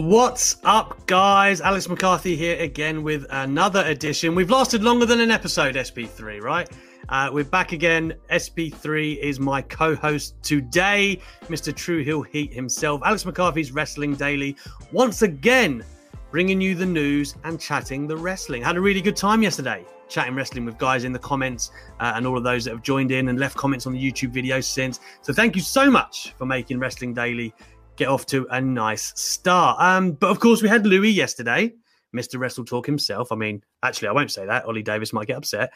What's 0.00 0.56
up, 0.64 1.06
guys? 1.06 1.60
Alex 1.60 1.86
McCarthy 1.86 2.34
here 2.34 2.58
again 2.58 3.02
with 3.02 3.26
another 3.28 3.84
edition. 3.84 4.34
We've 4.34 4.48
lasted 4.48 4.82
longer 4.82 5.04
than 5.04 5.20
an 5.20 5.30
episode, 5.30 5.74
SP3, 5.74 6.40
right? 6.40 6.66
Uh, 7.10 7.28
we're 7.30 7.44
back 7.44 7.72
again. 7.72 8.14
SP3 8.30 9.18
is 9.18 9.38
my 9.38 9.60
co 9.60 9.94
host 9.94 10.42
today, 10.42 11.20
Mr. 11.48 11.76
True 11.76 12.02
Hill 12.02 12.22
Heat 12.22 12.50
himself. 12.50 13.02
Alex 13.04 13.26
McCarthy's 13.26 13.72
Wrestling 13.72 14.14
Daily, 14.14 14.56
once 14.90 15.20
again, 15.20 15.84
bringing 16.30 16.62
you 16.62 16.74
the 16.74 16.86
news 16.86 17.34
and 17.44 17.60
chatting 17.60 18.06
the 18.06 18.16
wrestling. 18.16 18.62
Had 18.62 18.78
a 18.78 18.80
really 18.80 19.02
good 19.02 19.16
time 19.16 19.42
yesterday 19.42 19.84
chatting 20.10 20.34
wrestling 20.34 20.64
with 20.64 20.76
guys 20.76 21.04
in 21.04 21.12
the 21.12 21.18
comments 21.18 21.70
uh, 22.00 22.12
and 22.16 22.26
all 22.26 22.36
of 22.36 22.44
those 22.44 22.64
that 22.64 22.72
have 22.72 22.82
joined 22.82 23.12
in 23.12 23.28
and 23.28 23.38
left 23.38 23.56
comments 23.56 23.86
on 23.86 23.92
the 23.92 23.98
YouTube 23.98 24.34
videos 24.34 24.64
since. 24.64 25.00
So 25.22 25.32
thank 25.32 25.54
you 25.54 25.62
so 25.62 25.90
much 25.90 26.34
for 26.36 26.44
making 26.44 26.78
Wrestling 26.78 27.14
Daily 27.14 27.54
get 28.00 28.08
off 28.08 28.24
to 28.24 28.46
a 28.50 28.62
nice 28.62 29.12
start. 29.14 29.76
Um, 29.78 30.12
but 30.12 30.30
of 30.30 30.40
course, 30.40 30.62
we 30.62 30.70
had 30.70 30.86
Louis 30.86 31.10
yesterday, 31.10 31.74
Mr. 32.16 32.40
Wrestle 32.40 32.64
Talk 32.64 32.86
himself. 32.86 33.30
I 33.30 33.36
mean, 33.36 33.62
actually, 33.82 34.08
I 34.08 34.12
won't 34.12 34.32
say 34.32 34.46
that. 34.46 34.64
Ollie 34.64 34.82
Davis 34.82 35.12
might 35.12 35.26
get 35.26 35.36
upset. 35.36 35.70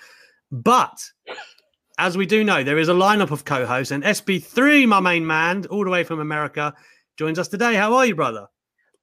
But 0.50 0.98
as 1.98 2.16
we 2.16 2.24
do 2.24 2.42
know, 2.42 2.64
there 2.64 2.78
is 2.78 2.88
a 2.88 2.94
lineup 2.94 3.30
of 3.30 3.44
co 3.44 3.66
hosts, 3.66 3.90
and 3.90 4.02
SB3, 4.02 4.88
my 4.88 5.00
main 5.00 5.26
man, 5.26 5.66
all 5.66 5.84
the 5.84 5.90
way 5.90 6.02
from 6.02 6.18
America, 6.18 6.72
joins 7.18 7.38
us 7.38 7.48
today. 7.48 7.74
How 7.74 7.92
are 7.92 8.06
you, 8.06 8.14
brother? 8.14 8.46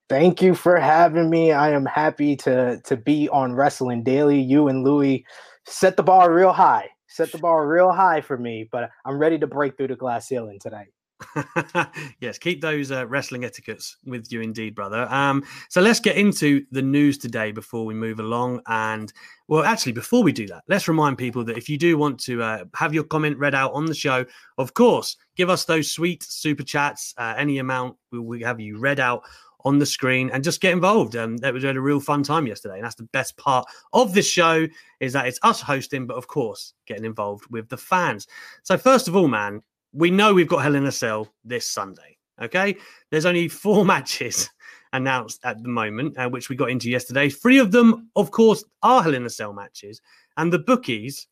Thank 0.09 0.41
you 0.41 0.55
for 0.55 0.77
having 0.77 1.29
me. 1.29 1.51
I 1.51 1.69
am 1.69 1.85
happy 1.85 2.35
to 2.37 2.81
to 2.85 2.97
be 2.97 3.29
on 3.29 3.53
Wrestling 3.53 4.03
Daily. 4.03 4.41
You 4.41 4.67
and 4.67 4.83
Louis 4.83 5.23
set 5.67 5.95
the 5.95 6.03
bar 6.03 6.33
real 6.33 6.53
high. 6.53 6.89
Set 7.07 7.31
the 7.31 7.37
bar 7.37 7.67
real 7.67 7.91
high 7.91 8.21
for 8.21 8.37
me, 8.37 8.67
but 8.71 8.89
I'm 9.05 9.19
ready 9.19 9.37
to 9.37 9.47
break 9.47 9.77
through 9.77 9.89
the 9.89 9.95
glass 9.95 10.27
ceiling 10.27 10.57
tonight. 10.59 10.87
yes, 12.19 12.37
keep 12.37 12.61
those 12.61 12.91
uh, 12.91 13.05
wrestling 13.07 13.43
etiquettes 13.43 13.97
with 14.05 14.31
you, 14.31 14.41
indeed, 14.41 14.75
brother. 14.75 15.07
Um, 15.09 15.43
so 15.69 15.81
let's 15.81 15.99
get 15.99 16.17
into 16.17 16.65
the 16.71 16.81
news 16.81 17.17
today 17.17 17.51
before 17.51 17.85
we 17.85 17.93
move 17.93 18.19
along. 18.19 18.61
And 18.67 19.11
well, 19.47 19.63
actually, 19.63 19.93
before 19.93 20.23
we 20.23 20.31
do 20.31 20.47
that, 20.47 20.63
let's 20.67 20.87
remind 20.87 21.17
people 21.17 21.43
that 21.45 21.57
if 21.57 21.69
you 21.69 21.77
do 21.77 21.97
want 21.97 22.19
to 22.21 22.41
uh, 22.41 22.65
have 22.75 22.93
your 22.93 23.03
comment 23.03 23.37
read 23.37 23.55
out 23.55 23.73
on 23.73 23.85
the 23.85 23.95
show, 23.95 24.25
of 24.57 24.73
course, 24.73 25.17
give 25.35 25.49
us 25.49 25.65
those 25.65 25.91
sweet 25.91 26.23
super 26.23 26.63
chats. 26.63 27.13
Uh, 27.17 27.33
any 27.37 27.59
amount, 27.59 27.97
we 28.11 28.19
will 28.19 28.45
have 28.45 28.59
you 28.59 28.77
read 28.77 28.99
out 28.99 29.23
on 29.63 29.79
the 29.79 29.85
screen 29.85 30.29
and 30.31 30.43
just 30.43 30.61
get 30.61 30.73
involved. 30.73 31.15
Um, 31.15 31.37
that 31.37 31.53
was 31.53 31.63
had 31.63 31.75
a 31.75 31.81
real 31.81 31.99
fun 31.99 32.23
time 32.23 32.47
yesterday, 32.47 32.75
and 32.75 32.83
that's 32.83 32.95
the 32.95 33.03
best 33.03 33.37
part 33.37 33.65
of 33.93 34.13
this 34.13 34.27
show 34.27 34.67
is 34.99 35.13
that 35.13 35.27
it's 35.27 35.39
us 35.43 35.61
hosting, 35.61 36.07
but 36.07 36.17
of 36.17 36.27
course, 36.27 36.73
getting 36.87 37.05
involved 37.05 37.45
with 37.49 37.69
the 37.69 37.77
fans. 37.77 38.27
So 38.63 38.77
first 38.77 39.07
of 39.07 39.15
all, 39.15 39.27
man, 39.27 39.61
we 39.93 40.11
know 40.11 40.33
we've 40.33 40.47
got 40.47 40.63
Hell 40.63 40.75
in 40.75 40.85
a 40.85 40.91
Cell 40.91 41.27
this 41.43 41.65
Sunday. 41.69 42.17
Okay, 42.41 42.75
there's 43.09 43.25
only 43.25 43.47
four 43.47 43.85
matches 43.93 44.49
announced 44.93 45.39
at 45.43 45.61
the 45.61 45.69
moment, 45.69 46.17
uh, 46.17 46.29
which 46.29 46.49
we 46.49 46.55
got 46.55 46.69
into 46.69 46.89
yesterday. 46.89 47.29
Three 47.29 47.59
of 47.59 47.71
them, 47.71 48.09
of 48.15 48.31
course, 48.31 48.63
are 48.83 49.03
Hell 49.03 49.13
in 49.13 49.25
a 49.25 49.29
Cell 49.29 49.53
matches, 49.53 50.01
and 50.37 50.51
the 50.51 50.59
bookies 50.59 51.27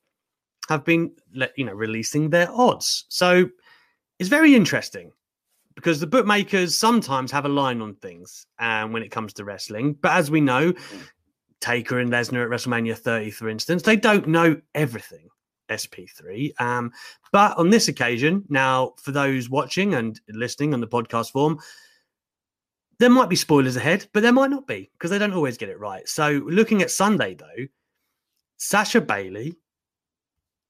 have 0.69 0.85
been, 0.85 1.11
you 1.55 1.65
know, 1.65 1.73
releasing 1.73 2.29
their 2.29 2.49
odds. 2.51 3.05
So 3.09 3.49
it's 4.19 4.29
very 4.29 4.53
interesting 4.53 5.11
because 5.75 5.99
the 5.99 6.07
bookmakers 6.07 6.75
sometimes 6.75 7.31
have 7.31 7.45
a 7.45 7.49
line 7.49 7.81
on 7.81 7.95
things 7.95 8.45
um, 8.59 8.91
when 8.91 9.01
it 9.01 9.11
comes 9.11 9.33
to 9.33 9.45
wrestling. 9.45 9.93
But 9.93 10.11
as 10.11 10.29
we 10.29 10.41
know, 10.41 10.73
Taker 11.61 11.99
and 11.99 12.11
Lesnar 12.11 12.43
at 12.43 12.49
WrestleMania 12.49 12.97
30, 12.97 13.31
for 13.31 13.49
instance, 13.49 13.81
they 13.81 13.95
don't 13.95 14.27
know 14.27 14.59
everything. 14.75 15.29
SP3. 15.69 16.59
Um, 16.59 16.91
but 17.31 17.57
on 17.57 17.69
this 17.69 17.87
occasion, 17.87 18.43
now 18.49 18.93
for 19.01 19.11
those 19.11 19.49
watching 19.49 19.93
and 19.95 20.19
listening 20.29 20.73
on 20.73 20.81
the 20.81 20.87
podcast 20.87 21.31
form, 21.31 21.59
there 22.99 23.09
might 23.09 23.29
be 23.29 23.35
spoilers 23.35 23.77
ahead, 23.77 24.07
but 24.13 24.23
there 24.23 24.33
might 24.33 24.49
not 24.49 24.67
be 24.67 24.91
because 24.93 25.09
they 25.09 25.19
don't 25.19 25.33
always 25.33 25.57
get 25.57 25.69
it 25.69 25.79
right. 25.79 26.07
So 26.07 26.41
looking 26.45 26.81
at 26.81 26.91
Sunday 26.91 27.33
though, 27.33 27.65
Sasha 28.57 28.99
Bayley, 28.99 29.55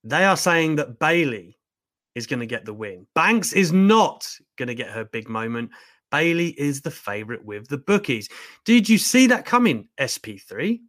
they 0.03 0.23
are 0.23 0.37
saying 0.37 0.75
that 0.75 0.99
Bayley 0.99 1.57
is 2.15 2.27
going 2.27 2.39
to 2.39 2.45
get 2.45 2.65
the 2.65 2.73
win. 2.73 3.07
Banks 3.15 3.53
is 3.53 3.73
not 3.73 4.29
going 4.57 4.67
to 4.67 4.75
get 4.75 4.91
her 4.91 5.05
big 5.05 5.27
moment. 5.27 5.71
Bayley 6.11 6.49
is 6.49 6.81
the 6.81 6.91
favorite 6.91 7.43
with 7.43 7.67
the 7.67 7.77
bookies. 7.77 8.29
Did 8.65 8.89
you 8.89 8.97
see 8.97 9.27
that 9.27 9.45
coming, 9.45 9.87
SP3? 9.99 10.79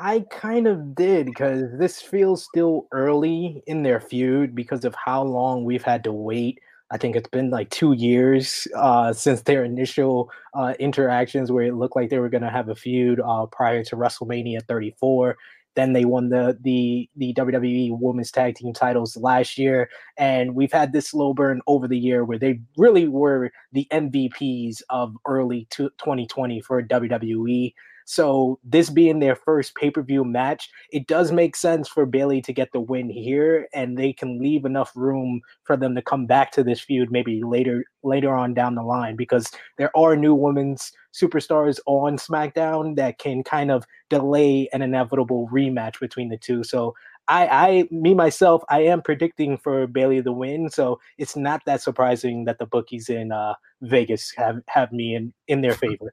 I 0.00 0.20
kind 0.30 0.66
of 0.66 0.94
did 0.94 1.26
because 1.26 1.64
this 1.78 2.00
feels 2.00 2.42
still 2.42 2.88
early 2.90 3.62
in 3.66 3.82
their 3.82 4.00
feud 4.00 4.54
because 4.54 4.86
of 4.86 4.94
how 4.94 5.22
long 5.22 5.64
we've 5.64 5.82
had 5.82 6.04
to 6.04 6.12
wait. 6.12 6.58
I 6.90 6.96
think 6.96 7.16
it's 7.16 7.28
been 7.28 7.50
like 7.50 7.68
two 7.68 7.92
years 7.92 8.66
uh, 8.74 9.12
since 9.12 9.42
their 9.42 9.62
initial 9.62 10.30
uh, 10.54 10.72
interactions, 10.80 11.52
where 11.52 11.64
it 11.64 11.74
looked 11.74 11.96
like 11.96 12.08
they 12.08 12.18
were 12.18 12.30
going 12.30 12.42
to 12.42 12.50
have 12.50 12.70
a 12.70 12.74
feud 12.74 13.20
uh, 13.20 13.44
prior 13.46 13.84
to 13.84 13.96
WrestleMania 13.96 14.66
34. 14.66 15.36
Then 15.76 15.92
they 15.92 16.06
won 16.06 16.30
the 16.30 16.58
the 16.62 17.08
the 17.16 17.34
WWE 17.34 17.90
Women's 18.00 18.32
Tag 18.32 18.56
Team 18.56 18.72
titles 18.72 19.16
last 19.18 19.58
year, 19.58 19.90
and 20.16 20.54
we've 20.54 20.72
had 20.72 20.92
this 20.92 21.08
slow 21.10 21.34
burn 21.34 21.60
over 21.66 21.86
the 21.86 21.98
year 21.98 22.24
where 22.24 22.38
they 22.38 22.60
really 22.78 23.06
were 23.06 23.52
the 23.72 23.86
MVPs 23.92 24.82
of 24.88 25.14
early 25.26 25.68
2020 25.70 26.60
for 26.62 26.82
WWE. 26.82 27.74
So 28.10 28.58
this 28.64 28.90
being 28.90 29.20
their 29.20 29.36
first 29.36 29.76
pay-per-view 29.76 30.24
match, 30.24 30.68
it 30.90 31.06
does 31.06 31.30
make 31.30 31.54
sense 31.54 31.86
for 31.86 32.04
Bayley 32.06 32.42
to 32.42 32.52
get 32.52 32.72
the 32.72 32.80
win 32.80 33.08
here, 33.08 33.68
and 33.72 33.96
they 33.96 34.12
can 34.12 34.40
leave 34.40 34.64
enough 34.64 34.90
room 34.96 35.40
for 35.62 35.76
them 35.76 35.94
to 35.94 36.02
come 36.02 36.26
back 36.26 36.50
to 36.52 36.64
this 36.64 36.80
feud 36.80 37.12
maybe 37.12 37.40
later 37.44 37.84
later 38.02 38.34
on 38.34 38.52
down 38.52 38.74
the 38.74 38.82
line 38.82 39.14
because 39.14 39.52
there 39.78 39.96
are 39.96 40.16
new 40.16 40.34
women's 40.34 40.90
superstars 41.14 41.78
on 41.86 42.16
SmackDown 42.16 42.96
that 42.96 43.18
can 43.18 43.44
kind 43.44 43.70
of 43.70 43.84
delay 44.08 44.68
an 44.72 44.82
inevitable 44.82 45.48
rematch 45.52 46.00
between 46.00 46.30
the 46.30 46.38
two. 46.38 46.64
So 46.64 46.96
I, 47.28 47.46
I, 47.46 47.88
me 47.92 48.12
myself, 48.12 48.64
I 48.70 48.80
am 48.80 49.02
predicting 49.02 49.56
for 49.56 49.86
Bayley 49.86 50.20
the 50.20 50.32
win. 50.32 50.68
So 50.68 50.98
it's 51.16 51.36
not 51.36 51.62
that 51.66 51.80
surprising 51.80 52.44
that 52.46 52.58
the 52.58 52.66
bookies 52.66 53.08
in 53.08 53.30
uh, 53.30 53.54
Vegas 53.82 54.32
have 54.36 54.62
have 54.66 54.90
me 54.90 55.14
in 55.14 55.32
in 55.46 55.60
their 55.60 55.74
favor. 55.74 56.12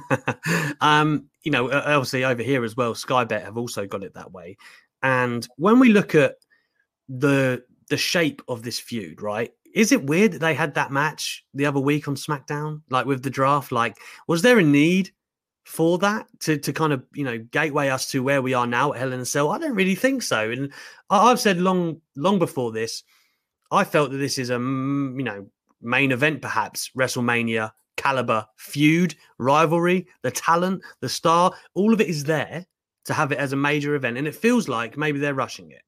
um, 0.80 1.26
you 1.42 1.50
know, 1.50 1.70
obviously 1.70 2.24
over 2.24 2.42
here 2.42 2.64
as 2.64 2.76
well, 2.76 2.94
Sky 2.94 3.24
Bet 3.24 3.44
have 3.44 3.58
also 3.58 3.86
got 3.86 4.04
it 4.04 4.14
that 4.14 4.32
way. 4.32 4.56
And 5.02 5.46
when 5.56 5.78
we 5.78 5.92
look 5.92 6.14
at 6.14 6.36
the 7.08 7.64
the 7.88 7.96
shape 7.96 8.42
of 8.48 8.62
this 8.62 8.78
feud, 8.78 9.20
right? 9.20 9.52
Is 9.74 9.92
it 9.92 10.04
weird 10.04 10.32
that 10.32 10.40
they 10.40 10.54
had 10.54 10.74
that 10.74 10.92
match 10.92 11.44
the 11.54 11.66
other 11.66 11.80
week 11.80 12.06
on 12.06 12.14
SmackDown, 12.14 12.82
like 12.90 13.06
with 13.06 13.22
the 13.22 13.30
draft? 13.30 13.72
Like, 13.72 13.98
was 14.28 14.42
there 14.42 14.58
a 14.58 14.62
need 14.62 15.10
for 15.64 15.98
that 15.98 16.26
to 16.40 16.58
to 16.58 16.72
kind 16.72 16.92
of 16.92 17.04
you 17.14 17.24
know 17.24 17.38
gateway 17.38 17.88
us 17.88 18.08
to 18.10 18.22
where 18.22 18.42
we 18.42 18.54
are 18.54 18.66
now 18.66 18.92
at 18.92 18.98
Hell 18.98 19.12
in 19.12 19.20
a 19.20 19.24
Cell? 19.24 19.50
I 19.50 19.58
don't 19.58 19.74
really 19.74 19.94
think 19.94 20.22
so. 20.22 20.50
And 20.50 20.72
I've 21.10 21.40
said 21.40 21.58
long 21.58 22.00
long 22.16 22.38
before 22.38 22.72
this, 22.72 23.02
I 23.70 23.84
felt 23.84 24.10
that 24.12 24.18
this 24.18 24.38
is 24.38 24.50
a 24.50 24.54
you 24.54 25.22
know 25.22 25.46
main 25.80 26.12
event, 26.12 26.42
perhaps 26.42 26.90
WrestleMania 26.96 27.72
caliber 27.96 28.46
feud, 28.56 29.14
rivalry, 29.38 30.06
the 30.22 30.30
talent, 30.30 30.82
the 31.00 31.08
star, 31.08 31.52
all 31.74 31.92
of 31.92 32.00
it 32.00 32.08
is 32.08 32.24
there. 32.24 32.66
to 33.04 33.14
have 33.14 33.32
it 33.32 33.38
as 33.38 33.52
a 33.52 33.56
major 33.56 33.96
event, 33.96 34.16
and 34.16 34.28
it 34.28 34.34
feels 34.34 34.68
like 34.68 34.96
maybe 34.96 35.18
they're 35.18 35.34
rushing 35.34 35.72
it. 35.72 35.82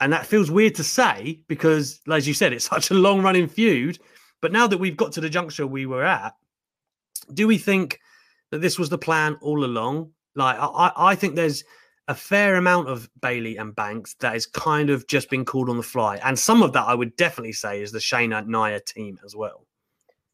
And 0.00 0.12
that 0.12 0.26
feels 0.26 0.50
weird 0.50 0.74
to 0.74 0.84
say 0.84 1.40
because, 1.48 2.00
as 2.10 2.26
you 2.26 2.34
said, 2.34 2.52
it's 2.52 2.64
such 2.68 2.90
a 2.90 2.94
long 2.94 3.22
running 3.22 3.48
feud. 3.48 3.98
But 4.42 4.52
now 4.52 4.66
that 4.66 4.78
we've 4.78 4.96
got 4.96 5.12
to 5.12 5.20
the 5.20 5.30
juncture 5.30 5.66
we 5.66 5.86
were 5.86 6.04
at, 6.04 6.34
do 7.32 7.46
we 7.46 7.58
think 7.58 7.98
that 8.50 8.60
this 8.60 8.78
was 8.78 8.88
the 8.88 8.98
plan 8.98 9.38
all 9.40 9.64
along? 9.64 10.10
Like, 10.34 10.56
I, 10.58 10.92
I 10.96 11.14
think 11.14 11.34
there's 11.34 11.64
a 12.08 12.14
fair 12.14 12.56
amount 12.56 12.88
of 12.88 13.08
Bayley 13.20 13.56
and 13.56 13.74
Banks 13.74 14.14
that 14.20 14.34
has 14.34 14.46
kind 14.46 14.90
of 14.90 15.06
just 15.08 15.30
been 15.30 15.44
called 15.44 15.68
on 15.68 15.76
the 15.76 15.82
fly. 15.82 16.18
And 16.18 16.38
some 16.38 16.62
of 16.62 16.72
that 16.74 16.86
I 16.86 16.94
would 16.94 17.16
definitely 17.16 17.52
say 17.52 17.82
is 17.82 17.90
the 17.90 17.98
Shayna 17.98 18.46
Nia 18.46 18.80
team 18.80 19.18
as 19.24 19.34
well. 19.34 19.65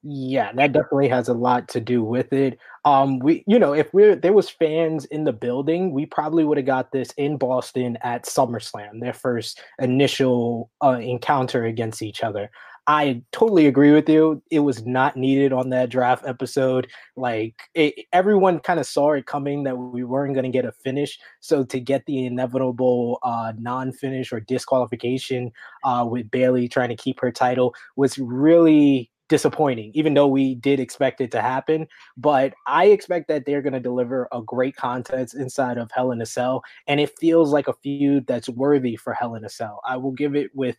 Yeah, 0.05 0.51
that 0.55 0.73
definitely 0.73 1.09
has 1.11 1.29
a 1.29 1.33
lot 1.35 1.69
to 1.69 1.81
do 1.81 2.03
with 2.03 2.33
it. 2.33 2.59
Um, 2.85 3.21
we, 3.21 3.45
you 3.47 3.57
know, 3.57 3.73
if 3.73 3.95
we're 3.95 4.17
there 4.17 4.33
was 4.33 4.49
fans 4.51 5.05
in 5.07 5.23
the 5.23 5.33
building, 5.33 5.93
we 5.93 6.07
probably 6.07 6.45
would 6.45 6.57
have 6.59 6.67
got 6.67 6.91
this 6.91 7.13
in 7.17 7.37
Boston 7.37 7.97
at 8.03 8.25
SummerSlam, 8.25 9.01
their 9.01 9.13
first 9.13 9.63
initial 9.79 10.71
uh, 10.83 10.99
encounter 11.01 11.65
against 11.67 12.03
each 12.03 12.25
other. 12.25 12.51
I 12.89 13.23
totally 13.31 13.69
agree 13.69 13.93
with 13.93 14.09
you. 14.09 14.43
It 14.51 14.59
was 14.59 14.85
not 14.85 15.17
needed 15.17 15.53
on 15.53 15.71
that 15.71 15.89
draft 15.89 16.27
episode. 16.27 16.89
Like 17.15 17.55
it, 17.75 18.07
everyone 18.13 18.59
kind 18.59 18.81
of 18.81 18.87
saw 18.87 19.13
it 19.13 19.27
coming 19.27 19.63
that 19.63 19.77
we 19.77 20.03
weren't 20.03 20.35
going 20.35 20.43
to 20.43 20.51
get 20.51 20.65
a 20.65 20.73
finish. 20.73 21.17
So 21.39 21.63
to 21.67 21.79
get 21.79 22.05
the 22.07 22.27
inevitable 22.27 23.21
uh, 23.23 23.53
non-finish 23.57 24.33
or 24.33 24.41
disqualification 24.41 25.53
uh, 25.85 26.05
with 26.11 26.29
Bayley 26.33 26.67
trying 26.67 26.89
to 26.89 26.97
keep 26.97 27.21
her 27.21 27.31
title 27.31 27.73
was 27.95 28.19
really 28.19 29.12
disappointing, 29.33 29.91
even 29.95 30.13
though 30.13 30.27
we 30.29 30.57
did 30.57 30.79
expect 30.79 31.23
it 31.23 31.31
to 31.31 31.41
happen. 31.41 31.89
But 32.19 32.53
I 32.67 32.89
expect 32.89 33.29
that 33.29 33.47
they're 33.47 33.63
going 33.63 33.73
to 33.73 33.81
deliver 33.81 34.29
a 34.31 34.43
great 34.43 34.77
contest 34.77 35.35
inside 35.35 35.79
of 35.79 35.91
Hell 35.91 36.13
in 36.13 36.21
a 36.21 36.27
Cell, 36.27 36.63
and 36.87 37.01
it 37.01 37.19
feels 37.19 37.51
like 37.51 37.67
a 37.67 37.73
feud 37.73 38.27
that's 38.27 38.51
worthy 38.51 38.95
for 38.95 39.15
Hell 39.15 39.35
in 39.35 39.47
a 39.47 39.49
Cell. 39.49 39.81
I 39.89 39.97
will 39.97 40.11
give 40.11 40.37
it 40.37 40.51
with 40.55 40.77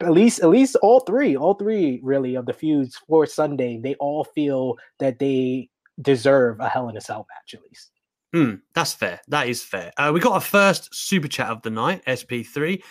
at 0.00 0.10
least 0.10 0.40
at 0.40 0.48
least 0.48 0.74
all 0.82 0.98
three, 0.98 1.36
all 1.36 1.54
three 1.54 2.00
really 2.02 2.34
of 2.34 2.46
the 2.46 2.52
feuds 2.52 3.00
for 3.08 3.24
Sunday. 3.24 3.78
They 3.78 3.94
all 4.00 4.24
feel 4.24 4.76
that 4.98 5.20
they 5.20 5.70
deserve 6.02 6.58
a 6.58 6.68
Hell 6.68 6.88
in 6.88 6.96
a 6.96 7.00
Cell 7.00 7.24
match 7.30 7.54
at 7.54 7.62
least. 7.62 7.92
Hmm, 8.34 8.54
that's 8.74 8.94
fair. 8.94 9.20
That 9.28 9.46
is 9.46 9.62
fair. 9.62 9.92
Uh, 9.96 10.10
we 10.12 10.18
got 10.18 10.32
our 10.32 10.40
first 10.40 10.92
super 10.92 11.28
chat 11.28 11.50
of 11.50 11.62
the 11.62 11.70
night, 11.70 12.02
SP3. 12.04 12.82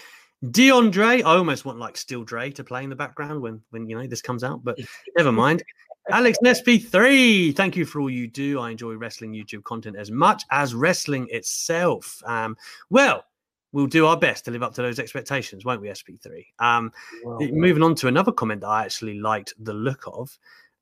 DeAndre, 0.45 1.19
I 1.19 1.37
almost 1.37 1.63
want 1.63 1.79
like 1.79 1.95
Still 1.95 2.23
Dre 2.23 2.51
to 2.51 2.63
play 2.63 2.83
in 2.83 2.89
the 2.89 2.95
background 2.95 3.41
when 3.41 3.61
when 3.69 3.87
you 3.87 3.97
know 3.97 4.07
this 4.07 4.21
comes 4.21 4.43
out, 4.43 4.63
but 4.63 4.77
never 5.17 5.31
mind. 5.31 5.63
Alex 6.09 6.37
SP3, 6.43 7.55
thank 7.55 7.77
you 7.77 7.85
for 7.85 8.01
all 8.01 8.09
you 8.09 8.27
do. 8.27 8.59
I 8.59 8.71
enjoy 8.71 8.95
wrestling 8.95 9.31
YouTube 9.31 9.63
content 9.63 9.95
as 9.95 10.11
much 10.11 10.43
as 10.51 10.75
wrestling 10.75 11.27
itself. 11.31 12.21
Um, 12.25 12.57
well, 12.89 13.23
we'll 13.71 13.87
do 13.87 14.05
our 14.05 14.17
best 14.17 14.43
to 14.45 14.51
live 14.51 14.63
up 14.63 14.73
to 14.73 14.81
those 14.81 14.99
expectations, 14.99 15.63
won't 15.63 15.79
we, 15.79 15.87
SP3? 15.87 16.45
Um, 16.59 16.91
well, 17.23 17.39
moving 17.39 17.83
on 17.83 17.95
to 17.95 18.09
another 18.09 18.33
comment 18.33 18.61
that 18.61 18.67
I 18.67 18.83
actually 18.83 19.19
liked 19.19 19.53
the 19.59 19.73
look 19.73 20.03
of. 20.07 20.37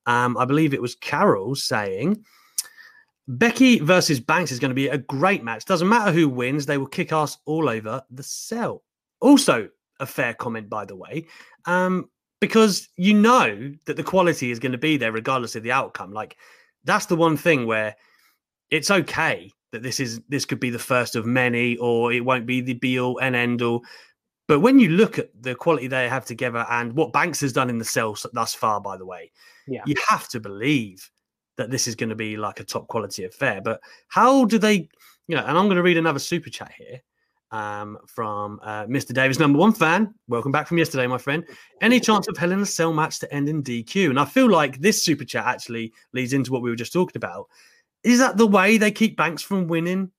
Um, 0.07 0.37
I 0.37 0.45
believe 0.45 0.73
it 0.73 0.81
was 0.81 0.95
Carol 0.95 1.55
saying, 1.55 2.25
Becky 3.27 3.77
versus 3.77 4.19
Banks 4.19 4.51
is 4.51 4.57
going 4.57 4.71
to 4.71 4.75
be 4.75 4.87
a 4.87 4.97
great 4.97 5.43
match. 5.43 5.65
Doesn't 5.65 5.87
matter 5.87 6.11
who 6.11 6.29
wins, 6.29 6.65
they 6.65 6.79
will 6.79 6.87
kick 6.87 7.11
ass 7.11 7.37
all 7.45 7.69
over 7.69 8.01
the 8.09 8.23
cell. 8.23 8.81
Also, 9.21 9.69
a 9.99 10.05
fair 10.05 10.33
comment, 10.33 10.69
by 10.69 10.85
the 10.85 10.95
way, 10.95 11.25
um, 11.65 12.09
because 12.39 12.89
you 12.97 13.13
know 13.13 13.71
that 13.85 13.95
the 13.95 14.03
quality 14.03 14.51
is 14.51 14.59
going 14.59 14.71
to 14.71 14.77
be 14.77 14.97
there 14.97 15.11
regardless 15.11 15.55
of 15.55 15.63
the 15.63 15.71
outcome. 15.71 16.11
Like, 16.11 16.37
that's 16.83 17.05
the 17.05 17.15
one 17.15 17.37
thing 17.37 17.67
where 17.67 17.95
it's 18.71 18.89
okay 18.89 19.51
that 19.71 19.83
this 19.83 19.99
is 19.99 20.21
this 20.27 20.45
could 20.45 20.59
be 20.59 20.69
the 20.69 20.79
first 20.79 21.15
of 21.15 21.25
many, 21.25 21.77
or 21.77 22.11
it 22.11 22.25
won't 22.25 22.45
be 22.45 22.61
the 22.61 22.73
be 22.73 22.99
all 22.99 23.19
and 23.19 23.35
end 23.35 23.61
all. 23.61 23.83
But 24.47 24.59
when 24.59 24.79
you 24.79 24.89
look 24.89 25.17
at 25.17 25.29
the 25.39 25.55
quality 25.55 25.87
they 25.87 26.09
have 26.09 26.25
together 26.25 26.65
and 26.69 26.93
what 26.93 27.13
Banks 27.13 27.39
has 27.41 27.53
done 27.53 27.69
in 27.69 27.77
the 27.77 27.85
cell 27.85 28.17
thus 28.33 28.53
far, 28.53 28.81
by 28.81 28.97
the 28.97 29.05
way, 29.05 29.31
yeah. 29.67 29.83
you 29.85 29.95
have 30.09 30.27
to 30.29 30.39
believe 30.39 31.09
that 31.57 31.69
this 31.69 31.87
is 31.87 31.95
going 31.95 32.09
to 32.09 32.15
be 32.15 32.35
like 32.37 32.59
a 32.59 32.63
top 32.63 32.87
quality 32.87 33.23
affair. 33.23 33.61
But 33.61 33.79
how 34.07 34.45
do 34.45 34.57
they, 34.57 34.89
you 35.27 35.35
know, 35.37 35.45
and 35.45 35.57
I'm 35.57 35.67
going 35.67 35.77
to 35.77 35.83
read 35.83 35.97
another 35.97 36.19
super 36.19 36.49
chat 36.49 36.71
here 36.77 37.01
um, 37.51 37.97
from 38.07 38.59
uh, 38.63 38.85
Mr. 38.85 39.13
Davis, 39.13 39.39
number 39.39 39.59
one 39.59 39.73
fan. 39.73 40.13
Welcome 40.27 40.51
back 40.51 40.67
from 40.67 40.77
yesterday, 40.77 41.07
my 41.07 41.17
friend. 41.17 41.45
Any 41.81 41.99
chance 41.99 42.27
of 42.27 42.37
a 42.41 42.65
Cell 42.65 42.93
match 42.93 43.19
to 43.19 43.33
end 43.33 43.49
in 43.49 43.63
DQ? 43.63 44.09
And 44.09 44.19
I 44.19 44.25
feel 44.25 44.49
like 44.49 44.79
this 44.79 45.03
super 45.03 45.25
chat 45.25 45.45
actually 45.45 45.93
leads 46.13 46.33
into 46.33 46.51
what 46.51 46.61
we 46.61 46.69
were 46.69 46.75
just 46.75 46.93
talking 46.93 47.17
about. 47.17 47.47
Is 48.03 48.19
that 48.19 48.37
the 48.37 48.47
way 48.47 48.77
they 48.77 48.91
keep 48.91 49.17
Banks 49.17 49.41
from 49.41 49.67
winning? 49.67 50.11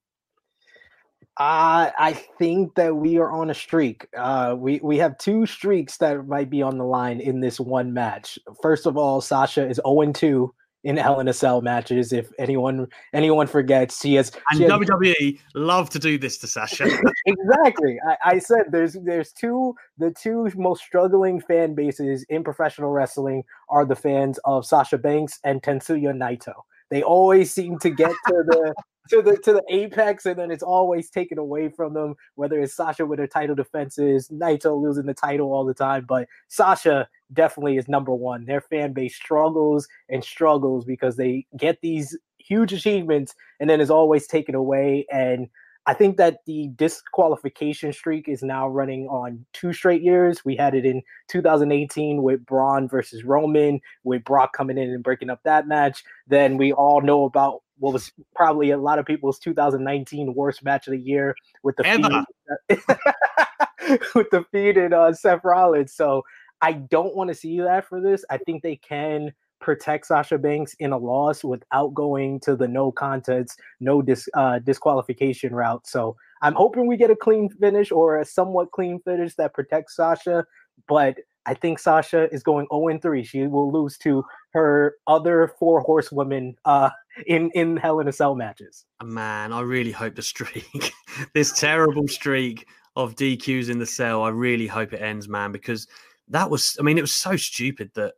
Uh, 1.38 1.90
I 1.98 2.12
think 2.38 2.74
that 2.74 2.94
we 2.94 3.16
are 3.16 3.30
on 3.30 3.48
a 3.48 3.54
streak. 3.54 4.06
Uh, 4.16 4.54
we 4.56 4.80
we 4.82 4.98
have 4.98 5.16
two 5.16 5.46
streaks 5.46 5.96
that 5.96 6.28
might 6.28 6.50
be 6.50 6.60
on 6.60 6.76
the 6.76 6.84
line 6.84 7.20
in 7.20 7.40
this 7.40 7.58
one 7.58 7.94
match. 7.94 8.38
First 8.60 8.86
of 8.86 8.98
all, 8.98 9.22
Sasha 9.22 9.66
is 9.66 9.80
0 9.86 10.12
2 10.12 10.54
in 10.84 10.96
Hell 10.96 11.20
in 11.20 11.28
a 11.28 11.32
Cell 11.32 11.60
matches. 11.60 12.12
If 12.12 12.30
anyone 12.38 12.88
anyone 13.12 13.46
forgets, 13.46 14.00
she 14.00 14.14
has 14.14 14.32
and 14.50 14.58
she 14.58 14.64
has, 14.64 14.72
WWE 14.72 15.38
love 15.54 15.90
to 15.90 15.98
do 15.98 16.18
this 16.18 16.38
to 16.38 16.46
Sasha. 16.46 16.84
exactly. 17.26 17.98
I, 18.06 18.16
I, 18.24 18.38
said 18.38 18.66
there's 18.70 18.94
there's 18.94 19.32
two 19.32 19.74
the 19.98 20.10
two 20.10 20.50
most 20.56 20.82
struggling 20.82 21.40
fan 21.40 21.74
bases 21.74 22.24
in 22.28 22.44
professional 22.44 22.90
wrestling 22.90 23.44
are 23.68 23.84
the 23.84 23.96
fans 23.96 24.38
of 24.44 24.66
Sasha 24.66 24.98
Banks 24.98 25.38
and 25.44 25.62
Tetsuya 25.62 26.12
Naito. 26.14 26.54
They 26.90 27.02
always 27.02 27.52
seem 27.52 27.78
to 27.78 27.90
get 27.90 28.10
to 28.10 28.44
the 28.46 28.74
to 29.10 29.22
the 29.22 29.36
to 29.38 29.52
the 29.52 29.62
apex, 29.68 30.26
and 30.26 30.38
then 30.38 30.50
it's 30.50 30.62
always 30.62 31.10
taken 31.10 31.38
away 31.38 31.68
from 31.68 31.94
them. 31.94 32.14
Whether 32.34 32.60
it's 32.60 32.74
Sasha 32.74 33.06
with 33.06 33.18
her 33.18 33.26
title 33.26 33.54
defenses, 33.54 34.28
Naito 34.28 34.80
losing 34.80 35.06
the 35.06 35.14
title 35.14 35.52
all 35.52 35.64
the 35.64 35.74
time, 35.74 36.04
but 36.08 36.28
Sasha 36.48 37.08
definitely 37.32 37.76
is 37.76 37.88
number 37.88 38.14
one. 38.14 38.44
Their 38.44 38.60
fan 38.60 38.92
base 38.92 39.16
struggles 39.16 39.88
and 40.08 40.22
struggles 40.22 40.84
because 40.84 41.16
they 41.16 41.46
get 41.56 41.80
these 41.80 42.16
huge 42.38 42.72
achievements, 42.72 43.34
and 43.60 43.68
then 43.68 43.80
is 43.80 43.90
always 43.90 44.26
taken 44.26 44.54
away. 44.54 45.06
And 45.12 45.48
I 45.86 45.94
think 45.94 46.16
that 46.18 46.38
the 46.46 46.70
disqualification 46.76 47.92
streak 47.92 48.28
is 48.28 48.42
now 48.42 48.68
running 48.68 49.08
on 49.08 49.44
two 49.52 49.72
straight 49.72 50.02
years. 50.02 50.44
We 50.44 50.54
had 50.54 50.74
it 50.74 50.86
in 50.86 51.02
2018 51.28 52.22
with 52.22 52.46
Braun 52.46 52.88
versus 52.88 53.24
Roman, 53.24 53.80
with 54.04 54.22
Brock 54.22 54.52
coming 54.52 54.78
in 54.78 54.90
and 54.90 55.02
breaking 55.02 55.28
up 55.28 55.40
that 55.44 55.66
match. 55.66 56.04
Then 56.28 56.56
we 56.56 56.72
all 56.72 57.00
know 57.00 57.24
about 57.24 57.62
what 57.78 57.92
was 57.92 58.12
probably 58.36 58.70
a 58.70 58.78
lot 58.78 59.00
of 59.00 59.06
people's 59.06 59.40
2019 59.40 60.34
worst 60.34 60.62
match 60.62 60.86
of 60.86 60.92
the 60.92 61.00
year 61.00 61.34
with 61.64 61.74
the 61.76 61.82
Fiend, 61.82 62.26
with 64.14 64.30
the 64.30 64.44
Fiend 64.52 64.76
and 64.76 64.94
uh, 64.94 65.12
Seth 65.12 65.40
Rollins. 65.42 65.92
So 65.92 66.22
I 66.60 66.74
don't 66.74 67.16
want 67.16 67.28
to 67.28 67.34
see 67.34 67.60
that 67.60 67.88
for 67.88 68.00
this. 68.00 68.24
I 68.30 68.38
think 68.38 68.62
they 68.62 68.76
can 68.76 69.32
protect 69.62 70.06
Sasha 70.06 70.38
Banks 70.38 70.74
in 70.78 70.92
a 70.92 70.98
loss 70.98 71.42
without 71.42 71.94
going 71.94 72.40
to 72.40 72.56
the 72.56 72.68
no 72.68 72.92
contest, 72.92 73.58
no 73.80 74.02
dis, 74.02 74.28
uh, 74.34 74.58
disqualification 74.58 75.54
route. 75.54 75.86
So 75.86 76.16
I'm 76.42 76.54
hoping 76.54 76.86
we 76.86 76.96
get 76.96 77.10
a 77.10 77.16
clean 77.16 77.48
finish 77.48 77.90
or 77.90 78.18
a 78.18 78.24
somewhat 78.24 78.72
clean 78.72 79.00
finish 79.00 79.34
that 79.36 79.54
protects 79.54 79.96
Sasha. 79.96 80.44
But 80.88 81.16
I 81.46 81.54
think 81.54 81.78
Sasha 81.78 82.28
is 82.32 82.42
going 82.42 82.66
0 82.72 82.98
3. 83.00 83.24
She 83.24 83.46
will 83.46 83.72
lose 83.72 83.96
to 83.98 84.24
her 84.52 84.96
other 85.06 85.52
four 85.58 85.80
horsewomen 85.80 86.56
uh, 86.64 86.90
in 87.26 87.50
in 87.54 87.76
Hell 87.76 88.00
in 88.00 88.08
a 88.08 88.12
Cell 88.12 88.34
matches. 88.34 88.84
Man, 89.02 89.52
I 89.52 89.60
really 89.60 89.92
hope 89.92 90.14
the 90.14 90.22
streak, 90.22 90.92
this 91.34 91.52
terrible 91.52 92.08
streak 92.08 92.66
of 92.96 93.16
DQs 93.16 93.70
in 93.70 93.78
the 93.78 93.86
cell, 93.86 94.22
I 94.22 94.28
really 94.28 94.66
hope 94.66 94.92
it 94.92 95.00
ends, 95.00 95.28
man, 95.28 95.52
because 95.52 95.86
that 96.28 96.50
was, 96.50 96.76
I 96.78 96.82
mean, 96.82 96.98
it 96.98 97.02
was 97.02 97.14
so 97.14 97.36
stupid 97.36 97.90
that 97.94 98.14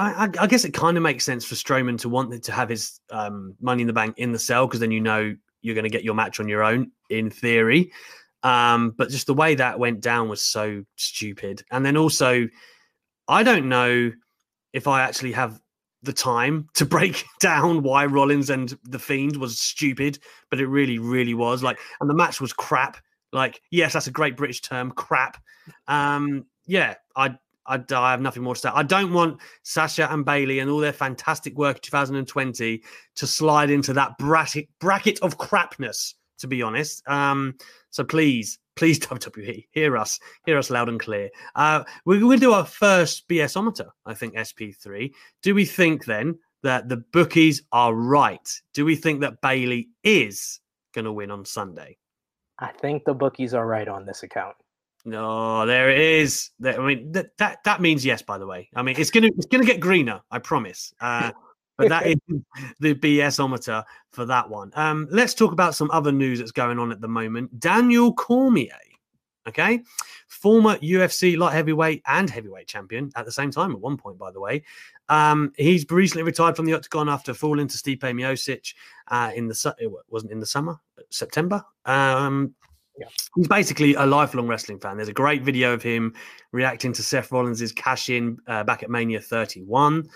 I, 0.00 0.24
I, 0.24 0.30
I 0.40 0.46
guess 0.46 0.64
it 0.64 0.72
kind 0.72 0.96
of 0.96 1.02
makes 1.02 1.24
sense 1.24 1.44
for 1.44 1.54
Strowman 1.54 1.98
to 2.00 2.08
want 2.08 2.42
to 2.42 2.52
have 2.52 2.70
his 2.70 3.00
um, 3.10 3.54
Money 3.60 3.82
in 3.82 3.86
the 3.86 3.92
Bank 3.92 4.14
in 4.16 4.32
the 4.32 4.38
cell 4.38 4.66
because 4.66 4.80
then 4.80 4.90
you 4.90 5.00
know 5.00 5.34
you're 5.60 5.74
going 5.74 5.84
to 5.84 5.90
get 5.90 6.04
your 6.04 6.14
match 6.14 6.40
on 6.40 6.48
your 6.48 6.62
own 6.62 6.90
in 7.10 7.30
theory. 7.30 7.92
Um, 8.42 8.94
but 8.96 9.10
just 9.10 9.26
the 9.26 9.34
way 9.34 9.54
that 9.54 9.78
went 9.78 10.00
down 10.00 10.30
was 10.30 10.40
so 10.40 10.84
stupid. 10.96 11.62
And 11.70 11.84
then 11.84 11.98
also, 11.98 12.48
I 13.28 13.42
don't 13.42 13.68
know 13.68 14.10
if 14.72 14.88
I 14.88 15.02
actually 15.02 15.32
have 15.32 15.60
the 16.02 16.14
time 16.14 16.68
to 16.74 16.84
break 16.86 17.24
down 17.40 17.82
why 17.82 18.06
Rollins 18.06 18.48
and 18.48 18.76
the 18.84 18.98
Fiend 18.98 19.36
was 19.36 19.58
stupid, 19.58 20.18
but 20.48 20.60
it 20.60 20.66
really, 20.66 20.98
really 20.98 21.34
was. 21.34 21.62
Like, 21.62 21.78
and 22.00 22.08
the 22.08 22.14
match 22.14 22.40
was 22.40 22.54
crap. 22.54 22.96
Like, 23.32 23.60
yes, 23.70 23.92
that's 23.92 24.06
a 24.06 24.12
great 24.12 24.36
British 24.36 24.62
term, 24.62 24.92
crap. 24.92 25.36
Um, 25.86 26.46
yeah, 26.66 26.94
I, 27.14 27.36
I, 27.66 27.82
I 27.94 28.10
have 28.10 28.20
nothing 28.20 28.42
more 28.42 28.54
to 28.54 28.60
say. 28.60 28.70
I 28.72 28.82
don't 28.82 29.12
want 29.12 29.40
Sasha 29.62 30.12
and 30.12 30.24
Bayley 30.24 30.58
and 30.58 30.70
all 30.70 30.78
their 30.78 30.92
fantastic 30.92 31.56
work 31.56 31.76
in 31.76 31.82
2020 31.82 32.82
to 33.16 33.26
slide 33.26 33.70
into 33.70 33.92
that 33.92 34.16
bracket 34.18 34.68
bracket 34.80 35.18
of 35.20 35.38
crapness. 35.38 36.14
To 36.38 36.46
be 36.46 36.62
honest, 36.62 37.06
um, 37.06 37.54
so 37.90 38.02
please, 38.02 38.58
please 38.74 38.98
WWE, 39.00 39.66
hear 39.72 39.98
us, 39.98 40.18
hear 40.46 40.56
us 40.56 40.70
loud 40.70 40.88
and 40.88 40.98
clear. 40.98 41.28
Uh, 41.54 41.84
we're 42.06 42.18
going 42.18 42.38
do 42.38 42.52
our 42.54 42.64
first 42.64 43.28
BSometer, 43.28 43.88
I 44.06 44.14
think, 44.14 44.34
SP3. 44.34 45.12
Do 45.42 45.54
we 45.54 45.66
think 45.66 46.06
then 46.06 46.38
that 46.62 46.88
the 46.88 46.98
bookies 47.12 47.62
are 47.72 47.94
right? 47.94 48.48
Do 48.72 48.86
we 48.86 48.96
think 48.96 49.20
that 49.20 49.42
Bayley 49.42 49.90
is 50.02 50.60
going 50.94 51.04
to 51.04 51.12
win 51.12 51.30
on 51.30 51.44
Sunday? 51.44 51.98
I 52.58 52.72
think 52.72 53.04
the 53.04 53.14
bookies 53.14 53.54
are 53.54 53.66
right 53.66 53.88
on 53.88 54.04
this 54.04 54.22
account. 54.22 54.56
No, 55.04 55.64
there 55.66 55.90
it 55.90 55.98
is. 55.98 56.50
I 56.64 56.76
mean, 56.78 57.12
that, 57.12 57.36
that 57.38 57.64
that 57.64 57.80
means 57.80 58.04
yes. 58.04 58.22
By 58.22 58.38
the 58.38 58.46
way, 58.46 58.68
I 58.74 58.82
mean 58.82 58.96
it's 58.98 59.10
gonna 59.10 59.28
it's 59.28 59.46
gonna 59.46 59.64
get 59.64 59.80
greener. 59.80 60.20
I 60.30 60.38
promise. 60.38 60.92
Uh, 61.00 61.32
but 61.80 61.88
that 61.88 62.06
is 62.06 62.16
the 62.80 62.94
BSometer 62.94 63.84
for 64.10 64.26
that 64.26 64.48
one. 64.50 64.70
Um, 64.74 65.08
let's 65.10 65.34
talk 65.34 65.52
about 65.52 65.74
some 65.74 65.90
other 65.90 66.12
news 66.12 66.38
that's 66.38 66.52
going 66.52 66.78
on 66.78 66.92
at 66.92 67.00
the 67.00 67.08
moment. 67.08 67.58
Daniel 67.58 68.12
Cormier, 68.12 68.76
okay, 69.48 69.80
former 70.28 70.76
UFC 70.76 71.38
light 71.38 71.54
heavyweight 71.54 72.02
and 72.06 72.28
heavyweight 72.28 72.66
champion 72.66 73.10
at 73.16 73.24
the 73.24 73.32
same 73.32 73.50
time 73.50 73.72
at 73.72 73.80
one 73.80 73.96
point, 73.96 74.18
by 74.18 74.30
the 74.30 74.40
way. 74.40 74.62
Um, 75.08 75.52
he's 75.56 75.86
recently 75.90 76.22
retired 76.22 76.54
from 76.54 76.66
the 76.66 76.74
octagon 76.74 77.08
after 77.08 77.32
falling 77.32 77.68
to 77.68 77.76
Stipe 77.78 78.00
Miocic 78.00 78.74
uh, 79.08 79.32
in 79.34 79.48
the 79.48 79.54
su- 79.54 79.72
it 79.78 79.90
wasn't 80.08 80.32
in 80.32 80.40
the 80.40 80.46
summer, 80.46 80.78
September. 81.08 81.64
Um, 81.86 82.54
Yeah. 83.00 83.06
He's 83.34 83.48
basically 83.48 83.94
a 83.94 84.04
lifelong 84.04 84.46
wrestling 84.46 84.78
fan. 84.78 84.96
There's 84.96 85.08
a 85.08 85.12
great 85.14 85.42
video 85.42 85.72
of 85.72 85.82
him 85.82 86.14
reacting 86.52 86.92
to 86.92 87.02
Seth 87.02 87.32
Rollins' 87.32 87.72
cash 87.72 88.10
in 88.10 88.38
uh, 88.46 88.62
back 88.62 88.82
at 88.82 88.90
Mania 88.90 89.20
31. 89.20 90.06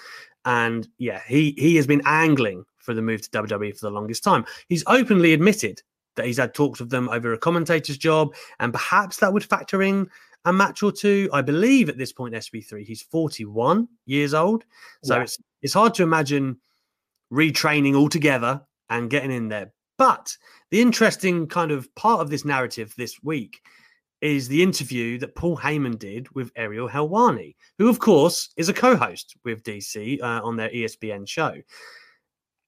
And 0.44 0.86
yeah, 0.98 1.20
he 1.26 1.54
he 1.56 1.76
has 1.76 1.86
been 1.86 2.02
angling 2.04 2.64
for 2.76 2.92
the 2.92 3.00
move 3.00 3.22
to 3.22 3.30
WWE 3.30 3.72
for 3.78 3.86
the 3.86 3.90
longest 3.90 4.22
time. 4.22 4.44
He's 4.68 4.84
openly 4.86 5.32
admitted 5.32 5.80
that 6.16 6.26
he's 6.26 6.36
had 6.36 6.52
talks 6.54 6.78
with 6.78 6.90
them 6.90 7.08
over 7.08 7.32
a 7.32 7.38
commentator's 7.38 7.96
job, 7.96 8.34
and 8.60 8.72
perhaps 8.72 9.16
that 9.18 9.32
would 9.32 9.44
factor 9.44 9.82
in 9.82 10.08
a 10.44 10.52
match 10.52 10.82
or 10.82 10.92
two. 10.92 11.30
I 11.32 11.40
believe 11.40 11.88
at 11.88 11.96
this 11.96 12.12
point, 12.12 12.34
SB3, 12.34 12.84
he's 12.84 13.00
41 13.02 13.88
years 14.04 14.34
old. 14.34 14.64
So 15.02 15.16
Yeah. 15.16 15.22
it's 15.22 15.38
it's 15.62 15.72
hard 15.72 15.94
to 15.94 16.02
imagine 16.02 16.58
retraining 17.32 17.94
altogether 17.94 18.60
and 18.90 19.08
getting 19.10 19.32
in 19.32 19.48
there. 19.48 19.72
But 19.96 20.36
the 20.70 20.80
interesting 20.80 21.46
kind 21.46 21.70
of 21.70 21.92
part 21.94 22.20
of 22.20 22.30
this 22.30 22.44
narrative 22.44 22.94
this 22.96 23.22
week 23.22 23.60
is 24.20 24.48
the 24.48 24.62
interview 24.62 25.18
that 25.18 25.34
Paul 25.34 25.56
Heyman 25.56 25.98
did 25.98 26.34
with 26.34 26.50
Ariel 26.56 26.88
Helwani, 26.88 27.56
who, 27.78 27.88
of 27.88 27.98
course, 27.98 28.48
is 28.56 28.68
a 28.68 28.74
co 28.74 28.96
host 28.96 29.36
with 29.44 29.62
DC 29.62 30.20
uh, 30.22 30.40
on 30.42 30.56
their 30.56 30.70
ESPN 30.70 31.28
show. 31.28 31.54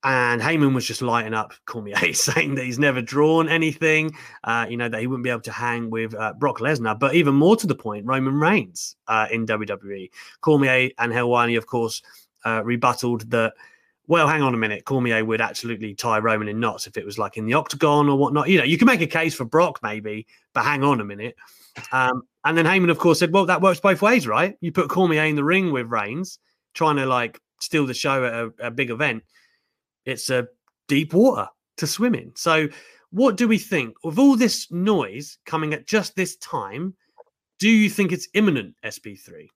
And 0.04 0.40
Heyman 0.40 0.74
was 0.74 0.86
just 0.86 1.02
lighting 1.02 1.34
up 1.34 1.54
Cormier, 1.64 1.96
saying 2.12 2.54
that 2.54 2.64
he's 2.64 2.78
never 2.78 3.02
drawn 3.02 3.48
anything, 3.48 4.14
uh, 4.44 4.66
you 4.68 4.76
know, 4.76 4.88
that 4.88 5.00
he 5.00 5.06
wouldn't 5.06 5.24
be 5.24 5.30
able 5.30 5.40
to 5.40 5.52
hang 5.52 5.90
with 5.90 6.14
uh, 6.14 6.34
Brock 6.34 6.58
Lesnar. 6.58 6.96
But 6.98 7.14
even 7.14 7.34
more 7.34 7.56
to 7.56 7.66
the 7.66 7.74
point, 7.74 8.06
Roman 8.06 8.38
Reigns 8.38 8.94
uh, 9.08 9.26
in 9.32 9.46
WWE. 9.46 10.10
Cormier 10.42 10.90
and 10.98 11.12
Helwani, 11.12 11.56
of 11.56 11.66
course, 11.66 12.02
uh, 12.44 12.62
rebutted 12.64 13.30
that 13.30 13.54
well, 14.08 14.28
hang 14.28 14.42
on 14.42 14.54
a 14.54 14.58
minute. 14.58 14.84
Cormier 14.84 15.24
would 15.24 15.40
absolutely 15.40 15.94
tie 15.94 16.18
Roman 16.18 16.48
in 16.48 16.60
knots 16.60 16.86
if 16.86 16.96
it 16.96 17.04
was 17.04 17.18
like 17.18 17.36
in 17.36 17.46
the 17.46 17.54
octagon 17.54 18.08
or 18.08 18.16
whatnot. 18.16 18.48
You 18.48 18.58
know, 18.58 18.64
you 18.64 18.78
can 18.78 18.86
make 18.86 19.00
a 19.00 19.06
case 19.06 19.34
for 19.34 19.44
Brock 19.44 19.80
maybe, 19.82 20.26
but 20.52 20.64
hang 20.64 20.84
on 20.84 21.00
a 21.00 21.04
minute. 21.04 21.36
Um, 21.92 22.22
and 22.44 22.56
then 22.56 22.64
Heyman, 22.64 22.90
of 22.90 22.98
course, 22.98 23.18
said, 23.18 23.32
well, 23.32 23.46
that 23.46 23.60
works 23.60 23.80
both 23.80 24.02
ways, 24.02 24.26
right? 24.26 24.56
You 24.60 24.72
put 24.72 24.88
Cormier 24.88 25.24
in 25.24 25.36
the 25.36 25.44
ring 25.44 25.72
with 25.72 25.86
Reigns, 25.86 26.38
trying 26.74 26.96
to 26.96 27.06
like 27.06 27.40
steal 27.60 27.86
the 27.86 27.94
show 27.94 28.24
at 28.24 28.32
a, 28.32 28.68
a 28.68 28.70
big 28.70 28.90
event. 28.90 29.24
It's 30.04 30.30
a 30.30 30.48
deep 30.88 31.12
water 31.12 31.48
to 31.78 31.86
swim 31.86 32.14
in. 32.14 32.32
So, 32.36 32.68
what 33.10 33.36
do 33.36 33.48
we 33.48 33.58
think? 33.58 33.94
With 34.04 34.18
all 34.18 34.36
this 34.36 34.70
noise 34.70 35.38
coming 35.46 35.74
at 35.74 35.86
just 35.86 36.14
this 36.16 36.36
time, 36.36 36.94
do 37.58 37.68
you 37.68 37.88
think 37.88 38.12
it's 38.12 38.28
imminent, 38.34 38.74
SP3? 38.84 39.48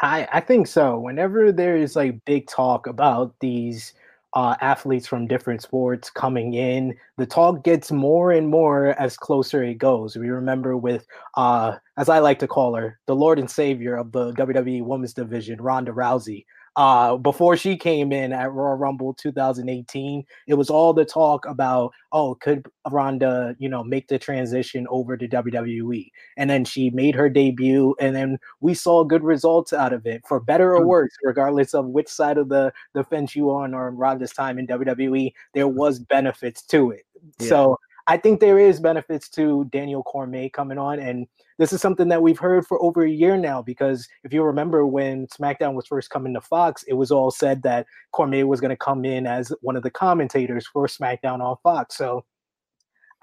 I, 0.00 0.26
I 0.32 0.40
think 0.40 0.66
so. 0.66 0.98
Whenever 0.98 1.52
there's 1.52 1.96
like 1.96 2.24
big 2.24 2.48
talk 2.48 2.86
about 2.86 3.34
these 3.40 3.92
uh, 4.34 4.56
athletes 4.60 5.06
from 5.06 5.28
different 5.28 5.62
sports 5.62 6.10
coming 6.10 6.54
in, 6.54 6.96
the 7.16 7.26
talk 7.26 7.62
gets 7.62 7.92
more 7.92 8.32
and 8.32 8.48
more 8.48 8.88
as 9.00 9.16
closer 9.16 9.62
it 9.62 9.78
goes. 9.78 10.16
We 10.16 10.30
remember 10.30 10.76
with, 10.76 11.06
uh, 11.36 11.76
as 11.96 12.08
I 12.08 12.18
like 12.18 12.40
to 12.40 12.48
call 12.48 12.74
her, 12.74 12.98
the 13.06 13.14
Lord 13.14 13.38
and 13.38 13.48
Savior 13.48 13.96
of 13.96 14.10
the 14.10 14.32
WWE 14.32 14.84
Women's 14.84 15.14
Division, 15.14 15.62
Ronda 15.62 15.92
Rousey. 15.92 16.44
Uh, 16.76 17.16
before 17.16 17.56
she 17.56 17.76
came 17.76 18.10
in 18.12 18.32
at 18.32 18.52
Royal 18.52 18.74
Rumble 18.76 19.14
2018, 19.14 20.24
it 20.48 20.54
was 20.54 20.70
all 20.70 20.92
the 20.92 21.04
talk 21.04 21.46
about, 21.46 21.92
oh, 22.10 22.34
could 22.34 22.66
Ronda, 22.90 23.54
you 23.60 23.68
know, 23.68 23.84
make 23.84 24.08
the 24.08 24.18
transition 24.18 24.84
over 24.90 25.16
to 25.16 25.28
WWE? 25.28 26.10
And 26.36 26.50
then 26.50 26.64
she 26.64 26.90
made 26.90 27.14
her 27.14 27.28
debut, 27.28 27.94
and 28.00 28.16
then 28.16 28.38
we 28.60 28.74
saw 28.74 29.04
good 29.04 29.22
results 29.22 29.72
out 29.72 29.92
of 29.92 30.04
it, 30.04 30.22
for 30.26 30.40
better 30.40 30.74
or 30.74 30.80
Mm. 30.82 30.86
worse, 30.86 31.12
regardless 31.22 31.74
of 31.74 31.86
which 31.86 32.08
side 32.08 32.38
of 32.38 32.48
the 32.48 32.72
the 32.92 33.04
fence 33.04 33.36
you 33.36 33.50
on 33.52 33.72
or 33.72 33.90
Ronda's 33.92 34.32
time 34.32 34.58
in 34.58 34.66
WWE. 34.66 35.32
There 35.52 35.68
was 35.68 36.00
benefits 36.00 36.62
to 36.66 36.90
it. 36.90 37.04
Yeah. 37.38 37.48
So 37.48 37.78
I 38.06 38.18
think 38.18 38.40
there 38.40 38.58
is 38.58 38.80
benefits 38.80 39.28
to 39.30 39.64
Daniel 39.72 40.02
Cormier 40.02 40.50
coming 40.50 40.76
on, 40.76 40.98
and 40.98 41.26
this 41.58 41.72
is 41.72 41.80
something 41.80 42.08
that 42.08 42.22
we've 42.22 42.38
heard 42.38 42.66
for 42.66 42.82
over 42.82 43.02
a 43.02 43.10
year 43.10 43.36
now. 43.36 43.62
Because 43.62 44.06
if 44.24 44.32
you 44.32 44.42
remember 44.42 44.86
when 44.86 45.26
SmackDown 45.28 45.74
was 45.74 45.86
first 45.86 46.10
coming 46.10 46.34
to 46.34 46.40
Fox, 46.40 46.82
it 46.84 46.94
was 46.94 47.10
all 47.10 47.30
said 47.30 47.62
that 47.62 47.86
Cormier 48.12 48.46
was 48.46 48.60
going 48.60 48.70
to 48.70 48.76
come 48.76 49.04
in 49.04 49.26
as 49.26 49.52
one 49.62 49.76
of 49.76 49.82
the 49.82 49.90
commentators 49.90 50.66
for 50.66 50.86
SmackDown 50.86 51.40
on 51.40 51.56
Fox. 51.62 51.96
So 51.96 52.24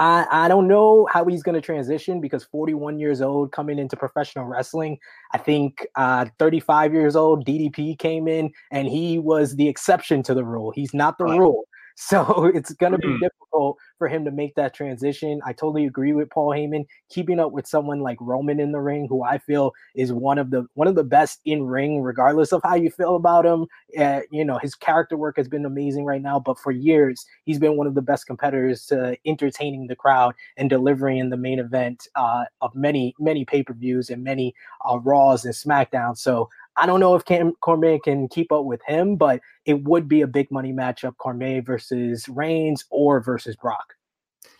I, 0.01 0.25
I 0.31 0.47
don't 0.47 0.67
know 0.67 1.07
how 1.11 1.25
he's 1.25 1.43
going 1.43 1.53
to 1.53 1.61
transition 1.61 2.19
because 2.19 2.43
41 2.45 2.97
years 2.97 3.21
old 3.21 3.51
coming 3.51 3.77
into 3.77 3.95
professional 3.95 4.45
wrestling. 4.45 4.97
I 5.31 5.37
think 5.37 5.85
uh, 5.95 6.25
35 6.39 6.91
years 6.91 7.15
old, 7.15 7.45
DDP 7.45 7.99
came 7.99 8.27
in 8.27 8.51
and 8.71 8.87
he 8.87 9.19
was 9.19 9.55
the 9.55 9.67
exception 9.67 10.23
to 10.23 10.33
the 10.33 10.43
rule. 10.43 10.71
He's 10.71 10.91
not 10.91 11.19
the 11.19 11.25
rule. 11.25 11.65
So 11.95 12.45
it's 12.53 12.73
going 12.73 12.93
to 12.93 12.97
be 12.97 13.07
Mm. 13.07 13.19
difficult 13.19 13.77
for 13.97 14.07
him 14.07 14.25
to 14.25 14.31
make 14.31 14.55
that 14.55 14.73
transition. 14.73 15.41
I 15.45 15.53
totally 15.53 15.85
agree 15.85 16.13
with 16.13 16.29
Paul 16.29 16.49
Heyman. 16.49 16.85
Keeping 17.09 17.39
up 17.39 17.51
with 17.51 17.67
someone 17.67 17.99
like 17.99 18.17
Roman 18.21 18.59
in 18.59 18.71
the 18.71 18.79
ring, 18.79 19.07
who 19.07 19.23
I 19.23 19.37
feel 19.37 19.73
is 19.95 20.11
one 20.13 20.37
of 20.39 20.49
the 20.51 20.65
one 20.75 20.87
of 20.87 20.95
the 20.95 21.03
best 21.03 21.41
in 21.45 21.63
ring, 21.63 22.01
regardless 22.01 22.53
of 22.53 22.61
how 22.63 22.75
you 22.75 22.89
feel 22.89 23.15
about 23.15 23.45
him. 23.45 23.67
Uh, 23.97 24.21
you 24.31 24.43
know, 24.45 24.57
his 24.57 24.73
character 24.75 25.17
work 25.17 25.35
has 25.37 25.47
been 25.47 25.65
amazing 25.65 26.05
right 26.05 26.21
now, 26.21 26.39
but 26.39 26.57
for 26.57 26.71
years 26.71 27.25
he's 27.45 27.59
been 27.59 27.77
one 27.77 27.87
of 27.87 27.95
the 27.95 28.01
best 28.01 28.25
competitors 28.25 28.85
to 28.87 29.17
entertaining 29.25 29.87
the 29.87 29.95
crowd 29.95 30.33
and 30.57 30.69
delivering 30.69 31.17
in 31.17 31.29
the 31.29 31.37
main 31.37 31.59
event 31.59 32.07
uh, 32.15 32.45
of 32.61 32.73
many 32.75 33.13
many 33.19 33.45
pay 33.45 33.63
per 33.63 33.73
views 33.73 34.09
and 34.09 34.23
many 34.23 34.55
uh, 34.89 34.97
Raws 34.99 35.45
and 35.45 35.53
SmackDowns. 35.53 36.17
So 36.19 36.49
I 36.77 36.85
don't 36.85 36.99
know 36.99 37.15
if 37.15 37.25
Cam 37.25 37.53
Cormier 37.61 37.99
can 37.99 38.27
keep 38.27 38.51
up 38.51 38.65
with 38.65 38.81
him, 38.87 39.15
but 39.15 39.41
it 39.65 39.83
would 39.83 40.07
be 40.07 40.21
a 40.21 40.27
big 40.27 40.49
money 40.51 40.71
matchup: 40.71 41.17
Cormier 41.17 41.61
versus 41.61 42.27
Reigns 42.29 42.85
or 42.89 43.21
versus 43.21 43.55
Brock. 43.55 43.95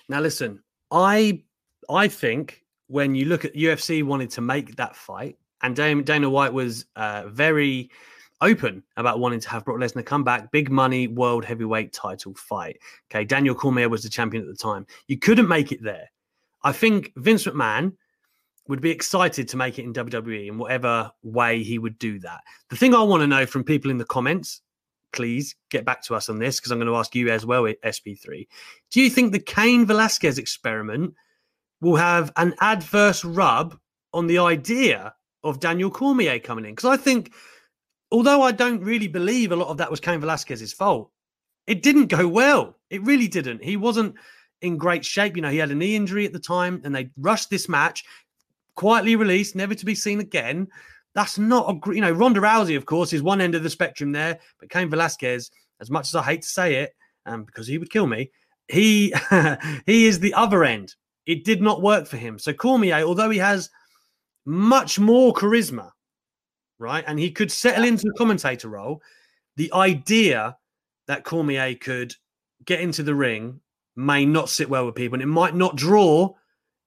Now, 0.10 0.20
listen, 0.20 0.62
I 0.92 1.44
I 1.90 2.08
think 2.08 2.64
when 2.88 3.16
you 3.16 3.26
look 3.26 3.46
at 3.46 3.54
UFC 3.54 4.04
wanted 4.04 4.30
to 4.32 4.42
make 4.42 4.76
that 4.76 4.96
fight, 4.96 5.38
and 5.64 5.76
Dana, 5.76 6.30
White 6.30 6.54
was 6.54 6.86
uh, 6.96 7.24
very 7.28 7.90
open 8.42 8.84
about 8.98 9.20
wanting 9.20 9.40
to 9.40 9.50
have 9.50 9.64
Brock 9.64 9.78
Lesnar 9.78 10.06
come 10.06 10.24
back, 10.24 10.52
big 10.52 10.70
money 10.70 11.08
world 11.08 11.46
heavyweight 11.46 11.94
title 11.94 12.34
fight. 12.36 12.80
Okay, 13.10 13.24
Daniel 13.24 13.56
Cormier 13.56 13.88
was 13.88 14.04
the 14.04 14.10
champion 14.10 14.44
at 14.44 14.50
the 14.50 14.56
time. 14.56 14.86
You 15.08 15.18
couldn't 15.18 15.48
make 15.48 15.72
it 15.72 15.82
there. 15.84 16.12
I 16.64 16.72
think 16.72 17.14
Vince 17.16 17.46
McMahon 17.46 17.94
would 18.68 18.82
be 18.82 18.92
excited 18.92 19.48
to 19.50 19.58
make 19.58 19.80
it 19.80 19.84
in 19.84 19.94
WWE 19.94 20.48
in 20.48 20.58
whatever 20.58 21.12
way 21.24 21.64
he 21.64 21.80
would 21.80 21.98
do 21.98 22.20
that. 22.20 22.42
The 22.70 22.76
thing 22.76 22.94
I 22.94 23.02
want 23.02 23.22
to 23.22 23.28
know 23.28 23.46
from 23.46 23.64
people 23.64 23.92
in 23.92 23.98
the 23.98 24.06
comments, 24.06 24.62
please 25.14 25.56
get 25.70 25.86
back 25.86 26.02
to 26.04 26.16
us 26.16 26.30
on 26.30 26.40
this 26.40 26.60
because 26.60 26.72
I'm 26.72 26.78
going 26.78 26.88
to 26.88 26.96
ask 26.96 27.16
you 27.16 27.30
as 27.30 27.46
well, 27.46 27.64
SP3. 27.64 28.48
Do 28.92 29.02
you 29.02 29.10
think 29.10 29.32
the 29.32 29.40
Cain 29.40 29.86
Velasquez 29.86 30.38
experiment 30.38 31.16
will 31.82 31.96
have 31.96 32.32
an 32.38 32.54
adverse 32.62 33.26
rub 33.26 33.78
on 34.14 34.28
the 34.28 34.38
idea 34.38 35.14
of 35.44 35.60
Daniel 35.60 35.90
Cormier 35.90 36.40
coming 36.40 36.66
in? 36.66 36.72
Because 36.72 36.90
I 36.90 36.98
think, 36.98 37.34
although 38.12 38.44
I 38.44 38.52
don't 38.52 38.84
really 38.84 39.08
believe 39.08 39.52
a 39.52 39.56
lot 39.56 39.70
of 39.70 39.78
that 39.78 39.92
was 39.92 40.00
Cain 40.00 40.20
Velasquez's 40.20 40.74
fault, 40.74 41.12
it 41.68 41.82
didn't 41.82 42.08
go 42.08 42.28
well. 42.28 42.78
It 42.90 43.04
really 43.04 43.28
didn't. 43.28 43.64
He 43.64 43.78
wasn't 43.78 44.16
in 44.62 44.78
great 44.78 45.04
shape. 45.04 45.36
You 45.36 45.42
know, 45.42 45.50
he 45.50 45.58
had 45.58 45.72
a 45.72 45.76
knee 45.76 45.96
injury 45.96 46.26
at 46.26 46.34
the 46.34 46.40
time 46.40 46.82
and 46.84 46.96
they 46.96 47.10
rushed 47.18 47.50
this 47.50 47.68
match, 47.68 48.06
quietly 48.76 49.16
released, 49.16 49.56
never 49.56 49.76
to 49.76 49.86
be 49.86 49.96
seen 49.96 50.20
again. 50.20 50.68
That's 51.14 51.38
not 51.38 51.70
a 51.70 51.94
you 51.94 52.02
know 52.02 52.12
Ronda 52.12 52.40
Rousey, 52.40 52.78
of 52.78 52.86
course, 52.86 53.14
is 53.14 53.22
one 53.22 53.42
end 53.42 53.56
of 53.56 53.64
the 53.64 53.70
spectrum 53.70 54.12
there, 54.12 54.40
but 54.60 54.70
Cain 54.70 54.90
Velasquez, 54.90 55.52
as 55.82 55.92
much 55.92 56.08
as 56.08 56.16
I 56.16 56.24
hate 56.24 56.42
to 56.44 56.48
say 56.48 56.76
it, 56.76 56.94
um, 57.26 57.44
because 57.44 57.68
he 57.68 57.78
would 57.78 57.92
kill 57.92 58.08
me, 58.08 58.32
he 58.68 59.14
he 59.86 60.08
is 60.08 60.20
the 60.20 60.34
other 60.34 60.64
end. 60.64 60.96
It 61.26 61.44
did 61.44 61.62
not 61.62 61.82
work 61.82 62.08
for 62.08 62.18
him. 62.18 62.40
So 62.40 62.54
Cormier, 62.54 63.04
although 63.04 63.30
he 63.30 63.38
has 63.40 63.70
much 64.46 65.00
more 65.00 65.34
charisma, 65.34 65.92
right, 66.80 67.04
and 67.08 67.20
he 67.20 67.32
could 67.32 67.52
settle 67.52 67.84
into 67.84 68.08
a 68.08 68.18
commentator 68.18 68.70
role, 68.70 69.02
the 69.58 69.72
idea 69.74 70.58
that 71.08 71.24
Cormier 71.24 71.76
could 71.76 72.14
get 72.66 72.80
into 72.80 73.04
the 73.04 73.16
ring 73.16 73.60
may 73.96 74.26
not 74.26 74.50
sit 74.50 74.70
well 74.70 74.86
with 74.86 74.96
people, 74.96 75.16
and 75.16 75.24
it 75.24 75.28
might 75.28 75.56
not 75.56 75.76
draw 75.76 76.34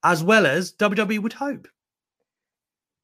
as 0.02 0.22
well 0.22 0.46
as 0.46 0.72
WWE 0.74 1.20
would 1.20 1.32
hope. 1.32 1.68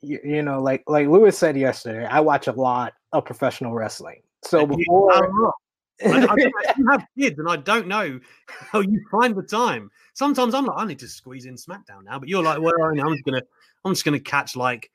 You, 0.03 0.19
you 0.25 0.43
know, 0.43 0.63
like 0.63 0.83
like 0.87 1.07
Louis 1.09 1.37
said 1.37 1.57
yesterday, 1.57 2.07
I 2.07 2.21
watch 2.21 2.47
a 2.47 2.53
lot 2.53 2.95
of 3.13 3.25
professional 3.25 3.75
wrestling. 3.75 4.23
So 4.45 4.61
You 4.61 4.67
before 4.67 5.13
I, 5.13 5.47
I, 6.07 6.27
I 6.33 6.75
have 6.91 7.07
kids, 7.19 7.39
and 7.39 7.49
I 7.49 7.57
don't 7.57 7.87
know 7.87 8.19
how 8.49 8.81
you 8.81 9.05
find 9.11 9.35
the 9.35 9.43
time. 9.43 9.91
Sometimes 10.15 10.55
I'm 10.55 10.67
like, 10.67 10.79
I 10.79 10.87
need 10.87 10.99
to 11.01 11.09
squeeze 11.09 11.45
in 11.45 11.55
SmackDown 11.55 12.05
now, 12.05 12.19
but 12.19 12.29
you're 12.29 12.43
like, 12.43 12.61
well, 12.61 12.75
I'm 12.83 12.97
just 12.97 13.25
gonna, 13.25 13.43
I'm 13.85 13.93
just 13.93 14.05
gonna 14.05 14.21
catch 14.21 14.57
like 14.57 14.91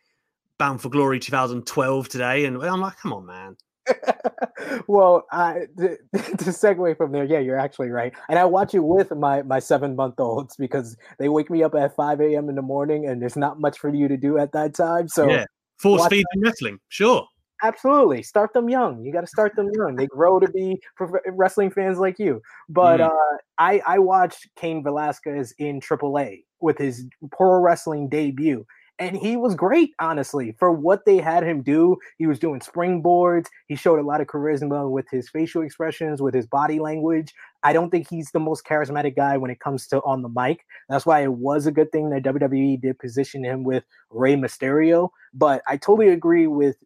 Bound 0.57 0.81
for 0.81 0.89
Glory 0.89 1.19
2012 1.19 2.09
today, 2.09 2.45
and 2.45 2.62
I'm 2.63 2.81
like, 2.81 2.97
come 2.97 3.13
on, 3.13 3.25
man. 3.25 3.55
well, 4.88 5.25
I, 5.32 5.68
to, 5.77 5.98
to 6.13 6.51
segue 6.51 6.98
from 6.98 7.12
there, 7.12 7.24
yeah, 7.24 7.39
you're 7.39 7.60
actually 7.60 7.89
right. 7.89 8.13
And 8.30 8.39
I 8.39 8.46
watch 8.46 8.74
it 8.74 8.80
with 8.80 9.12
my 9.15 9.42
my 9.44 9.60
seven 9.60 9.96
month 9.96 10.20
olds 10.20 10.56
because 10.56 10.98
they 11.20 11.30
wake 11.30 11.50
me 11.50 11.63
up 11.63 11.75
at 11.75 11.96
5 11.96 12.22
a.m. 12.22 12.50
in 12.50 12.56
the 12.56 12.62
morning, 12.62 13.08
and 13.08 13.22
there's 13.22 13.38
not 13.38 13.60
much 13.60 13.80
for 13.80 13.94
you 13.94 14.08
to 14.08 14.18
do 14.18 14.38
at 14.38 14.51
that 14.54 14.74
time. 14.74 15.08
So, 15.08 15.30
yeah, 15.30 15.46
force 15.80 16.06
feed 16.08 16.25
wrestling, 16.38 16.80
sure. 16.89 17.27
Absolutely, 17.63 18.22
start 18.22 18.54
them 18.54 18.70
young. 18.70 19.04
You 19.04 19.13
got 19.13 19.22
to 19.22 19.27
start 19.27 19.56
them 19.56 19.70
young. 19.77 19.96
They 19.96 20.08
grow 20.08 20.39
to 20.39 20.50
be 20.50 20.80
wrestling 21.27 21.72
fans 21.72 21.98
like 21.98 22.20
you. 22.20 22.42
But 22.68 23.00
mm. 23.00 23.08
uh, 23.08 23.38
I 23.58 23.82
I 23.88 24.00
watched 24.00 24.48
Cain 24.58 24.84
Velasquez 24.84 25.54
in 25.58 25.80
AAA 25.80 26.44
with 26.60 26.77
his 26.77 27.06
pro 27.32 27.60
wrestling 27.62 28.10
debut, 28.10 28.65
and 28.97 29.17
he 29.17 29.35
was 29.35 29.55
great, 29.55 29.91
honestly, 29.99 30.55
for 30.57 30.71
what 30.71 31.05
they 31.05 31.17
had 31.17 31.43
him 31.43 31.61
do. 31.61 31.97
He 32.17 32.27
was 32.27 32.39
doing 32.39 32.61
springboards. 32.61 33.47
He 33.67 33.75
showed 33.75 33.99
a 33.99 34.03
lot 34.03 34.21
of 34.21 34.27
charisma 34.27 34.89
with 34.89 35.05
his 35.11 35.29
facial 35.29 35.63
expressions, 35.63 36.21
with 36.21 36.33
his 36.33 36.47
body 36.47 36.79
language. 36.79 37.33
I 37.63 37.73
don't 37.73 37.89
think 37.89 38.07
he's 38.09 38.31
the 38.31 38.39
most 38.39 38.65
charismatic 38.65 39.15
guy 39.15 39.37
when 39.37 39.51
it 39.51 39.59
comes 39.59 39.87
to 39.87 40.01
on 40.03 40.21
the 40.21 40.29
mic. 40.29 40.65
That's 40.87 41.05
why 41.05 41.21
it 41.23 41.33
was 41.33 41.65
a 41.65 41.71
good 41.71 41.91
thing 41.91 42.09
that 42.11 42.23
WWE 42.23 42.79
did 42.79 42.99
position 42.99 43.43
him 43.43 43.63
with 43.63 43.83
Rey 44.09 44.35
Mysterio. 44.35 45.09
But 45.33 45.61
I 45.67 45.77
totally 45.77 46.09
agree 46.09 46.47
with 46.47 46.77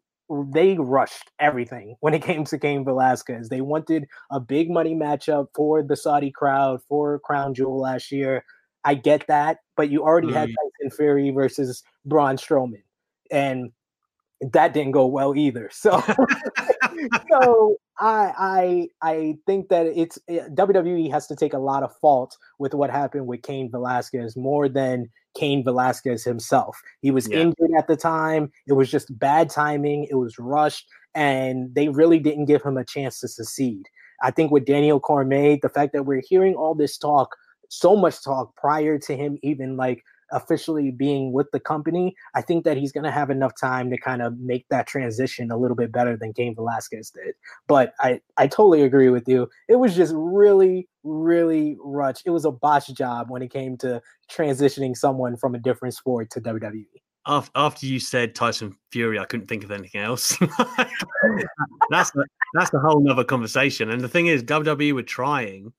they 0.52 0.76
rushed 0.78 1.30
everything 1.38 1.96
when 2.00 2.14
it 2.14 2.22
came 2.22 2.44
to 2.44 2.58
Cain 2.58 2.84
Velasquez. 2.84 3.48
They 3.48 3.60
wanted 3.60 4.06
a 4.30 4.40
big 4.40 4.70
money 4.70 4.94
matchup 4.94 5.48
for 5.54 5.82
the 5.82 5.96
Saudi 5.96 6.30
crowd 6.30 6.80
for 6.88 7.20
Crown 7.20 7.54
Jewel 7.54 7.80
last 7.80 8.10
year. 8.10 8.44
I 8.84 8.94
get 8.94 9.26
that, 9.28 9.58
but 9.76 9.90
you 9.90 10.02
already 10.02 10.28
mm. 10.28 10.34
had 10.34 10.48
Tyson 10.48 10.96
Fury 10.96 11.30
versus 11.30 11.82
Braun 12.04 12.36
Strowman, 12.36 12.82
and 13.30 13.72
that 14.40 14.72
didn't 14.72 14.92
go 14.92 15.06
well 15.06 15.36
either. 15.36 15.70
So, 15.80 16.02
so 17.30 17.76
I 17.98 18.32
I 18.38 18.88
I 19.02 19.38
think 19.46 19.68
that 19.68 19.86
it's 19.86 20.18
it, 20.28 20.42
eh, 20.42 20.48
WWE 20.50 21.10
has 21.10 21.26
to 21.28 21.36
take 21.36 21.52
a 21.52 21.58
lot 21.58 21.82
of 21.82 21.94
fault 21.96 22.36
with 22.58 22.74
what 22.74 22.90
happened 22.90 23.26
with 23.26 23.42
Cain 23.42 23.70
Velasquez 23.70 24.36
more 24.36 24.68
than 24.68 25.08
Cain 25.34 25.62
Velasquez 25.64 26.24
himself. 26.24 26.80
He 27.00 27.10
was 27.10 27.28
yeah. 27.28 27.38
injured 27.38 27.70
at 27.78 27.86
the 27.86 27.96
time. 27.96 28.50
It 28.66 28.74
was 28.74 28.90
just 28.90 29.16
bad 29.18 29.50
timing. 29.50 30.06
It 30.10 30.16
was 30.16 30.38
rushed, 30.38 30.86
and 31.14 31.74
they 31.74 31.88
really 31.88 32.18
didn't 32.18 32.46
give 32.46 32.62
him 32.62 32.76
a 32.76 32.84
chance 32.84 33.20
to 33.20 33.28
succeed. 33.28 33.84
I 34.22 34.30
think 34.30 34.50
with 34.50 34.66
Daniel 34.66 35.00
Cormier, 35.00 35.58
the 35.60 35.68
fact 35.68 35.92
that 35.92 36.04
we're 36.04 36.22
hearing 36.26 36.54
all 36.54 36.74
this 36.74 36.98
talk 36.98 37.36
so 37.68 37.96
much 37.96 38.22
talk 38.22 38.54
prior 38.56 38.98
to 38.98 39.16
him 39.16 39.38
even 39.42 39.76
like 39.76 40.02
officially 40.32 40.90
being 40.90 41.32
with 41.32 41.50
the 41.52 41.60
company, 41.60 42.14
I 42.34 42.42
think 42.42 42.64
that 42.64 42.76
he's 42.76 42.92
going 42.92 43.04
to 43.04 43.10
have 43.10 43.30
enough 43.30 43.52
time 43.60 43.90
to 43.90 43.98
kind 43.98 44.22
of 44.22 44.38
make 44.38 44.66
that 44.68 44.86
transition 44.86 45.50
a 45.50 45.56
little 45.56 45.76
bit 45.76 45.92
better 45.92 46.16
than 46.16 46.32
Cain 46.32 46.54
Velasquez 46.54 47.10
did. 47.10 47.34
But 47.66 47.94
I, 48.00 48.20
I 48.36 48.46
totally 48.46 48.82
agree 48.82 49.08
with 49.08 49.28
you. 49.28 49.48
It 49.68 49.76
was 49.76 49.94
just 49.94 50.12
really, 50.16 50.88
really 51.02 51.76
rushed. 51.82 52.22
It 52.26 52.30
was 52.30 52.44
a 52.44 52.50
botch 52.50 52.88
job 52.94 53.30
when 53.30 53.42
it 53.42 53.52
came 53.52 53.76
to 53.78 54.00
transitioning 54.30 54.96
someone 54.96 55.36
from 55.36 55.54
a 55.54 55.58
different 55.58 55.94
sport 55.94 56.30
to 56.30 56.40
WWE. 56.40 56.86
After 57.26 57.86
you 57.86 58.00
said 58.00 58.34
Tyson 58.34 58.74
Fury, 58.90 59.18
I 59.18 59.24
couldn't 59.24 59.46
think 59.46 59.62
of 59.62 59.70
anything 59.70 60.00
else. 60.00 60.36
that's 61.90 62.14
a, 62.16 62.24
that's 62.54 62.72
a 62.72 62.78
whole 62.78 63.00
nother 63.00 63.24
conversation. 63.24 63.90
And 63.90 64.00
the 64.00 64.08
thing 64.08 64.26
is, 64.26 64.42
WWE 64.42 64.92
were 64.94 65.02
trying 65.02 65.72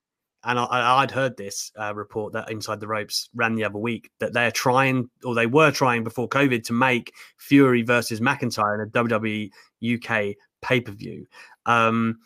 and 0.43 0.57
I, 0.57 1.01
would 1.01 1.11
heard 1.11 1.37
this 1.37 1.71
uh, 1.79 1.93
report 1.93 2.33
that 2.33 2.49
Inside 2.49 2.79
the 2.79 2.87
Ropes 2.87 3.29
ran 3.35 3.55
the 3.55 3.63
other 3.63 3.77
week 3.77 4.09
that 4.19 4.33
they're 4.33 4.51
trying, 4.51 5.09
or 5.23 5.35
they 5.35 5.45
were 5.45 5.71
trying 5.71 6.03
before 6.03 6.27
COVID, 6.27 6.63
to 6.65 6.73
make 6.73 7.13
Fury 7.37 7.83
versus 7.83 8.19
McIntyre 8.19 8.75
in 8.75 8.81
a 8.81 8.91
WWE 8.91 9.51
UK 9.95 10.35
pay 10.61 10.81
per 10.81 10.91
view. 10.91 11.27
Um, 11.65 12.19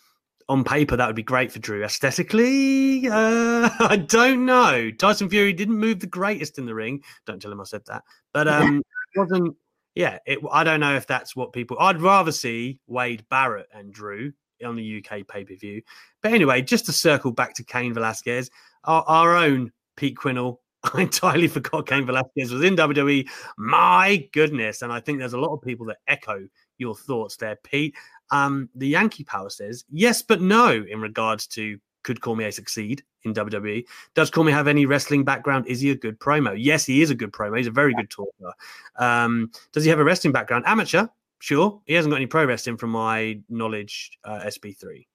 on 0.47 0.63
paper, 0.63 0.95
that 0.95 1.07
would 1.07 1.15
be 1.15 1.23
great 1.23 1.51
for 1.51 1.59
Drew. 1.59 1.83
Aesthetically, 1.83 3.07
uh, 3.07 3.69
I 3.79 3.97
don't 4.07 4.45
know. 4.45 4.91
Tyson 4.91 5.29
Fury 5.29 5.53
didn't 5.53 5.77
move 5.77 5.99
the 5.99 6.07
greatest 6.07 6.57
in 6.57 6.65
the 6.65 6.75
ring. 6.75 7.01
Don't 7.25 7.41
tell 7.41 7.51
him 7.51 7.61
I 7.61 7.65
said 7.65 7.81
that, 7.87 8.03
but 8.33 8.47
um, 8.47 8.81
wasn't. 9.15 9.55
Yeah, 9.95 10.19
it, 10.25 10.39
I 10.51 10.65
don't 10.65 10.81
know 10.81 10.95
if 10.95 11.07
that's 11.07 11.35
what 11.35 11.53
people. 11.53 11.77
I'd 11.79 12.01
rather 12.01 12.31
see 12.31 12.79
Wade 12.85 13.25
Barrett 13.29 13.67
and 13.73 13.93
Drew 13.93 14.33
on 14.63 14.75
the 14.75 15.03
UK 15.03 15.27
pay 15.27 15.43
per 15.43 15.55
view. 15.55 15.81
But 16.21 16.33
anyway, 16.33 16.61
just 16.61 16.85
to 16.87 16.93
circle 16.93 17.31
back 17.31 17.53
to 17.55 17.63
Cain 17.63 17.93
Velasquez, 17.93 18.49
our, 18.83 19.03
our 19.07 19.35
own 19.35 19.71
Pete 19.95 20.17
Quinnell. 20.17 20.57
I 20.93 21.01
entirely 21.01 21.47
forgot 21.47 21.87
Cain 21.87 22.05
Velasquez 22.05 22.51
was 22.51 22.63
in 22.63 22.75
WWE. 22.75 23.27
My 23.57 24.27
goodness. 24.33 24.83
And 24.83 24.93
I 24.93 24.99
think 24.99 25.17
there's 25.17 25.33
a 25.33 25.39
lot 25.39 25.53
of 25.53 25.61
people 25.61 25.87
that 25.87 25.97
echo 26.07 26.47
your 26.77 26.95
thoughts 26.95 27.37
there, 27.37 27.57
Pete. 27.63 27.95
Um, 28.29 28.69
the 28.75 28.87
Yankee 28.87 29.23
Power 29.23 29.49
says 29.49 29.83
yes, 29.89 30.21
but 30.21 30.41
no 30.41 30.85
in 30.87 31.01
regards 31.01 31.47
to 31.47 31.79
could 32.05 32.21
Cormier 32.21 32.51
succeed 32.51 33.03
in 33.23 33.33
WWE? 33.33 33.83
Does 34.13 34.29
Cormier 34.29 34.53
have 34.53 34.67
any 34.67 34.85
wrestling 34.85 35.25
background? 35.25 35.65
Is 35.67 35.81
he 35.81 35.89
a 35.89 35.95
good 35.95 36.19
promo? 36.19 36.55
Yes, 36.57 36.85
he 36.85 37.01
is 37.01 37.09
a 37.09 37.15
good 37.15 37.31
promo. 37.31 37.57
He's 37.57 37.67
a 37.67 37.71
very 37.71 37.93
good 37.95 38.09
talker. 38.09 38.53
Um, 38.97 39.51
does 39.73 39.83
he 39.83 39.89
have 39.89 39.99
a 39.99 40.03
wrestling 40.03 40.31
background? 40.31 40.65
Amateur, 40.67 41.07
Sure, 41.39 41.81
he 41.85 41.93
hasn't 41.93 42.11
got 42.11 42.17
any 42.17 42.27
pro 42.27 42.45
wrestling, 42.45 42.77
from 42.77 42.91
my 42.91 43.39
knowledge. 43.49 44.11
Uh, 44.23 44.39
SB3. 44.45 45.05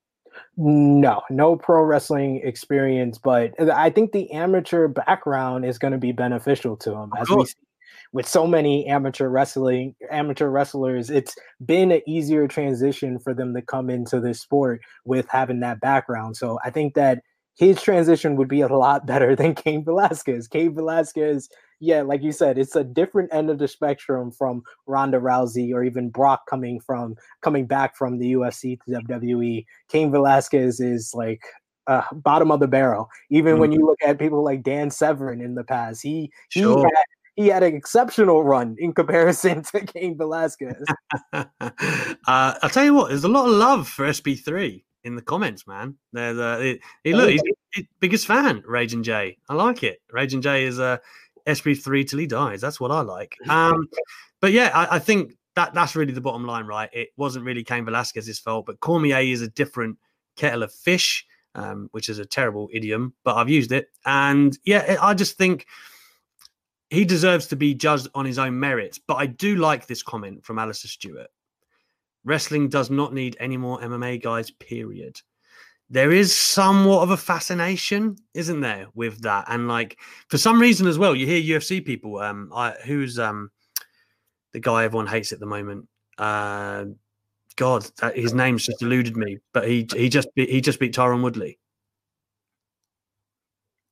No, 0.57 1.23
no 1.29 1.57
pro 1.57 1.83
wrestling 1.83 2.41
experience, 2.45 3.19
but 3.19 3.53
I 3.61 3.91
think 3.91 4.13
the 4.13 4.31
amateur 4.31 4.87
background 4.87 5.65
is 5.65 5.77
going 5.79 5.93
to 5.93 5.99
be 5.99 6.13
beneficial 6.13 6.77
to 6.79 6.93
him. 6.93 7.11
As 7.19 7.29
we 7.29 7.47
see 7.47 7.55
with 8.13 8.27
so 8.27 8.47
many 8.47 8.87
amateur 8.87 9.29
wrestling 9.29 9.95
amateur 10.11 10.49
wrestlers, 10.49 11.11
it's 11.11 11.37
been 11.65 11.93
an 11.93 12.03
easier 12.07 12.49
transition 12.49 13.19
for 13.19 13.35
them 13.35 13.55
to 13.55 13.63
come 13.63 13.89
into 13.89 14.21
this 14.21 14.41
sport 14.41 14.81
with 15.05 15.27
having 15.29 15.61
that 15.61 15.81
background. 15.81 16.37
So 16.37 16.59
I 16.65 16.71
think 16.71 16.95
that 16.95 17.23
his 17.57 17.83
transition 17.83 18.37
would 18.37 18.49
be 18.49 18.61
a 18.61 18.69
lot 18.69 19.07
better 19.07 19.35
than 19.37 19.55
Cain 19.55 19.85
Velasquez. 19.85 20.49
Cain 20.49 20.75
Velasquez 20.75 21.49
yeah, 21.81 22.03
like 22.03 22.23
you 22.23 22.31
said, 22.31 22.59
it's 22.59 22.77
a 22.77 22.85
different 22.85 23.33
end 23.33 23.49
of 23.49 23.59
the 23.59 23.67
spectrum 23.67 24.31
from 24.31 24.63
Ronda 24.87 25.19
Rousey 25.19 25.73
or 25.73 25.83
even 25.83 26.11
Brock 26.11 26.43
coming 26.47 26.79
from 26.79 27.17
coming 27.41 27.67
back 27.67 27.97
from 27.97 28.19
the 28.19 28.35
UFC 28.35 28.79
to 28.83 28.91
WWE. 28.91 29.65
Cain 29.89 30.11
Velasquez 30.11 30.79
is 30.79 31.13
like 31.15 31.43
uh, 31.87 32.03
bottom 32.13 32.51
of 32.53 32.61
the 32.61 32.69
barrel. 32.69 33.09
Even 33.31 33.53
mm-hmm. 33.53 33.61
when 33.63 33.73
you 33.73 33.85
look 33.85 33.99
at 34.07 34.19
people 34.19 34.45
like 34.45 34.63
Dan 34.63 34.91
Severn 34.91 35.41
in 35.41 35.55
the 35.55 35.65
past, 35.65 36.03
he 36.03 36.31
he 36.51 36.61
sure. 36.61 36.85
had 36.85 37.05
he 37.35 37.47
had 37.49 37.63
an 37.63 37.75
exceptional 37.75 38.45
run 38.45 38.77
in 38.79 38.93
comparison 38.93 39.63
to 39.73 39.81
Cain 39.81 40.19
Velasquez. 40.19 40.85
uh, 41.33 41.45
I'll 42.27 42.71
tell 42.71 42.85
you 42.85 42.93
what, 42.93 43.09
there's 43.09 43.25
a 43.25 43.29
lot 43.29 43.49
of 43.49 43.55
love 43.55 43.89
for 43.89 44.07
SB3 44.07 44.83
in 45.05 45.17
the 45.17 45.23
comments, 45.23 45.67
man. 45.67 45.97
There's 46.13 46.39
uh, 46.39 46.75
he, 47.05 47.15
look, 47.15 47.31
he's, 47.31 47.43
he's 47.73 47.87
biggest 48.01 48.27
fan, 48.27 48.63
Raging 48.67 49.03
J. 49.03 49.39
I 49.49 49.55
like 49.55 49.83
it. 49.83 50.01
Raging 50.11 50.43
J 50.43 50.65
is 50.65 50.79
a 50.79 50.85
uh, 50.85 50.97
SB3 51.47 52.09
till 52.09 52.19
he 52.19 52.27
dies. 52.27 52.61
That's 52.61 52.81
what 52.81 52.91
I 52.91 53.01
like. 53.01 53.37
Um, 53.49 53.89
but 54.41 54.53
yeah, 54.53 54.71
I, 54.75 54.97
I, 54.97 54.99
think 54.99 55.35
that 55.55 55.75
that's 55.75 55.95
really 55.95 56.13
the 56.13 56.21
bottom 56.21 56.47
line, 56.47 56.67
right? 56.67 56.89
It 56.93 57.11
wasn't 57.19 57.45
really 57.45 57.63
Cain 57.63 57.85
Velasquez's 57.85 58.39
fault, 58.39 58.65
but 58.65 58.81
Cormier 58.81 59.19
is 59.19 59.43
a 59.43 59.49
different 59.49 59.99
kettle 60.37 60.63
of 60.63 60.73
fish, 60.73 61.27
um, 61.55 61.89
which 61.93 62.09
is 62.09 62.19
a 62.19 62.25
terrible 62.25 62.69
idiom, 62.73 63.13
but 63.23 63.37
I've 63.37 63.51
used 63.51 63.71
it. 63.73 63.89
And 64.07 64.57
yeah, 64.65 64.97
I 65.03 65.13
just 65.13 65.37
think 65.37 65.67
he 66.89 67.05
deserves 67.05 67.49
to 67.49 67.57
be 67.57 67.75
judged 67.75 68.09
on 68.15 68.25
his 68.25 68.39
own 68.39 68.59
merits. 68.59 68.99
But 68.99 69.17
I 69.17 69.27
do 69.27 69.57
like 69.57 69.87
this 69.87 70.03
comment 70.03 70.45
from 70.45 70.59
Alistair 70.59 70.89
Stewart. 70.89 71.29
Wrestling 72.25 72.69
does 72.69 72.91
not 72.91 73.15
need 73.15 73.37
any 73.41 73.57
more 73.57 73.81
MMA 73.81 74.23
guys, 74.23 74.51
period 74.51 75.21
there 75.91 76.13
is 76.13 76.37
somewhat 76.37 77.03
of 77.03 77.11
a 77.11 77.17
fascination, 77.17 78.17
isn't 78.33 78.61
there, 78.61 78.87
with 78.95 79.23
that? 79.23 79.47
And 79.49 79.67
like 79.67 79.99
for 80.29 80.39
some 80.39 80.61
reason 80.61 80.87
as 80.87 80.99
well, 80.99 81.17
you 81.17 81.27
hear 81.27 81.59
UFC 81.59 81.85
people. 81.85 82.19
Um, 82.19 82.53
I, 82.55 82.71
who's 82.85 83.19
um 83.19 83.51
the 84.53 84.61
guy 84.61 84.85
everyone 84.85 85.09
hates 85.09 85.33
at 85.33 85.41
the 85.41 85.47
moment? 85.47 85.89
Uh, 86.17 86.87
God, 87.57 87.91
that, 87.99 88.17
his 88.17 88.33
name's 88.33 88.65
just 88.65 88.83
eluded 88.83 89.17
me. 89.17 89.39
But 89.53 89.67
he 89.67 89.87
he 89.93 90.09
just 90.09 90.29
he 90.37 90.61
just 90.61 90.79
beat 90.79 90.95
Tyron 90.95 91.23
Woodley. 91.23 91.59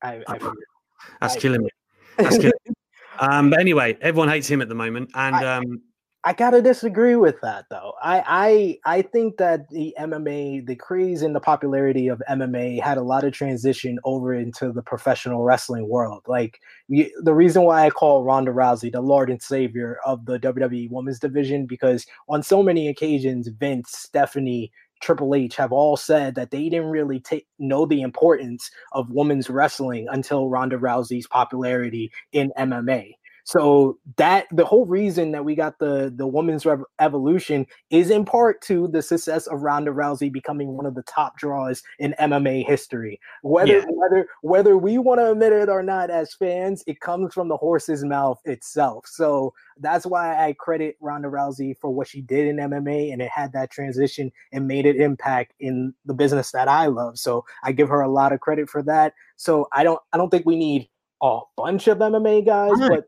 I, 0.00 0.22
I 0.28 0.38
that's 1.20 1.36
I, 1.36 1.40
killing 1.40 1.62
me. 1.62 1.70
That's 2.16 2.36
killing 2.38 2.52
me. 2.66 2.74
Um, 3.18 3.50
but 3.50 3.58
anyway, 3.58 3.98
everyone 4.00 4.28
hates 4.28 4.46
him 4.46 4.62
at 4.62 4.68
the 4.68 4.76
moment, 4.76 5.10
and 5.14 5.34
um, 5.44 5.82
I 6.24 6.32
gotta 6.32 6.60
disagree 6.60 7.14
with 7.14 7.40
that 7.42 7.66
though. 7.70 7.92
I 8.02 8.78
I 8.84 8.98
I 8.98 9.02
think 9.02 9.36
that 9.36 9.68
the 9.70 9.94
MMA, 9.98 10.66
the 10.66 10.74
craze 10.74 11.22
and 11.22 11.34
the 11.34 11.40
popularity 11.40 12.08
of 12.08 12.20
MMA 12.28 12.82
had 12.82 12.98
a 12.98 13.02
lot 13.02 13.22
of 13.24 13.32
transition 13.32 13.98
over 14.04 14.34
into 14.34 14.72
the 14.72 14.82
professional 14.82 15.44
wrestling 15.44 15.88
world. 15.88 16.22
Like 16.26 16.58
the 16.88 17.34
reason 17.34 17.62
why 17.62 17.86
I 17.86 17.90
call 17.90 18.24
Ronda 18.24 18.50
Rousey 18.50 18.90
the 18.90 19.00
Lord 19.00 19.30
and 19.30 19.40
Savior 19.40 19.98
of 20.04 20.26
the 20.26 20.38
WWE 20.40 20.90
Women's 20.90 21.20
Division 21.20 21.66
because 21.66 22.04
on 22.28 22.42
so 22.42 22.62
many 22.64 22.88
occasions 22.88 23.48
Vince, 23.48 23.90
Stephanie, 23.92 24.72
Triple 25.00 25.34
H 25.36 25.54
have 25.56 25.72
all 25.72 25.96
said 25.96 26.34
that 26.34 26.50
they 26.50 26.68
didn't 26.68 26.86
really 26.90 27.20
take 27.20 27.46
know 27.60 27.86
the 27.86 28.02
importance 28.02 28.70
of 28.92 29.10
women's 29.10 29.48
wrestling 29.48 30.08
until 30.10 30.48
Ronda 30.48 30.76
Rousey's 30.76 31.28
popularity 31.28 32.10
in 32.32 32.52
MMA. 32.58 33.12
So 33.48 33.98
that 34.18 34.46
the 34.52 34.66
whole 34.66 34.84
reason 34.84 35.32
that 35.32 35.42
we 35.42 35.54
got 35.54 35.78
the 35.78 36.12
the 36.14 36.26
women's 36.26 36.66
rev- 36.66 36.84
evolution 37.00 37.66
is 37.88 38.10
in 38.10 38.26
part 38.26 38.60
to 38.64 38.88
the 38.88 39.00
success 39.00 39.46
of 39.46 39.62
Ronda 39.62 39.90
Rousey 39.90 40.30
becoming 40.30 40.76
one 40.76 40.84
of 40.84 40.94
the 40.94 41.02
top 41.04 41.38
draws 41.38 41.82
in 41.98 42.14
MMA 42.20 42.66
history. 42.66 43.18
Whether 43.40 43.78
Yeah. 43.78 43.84
whether 43.88 44.28
whether 44.42 44.76
we 44.76 44.98
want 44.98 45.20
to 45.20 45.30
admit 45.30 45.54
it 45.54 45.70
or 45.70 45.82
not 45.82 46.10
as 46.10 46.34
fans, 46.34 46.84
it 46.86 47.00
comes 47.00 47.32
from 47.32 47.48
the 47.48 47.56
horse's 47.56 48.04
mouth 48.04 48.38
itself. 48.44 49.06
So 49.06 49.54
that's 49.78 50.04
why 50.04 50.44
I 50.46 50.52
credit 50.52 50.96
Ronda 51.00 51.28
Rousey 51.28 51.74
for 51.80 51.88
what 51.88 52.06
she 52.06 52.20
did 52.20 52.48
in 52.48 52.56
MMA 52.56 53.14
and 53.14 53.22
it 53.22 53.30
had 53.30 53.54
that 53.54 53.70
transition 53.70 54.30
and 54.52 54.68
made 54.68 54.84
it 54.84 54.96
impact 54.96 55.54
in 55.58 55.94
the 56.04 56.12
business 56.12 56.52
that 56.52 56.68
I 56.68 56.88
love. 56.88 57.18
So 57.18 57.46
I 57.64 57.72
give 57.72 57.88
her 57.88 58.02
a 58.02 58.10
lot 58.12 58.34
of 58.34 58.40
credit 58.40 58.68
for 58.68 58.82
that. 58.82 59.14
So 59.36 59.68
I 59.72 59.84
don't 59.84 60.00
I 60.12 60.18
don't 60.18 60.28
think 60.28 60.44
we 60.44 60.56
need 60.56 60.90
a 61.22 61.40
bunch 61.56 61.88
of 61.88 61.96
MMA 61.96 62.44
guys, 62.44 62.78
but 62.78 63.04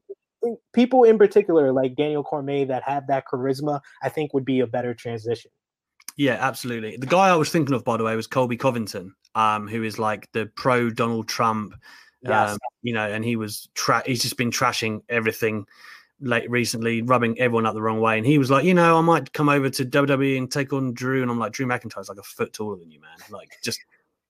people 0.72 1.04
in 1.04 1.18
particular 1.18 1.72
like 1.72 1.96
Daniel 1.96 2.22
Cormier 2.22 2.66
that 2.66 2.82
have 2.84 3.06
that 3.08 3.24
charisma, 3.30 3.80
I 4.02 4.08
think 4.08 4.32
would 4.34 4.44
be 4.44 4.60
a 4.60 4.66
better 4.66 4.94
transition. 4.94 5.50
Yeah, 6.16 6.36
absolutely. 6.40 6.96
The 6.96 7.06
guy 7.06 7.28
I 7.28 7.36
was 7.36 7.50
thinking 7.50 7.74
of, 7.74 7.84
by 7.84 7.96
the 7.96 8.04
way, 8.04 8.14
was 8.16 8.26
Colby 8.26 8.56
Covington, 8.56 9.14
um, 9.34 9.68
who 9.68 9.82
is 9.82 9.98
like 9.98 10.30
the 10.32 10.46
pro 10.56 10.90
Donald 10.90 11.28
Trump, 11.28 11.74
Yes. 12.22 12.50
um, 12.52 12.58
you 12.82 12.92
know, 12.92 13.08
and 13.08 13.24
he 13.24 13.36
was 13.36 13.70
tra- 13.74 14.02
he's 14.04 14.20
just 14.22 14.36
been 14.36 14.50
trashing 14.50 15.02
everything 15.08 15.64
late 16.20 16.50
recently, 16.50 17.00
rubbing 17.00 17.38
everyone 17.38 17.64
up 17.64 17.72
the 17.74 17.80
wrong 17.80 18.00
way. 18.00 18.18
And 18.18 18.26
he 18.26 18.36
was 18.36 18.50
like, 18.50 18.64
you 18.64 18.74
know, 18.74 18.98
I 18.98 19.00
might 19.00 19.32
come 19.32 19.48
over 19.48 19.70
to 19.70 19.84
WWE 19.86 20.36
and 20.36 20.50
take 20.50 20.72
on 20.72 20.92
Drew. 20.92 21.22
And 21.22 21.30
I'm 21.30 21.38
like, 21.38 21.52
Drew 21.52 21.66
McIntyre's 21.66 22.10
like 22.10 22.18
a 22.18 22.22
foot 22.22 22.52
taller 22.52 22.76
than 22.76 22.90
you, 22.90 23.00
man. 23.00 23.16
Like, 23.30 23.56
just 23.64 23.80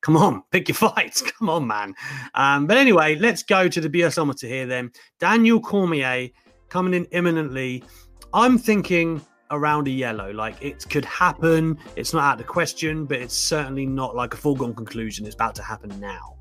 come 0.00 0.16
on, 0.16 0.42
pick 0.50 0.68
your 0.68 0.76
fights. 0.76 1.22
Come 1.22 1.48
on, 1.48 1.66
man. 1.66 1.94
Um, 2.34 2.66
but 2.66 2.76
anyway, 2.76 3.16
let's 3.16 3.42
go 3.42 3.68
to 3.68 3.80
the 3.80 3.88
BSometer 3.88 4.48
here 4.48 4.66
then. 4.66 4.92
Daniel 5.18 5.60
Cormier 5.60 6.28
coming 6.68 6.94
in 6.94 7.04
imminently. 7.06 7.84
I'm 8.32 8.58
thinking 8.58 9.20
around 9.50 9.88
a 9.88 9.90
yellow. 9.90 10.32
Like 10.32 10.62
it 10.62 10.88
could 10.88 11.04
happen. 11.04 11.78
It's 11.96 12.12
not 12.12 12.24
out 12.24 12.32
of 12.34 12.38
the 12.38 12.44
question, 12.44 13.04
but 13.04 13.18
it's 13.18 13.36
certainly 13.36 13.86
not 13.86 14.14
like 14.14 14.34
a 14.34 14.36
foregone 14.36 14.74
conclusion. 14.74 15.26
It's 15.26 15.34
about 15.34 15.54
to 15.56 15.62
happen 15.62 15.98
now. 16.00 16.36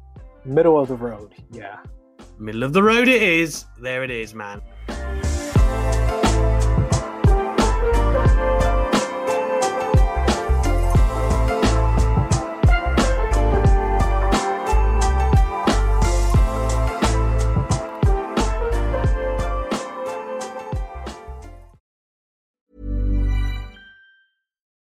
Middle 0.45 0.79
of 0.79 0.87
the 0.87 0.95
road. 0.95 1.35
Yeah. 1.51 1.79
Middle 2.37 2.63
of 2.63 2.73
the 2.73 2.81
road 2.81 3.07
it 3.07 3.21
is. 3.21 3.65
There 3.81 4.03
it 4.03 4.11
is, 4.11 4.33
man. 4.33 4.61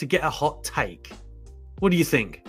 to 0.00 0.06
get 0.06 0.24
a 0.24 0.30
hot 0.30 0.64
take. 0.64 1.12
What 1.80 1.90
do 1.90 1.96
you 1.98 2.04
think? 2.04 2.46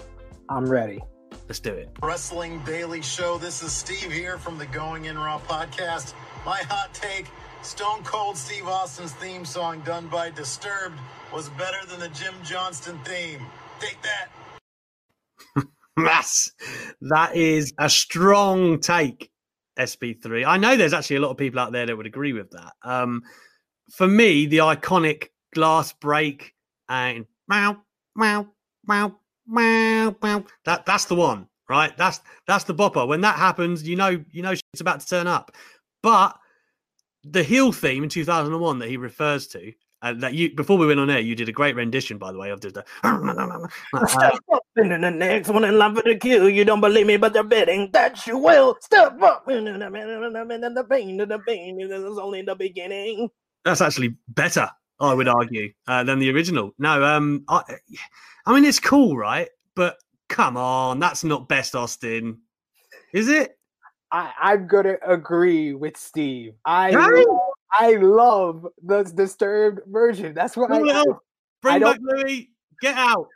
I'm 0.50 0.66
ready. 0.66 1.04
Let's 1.50 1.60
do 1.60 1.74
it. 1.74 1.90
Wrestling 2.02 2.62
Daily 2.64 3.02
Show. 3.02 3.38
This 3.38 3.62
is 3.62 3.74
Steve 3.74 4.10
here 4.10 4.38
from 4.38 4.58
the 4.58 4.66
Going 4.68 5.06
In 5.06 5.18
Raw 5.18 5.38
podcast. 5.38 6.14
My 6.46 6.62
hot 6.70 6.94
take 6.94 7.28
Stone 7.62 8.04
Cold 8.06 8.38
Steve 8.38 8.68
Austin's 8.68 9.12
theme 9.16 9.44
song 9.44 9.82
done 9.82 10.08
by 10.08 10.30
Disturbed 10.30 10.98
was 11.34 11.50
better 11.50 11.86
than 11.90 12.00
the 12.00 12.08
Jim 12.10 12.34
Johnston 12.46 12.98
theme. 13.04 13.46
Take 13.82 13.98
that. 14.02 15.66
That's 15.98 16.54
that 17.02 17.36
is 17.36 17.74
a 17.78 17.90
strong 17.90 18.80
take, 18.80 19.30
SB3. 19.78 20.46
I 20.48 20.56
know 20.56 20.78
there's 20.78 20.94
actually 20.94 21.18
a 21.18 21.22
lot 21.22 21.32
of 21.32 21.38
people 21.38 21.60
out 21.60 21.74
there 21.74 21.86
that 21.86 21.98
would 21.98 22.06
agree 22.06 22.32
with 22.32 22.52
that. 22.52 22.72
Um, 22.82 23.24
for 23.92 24.08
me, 24.08 24.46
the 24.46 24.60
iconic 24.60 25.28
glass 25.54 25.92
break 25.92 26.54
and 26.88 27.26
meow, 27.52 27.78
meow, 28.16 28.48
meow, 28.88 29.16
meow, 29.46 30.16
meow. 30.24 30.44
That 30.66 30.86
that's 30.86 31.06
the 31.06 31.16
one, 31.16 31.48
right? 31.70 31.96
That's 31.98 32.22
that's 32.48 32.64
the 32.64 32.74
bopper. 32.74 33.08
When 33.08 33.22
that 33.22 33.36
happens, 33.36 33.88
you 33.88 33.96
know 33.96 34.24
you 34.32 34.42
know 34.42 34.52
it's 34.52 34.82
about 34.82 35.02
to 35.02 35.08
turn 35.08 35.28
up. 35.28 35.52
But 36.02 36.38
the 37.24 37.44
heel 37.44 37.72
theme 37.72 38.04
in 38.04 38.10
2001 38.10 38.80
that 38.80 38.90
he 38.90 38.98
refers 38.98 39.46
to, 39.48 39.72
uh, 40.02 40.14
that 40.14 40.34
you 40.34 40.56
before 40.56 40.78
we 40.78 40.88
went 40.88 41.00
on 41.00 41.10
air, 41.10 41.20
you 41.20 41.36
did 41.36 41.50
a 41.50 41.52
great 41.52 41.76
rendition, 41.76 42.18
by 42.18 42.32
the 42.32 42.40
way, 42.40 42.50
of 42.50 42.62
the. 42.62 42.84
Uh, 43.94 44.08
Step 44.08 44.34
up 44.52 44.64
into 44.78 44.98
the 44.98 45.12
next 45.12 45.50
one 45.50 45.66
in 45.66 45.78
line 45.78 45.94
for 45.94 46.02
the 46.04 46.16
kill. 46.16 46.50
You 46.50 46.64
don't 46.64 46.82
believe 46.82 47.06
me, 47.06 47.18
but 47.18 47.34
they're 47.34 47.44
betting 47.44 47.92
that 47.92 48.26
you 48.26 48.38
will. 48.38 48.78
Step 48.80 49.22
up 49.22 49.48
into 49.50 49.74
the 49.74 49.90
the 49.90 50.86
pain, 50.90 51.18
the 51.18 51.40
pain. 51.46 51.78
This 51.78 52.02
is 52.02 52.18
only 52.18 52.42
the 52.42 52.56
beginning. 52.56 53.30
that's 53.66 53.82
actually 53.82 54.16
better, 54.30 54.70
I 55.02 55.14
would 55.14 55.28
argue, 55.28 55.72
uh, 55.88 56.04
than 56.04 56.20
the 56.20 56.32
original. 56.32 56.72
No, 56.78 57.04
um, 57.04 57.44
I, 57.50 57.64
I 58.46 58.54
mean 58.54 58.66
it's 58.66 58.80
cool, 58.80 59.18
right? 59.18 59.50
But 59.76 59.98
come 60.30 60.58
on, 60.58 61.00
that's 61.00 61.24
not 61.24 61.50
best 61.50 61.76
Austin, 61.76 62.40
is 63.14 63.28
it? 63.28 63.58
I, 64.12 64.32
I'm 64.42 64.68
gonna 64.68 64.98
agree 65.08 65.74
with 65.74 65.98
Steve. 65.98 66.54
I 66.66 66.94
Right? 66.94 67.26
love, 67.28 67.40
I 67.80 67.92
love 67.96 68.68
the 68.84 69.04
disturbed 69.04 69.82
version. 69.88 70.34
That's 70.34 70.56
what 70.58 70.70
Pull 70.70 70.90
I. 70.92 71.04
Bring 71.62 71.80
back 71.82 72.00
Louis. 72.02 72.50
Get 72.82 72.96
out. 72.98 73.28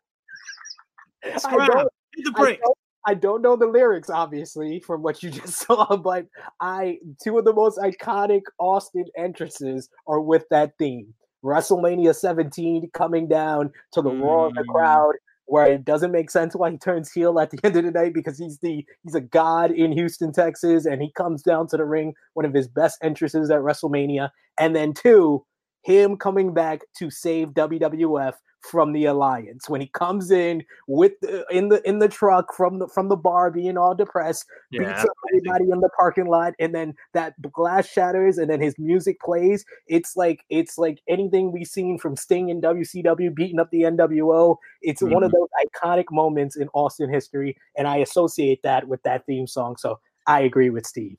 I 1.46 1.68
don't- 1.68 1.90
Hit 2.16 2.26
the 2.26 2.34
I 2.36 2.40
brick. 2.40 2.60
don't, 2.64 2.78
I 3.08 3.14
don't 3.14 3.42
know 3.42 3.56
the 3.56 3.68
lyrics, 3.68 4.10
obviously, 4.10 4.80
from 4.80 5.02
what 5.04 5.22
you 5.22 5.30
just 5.32 5.60
saw, 5.66 5.96
but 5.98 6.26
I 6.60 7.00
two 7.24 7.38
of 7.38 7.46
the 7.46 7.54
most 7.54 7.78
iconic 7.78 8.42
Austin 8.60 9.06
entrances 9.18 9.90
are 10.08 10.22
with 10.22 10.46
that 10.50 10.74
theme. 10.80 11.14
WrestleMania 11.46 12.16
17 12.16 12.90
coming 12.94 13.28
down 13.28 13.72
to 13.94 14.02
the 14.02 14.10
roar 14.12 14.48
of 14.48 14.56
the 14.56 14.64
Mm. 14.64 14.74
crowd. 14.74 15.14
where 15.48 15.68
it 15.72 15.86
doesn't 15.86 16.12
make 16.12 16.32
sense 16.32 16.56
why 16.56 16.72
he 16.72 16.78
turns 16.80 17.12
heel 17.12 17.40
at 17.40 17.52
the 17.52 17.60
end 17.64 17.78
of 17.78 17.86
the 17.86 17.92
night 17.92 18.16
because 18.16 18.36
he's 18.40 18.58
the 18.62 18.84
he's 19.04 19.14
a 19.14 19.22
god 19.22 19.70
in 19.70 19.92
Houston, 19.92 20.32
Texas, 20.34 20.88
and 20.88 21.00
he 21.04 21.12
comes 21.12 21.44
down 21.44 21.68
to 21.68 21.78
the 21.78 21.86
ring, 21.86 22.16
one 22.34 22.46
of 22.48 22.54
his 22.56 22.68
best 22.68 22.98
entrances 23.04 23.52
at 23.52 23.60
WrestleMania. 23.60 24.32
And 24.60 24.76
then 24.76 24.92
two, 24.96 25.46
him 25.84 26.18
coming 26.18 26.52
back 26.52 26.82
to 26.98 27.12
save 27.12 27.50
WWF 27.50 28.34
from 28.66 28.94
the 28.94 29.06
alliance 29.06 29.70
when 29.70 29.82
he 29.82 29.88
comes 29.88 30.32
in 30.32 30.64
with 30.88 31.14
the, 31.22 31.46
in 31.52 31.70
the 31.70 31.88
in 31.88 32.00
the 32.00 32.08
truck 32.08 32.54
from 32.54 32.80
the 32.80 32.88
from 32.88 33.10
the 33.10 33.16
bar 33.16 33.52
being 33.52 33.78
all 33.78 33.94
depressed 33.96 34.46
Yeah, 34.72 34.80
beats 34.80 35.04
up 35.04 35.12
everybody 35.30 35.70
in 35.72 35.80
the 35.80 35.90
parking 35.98 36.28
lot 36.28 36.54
and 36.60 36.74
then 36.74 36.94
that 37.14 37.40
glass 37.52 37.88
shatters 37.88 38.38
and 38.38 38.50
then 38.50 38.60
his 38.62 38.76
music 38.80 39.20
plays 39.22 39.66
it's 39.88 40.16
like 40.16 40.44
it's 40.50 40.78
like 40.78 41.00
anything 41.08 41.52
we've 41.52 41.68
seen 41.68 41.98
from 41.98 42.16
Sting 42.16 42.50
in 42.50 42.62
WCW 42.62 43.34
beating 43.34 43.60
up 43.60 43.70
the 43.72 43.84
NWO 43.84 44.58
it's 44.82 45.02
one 45.02 45.24
of 45.24 45.32
Mhm. 45.32 45.34
those 45.34 45.50
iconic 45.66 46.06
moments 46.12 46.56
in 46.56 46.70
Austin 46.74 47.12
history 47.12 47.58
and 47.78 47.88
I 47.88 47.98
associate 47.98 48.62
that 48.64 48.88
with 48.88 49.02
that 49.04 49.26
theme 49.26 49.48
song 49.48 49.78
so 49.78 50.00
I 50.28 50.42
agree 50.42 50.70
with 50.70 50.86
Steve 50.86 51.18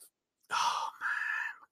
Oh 0.50 0.88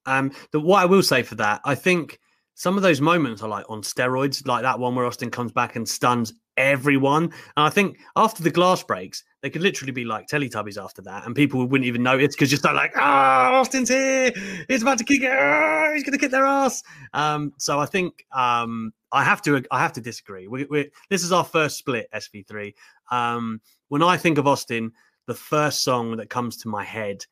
man. 0.06 0.18
Um, 0.26 0.32
the 0.50 0.60
what 0.60 0.82
I 0.82 0.87
will 0.87 1.02
say 1.02 1.22
for 1.22 1.34
that, 1.37 1.60
I 1.64 1.74
think 1.74 2.20
some 2.55 2.77
of 2.77 2.83
those 2.83 3.01
moments 3.01 3.43
are 3.43 3.49
like 3.49 3.69
on 3.69 3.83
steroids, 3.83 4.47
like 4.47 4.62
that 4.62 4.79
one 4.79 4.95
where 4.95 5.05
Austin 5.05 5.31
comes 5.31 5.53
back 5.53 5.77
and 5.77 5.88
stuns 5.88 6.33
everyone. 6.57 7.25
And 7.25 7.33
I 7.67 7.71
think 7.71 7.99
after 8.17 8.43
the 8.43 8.51
glass 8.51 8.83
breaks, 8.83 9.25
they 9.43 9.51
could 9.51 9.62
literally 9.62 9.93
be 9.93 10.05
like 10.05 10.27
Teletubbies 10.29 10.83
after 10.83 11.03
that, 11.03 11.27
and 11.27 11.35
people 11.35 11.67
wouldn't 11.67 11.87
even 11.87 12.03
notice 12.03 12.35
because 12.35 12.53
you're 12.53 12.61
like, 12.73 12.93
ah, 12.97 13.55
Austin's 13.55 13.88
here, 13.88 14.33
he's 14.69 14.83
about 14.83 14.99
to 14.99 15.05
kick 15.05 15.23
it, 15.23 15.31
ah, 15.31 15.90
he's 15.93 16.05
going 16.05 16.12
to 16.12 16.19
kick 16.19 16.31
their 16.31 16.47
ass. 16.47 16.83
Um, 17.12 17.53
so 17.59 17.79
I 17.79 17.87
think 17.87 18.25
um, 18.33 18.93
I 19.12 19.25
have 19.25 19.43
to, 19.43 19.62
I 19.71 19.81
have 19.81 19.93
to 19.95 20.01
disagree. 20.01 20.47
We, 20.47 20.64
we, 20.64 20.90
this 21.11 21.25
is 21.25 21.33
our 21.33 21.45
first 21.45 21.77
split, 21.77 22.09
SV3. 22.14 22.73
Um, 23.11 23.61
when 23.88 24.03
I 24.03 24.17
think 24.17 24.38
of 24.38 24.47
Austin, 24.47 24.93
the 25.27 25.35
first 25.35 25.83
song 25.83 26.17
that 26.17 26.31
comes 26.31 26.57
to 26.59 26.69
my 26.69 26.85
head 26.85 27.25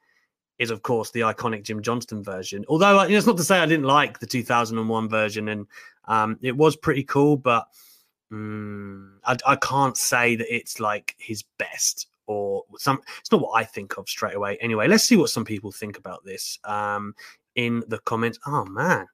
is 0.63 0.71
of 0.71 0.83
course 0.83 1.11
the 1.11 1.21
iconic 1.21 1.65
Jim 1.65 1.83
Johnston 1.83 2.23
version. 2.23 2.65
Although 2.69 3.03
you 3.03 3.11
know, 3.11 3.19
it's 3.19 3.27
not 3.27 3.37
to 3.37 3.45
say 3.45 3.59
I 3.59 3.67
didn't 3.67 3.87
like 3.87 4.21
the 4.21 4.27
2001 4.27 5.09
version, 5.09 5.49
and 5.49 5.67
um, 6.07 6.39
it 6.41 6.57
was 6.57 6.77
pretty 6.77 7.03
cool, 7.03 7.37
but 7.37 7.67
mm, 8.33 9.11
I, 9.25 9.37
I 9.47 9.57
can't 9.57 9.97
say 9.97 10.37
that 10.37 10.55
it's 10.55 10.79
like 10.81 11.17
his 11.19 11.43
best 11.59 12.07
or 12.27 12.63
some. 12.79 13.01
It's 13.19 13.33
not 13.33 13.43
what 13.43 13.61
I 13.61 13.65
think 13.65 13.99
of 13.99 14.09
straight 14.09 14.35
away. 14.35 14.57
Anyway, 14.61 14.87
let's 14.87 15.05
see 15.05 15.17
what 15.17 15.31
some 15.31 15.45
people 15.45 15.73
think 15.73 15.99
about 15.99 16.25
this 16.25 16.59
um, 16.65 17.15
in 17.57 17.83
the 17.89 17.99
comments. 17.99 18.39
Oh 18.47 18.65
man. 18.65 19.07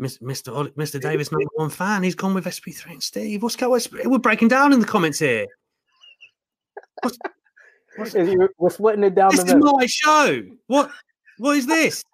Mr. 0.00 0.56
Oli- 0.56 0.70
Mr. 0.70 0.98
Davis, 0.98 1.30
number 1.30 1.44
one 1.56 1.68
fan. 1.68 2.02
He's 2.02 2.14
gone 2.14 2.32
with 2.32 2.46
SP3 2.46 2.92
and 2.92 3.02
Steve. 3.02 3.42
What's 3.42 3.54
going? 3.54 3.82
We're 4.06 4.18
breaking 4.18 4.48
down 4.48 4.72
in 4.72 4.80
the 4.80 4.86
comments 4.86 5.18
here. 5.18 5.46
What's, 7.02 7.18
we're 7.98 8.70
splitting 8.70 9.04
it 9.04 9.14
down 9.14 9.30
this 9.30 9.40
the 9.44 9.46
is 9.46 9.54
middle 9.54 9.78
my 9.78 9.86
show. 9.86 10.42
What? 10.66 10.90
What 11.38 11.56
is 11.56 11.66
this? 11.66 12.04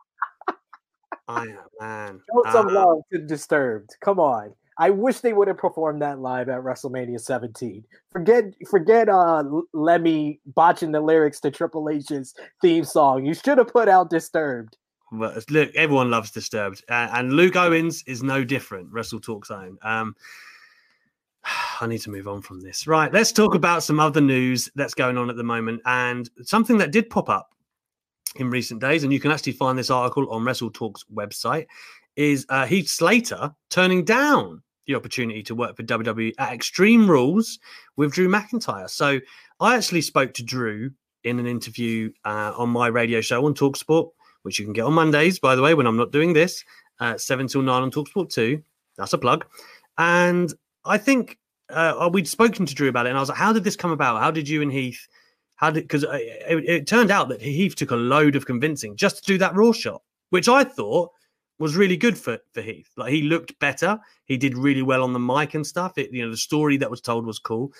I 1.29 1.43
am 1.43 1.59
man. 1.81 2.21
Show 2.33 2.53
some 2.53 2.69
Uh, 2.69 2.73
love 2.73 2.99
to 3.13 3.19
Disturbed. 3.19 3.97
Come 4.01 4.21
on. 4.21 4.55
I 4.79 4.91
wish 4.91 5.21
they 5.21 5.33
would 5.33 5.49
have 5.49 5.57
performed 5.57 6.03
that 6.03 6.21
live 6.21 6.49
at 6.49 6.61
WrestleMania 6.61 7.19
17. 7.21 7.83
Forget 8.13 8.45
forget 8.69 9.09
uh 9.09 9.43
Lemmy 9.73 10.41
botching 10.55 10.93
the 10.93 11.01
lyrics 11.01 11.41
to 11.41 11.51
Triple 11.51 11.89
H's 11.89 12.35
theme 12.61 12.85
song. 12.85 13.25
You 13.25 13.35
should 13.35 13.59
have 13.59 13.69
put 13.69 13.89
out 13.89 14.11
Disturbed. 14.11 14.77
It's- 15.13 15.49
look, 15.51 15.75
everyone 15.75 16.11
loves 16.11 16.31
Disturbed, 16.31 16.85
uh, 16.91 17.09
and 17.13 17.33
Luke 17.33 17.57
Owens 17.57 18.03
is 18.07 18.23
no 18.23 18.45
different. 18.45 18.93
Wrestle 18.93 19.21
Talk 19.21 19.47
Zone. 19.47 19.79
Um, 19.83 20.15
I 21.81 21.87
need 21.87 22.01
to 22.03 22.11
move 22.11 22.29
on 22.29 22.43
from 22.43 22.61
this. 22.61 22.87
Right, 22.87 23.13
let's 23.13 23.33
talk 23.33 23.55
about 23.55 23.83
some 23.83 24.01
other 24.01 24.21
news 24.21 24.71
that's 24.75 24.95
going 24.95 25.19
on 25.19 25.31
at 25.31 25.37
the 25.37 25.45
moment, 25.45 25.83
and 25.85 26.29
something 26.43 26.79
that 26.79 26.93
did 26.93 27.11
pop 27.11 27.29
up 27.29 27.51
in 28.37 28.51
recent 28.51 28.81
days, 28.81 29.05
and 29.05 29.13
you 29.13 29.21
can 29.21 29.31
actually 29.31 29.53
find 29.53 29.79
this 29.79 29.91
article 29.91 30.31
on 30.31 30.45
Wrestle 30.45 30.71
Talk's 30.71 31.05
website. 31.15 31.67
Is 32.17 32.47
uh, 32.49 32.67
Heath 32.67 32.89
Slater 32.89 33.55
turning 33.69 34.05
down 34.05 34.63
the 34.87 34.95
opportunity 34.95 35.43
to 35.43 35.55
work 35.55 35.77
for 35.77 35.83
WWE 35.83 36.33
at 36.39 36.53
Extreme 36.53 37.11
Rules 37.11 37.59
with 37.97 38.13
Drew 38.13 38.29
McIntyre? 38.29 38.89
So 38.89 39.21
I 39.61 39.77
actually 39.77 40.01
spoke 40.01 40.33
to 40.35 40.43
Drew 40.43 40.91
in 41.25 41.39
an 41.39 41.47
interview 41.47 42.11
uh, 42.25 42.53
on 42.57 42.71
my 42.71 42.87
radio 42.87 43.21
show 43.21 43.45
on 43.45 43.55
Talksport, 43.55 44.11
which 44.43 44.59
you 44.59 44.65
can 44.65 44.73
get 44.73 44.85
on 44.85 44.95
Mondays, 44.95 45.39
by 45.39 45.57
the 45.57 45.63
way, 45.63 45.75
when 45.75 45.87
I'm 45.87 45.97
not 45.97 46.13
doing 46.13 46.33
this, 46.33 46.65
uh, 47.01 47.19
7 47.19 47.49
till 47.49 47.63
9 47.63 47.83
on 47.83 47.91
Talksport 47.91 48.33
2. 48.33 48.63
That's 48.97 49.13
a 49.13 49.19
plug. 49.19 49.45
And 49.99 50.55
I 50.87 50.99
think 50.99 51.39
uh, 51.71 52.09
we'd 52.13 52.29
spoken 52.29 52.67
to 52.67 52.75
Drew 52.75 52.89
about 52.89 53.07
it, 53.07 53.11
and 53.11 53.19
I 53.19 53.21
was 53.21 53.29
like, 53.29 53.39
how 53.39 53.53
did 53.53 53.65
this 53.65 53.77
come 53.77 53.91
about? 53.91 54.21
How 54.21 54.31
did 54.31 54.49
you 54.49 54.63
and 54.63 54.73
Heath, 54.73 55.07
how 55.57 55.71
did, 55.71 55.85
because 55.85 56.05
it, 56.05 56.65
it 56.69 56.87
turned 56.87 57.11
out 57.11 57.29
that 57.29 57.43
Heath 57.43 57.75
took 57.75 57.91
a 57.91 57.97
load 57.97 58.37
of 58.37 58.47
convincing 58.47 58.97
just 58.97 59.19
to 59.19 59.23
do 59.25 59.39
that 59.39 59.55
Raw 59.55 59.73
shot, 59.73 60.03
which 60.31 60.49
I 60.49 60.65
thought 60.65 61.11
was 61.59 61.77
really 61.77 61.97
good 61.97 62.19
for, 62.19 62.39
for 62.53 62.61
Heath. 62.61 62.91
Like 62.97 63.13
he 63.13 63.23
looked 63.23 63.59
better. 63.59 63.99
He 64.27 64.37
did 64.37 64.57
really 64.57 64.83
well 64.83 65.03
on 65.03 65.13
the 65.13 65.19
mic 65.19 65.55
and 65.55 65.67
stuff. 65.67 65.97
It, 65.99 66.13
you 66.13 66.25
know, 66.25 66.31
the 66.31 66.37
story 66.37 66.77
that 66.77 66.91
was 66.91 67.01
told 67.01 67.27
was 67.27 67.39
cool. 67.39 67.73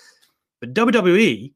But 0.59 0.73
WWE 0.73 1.53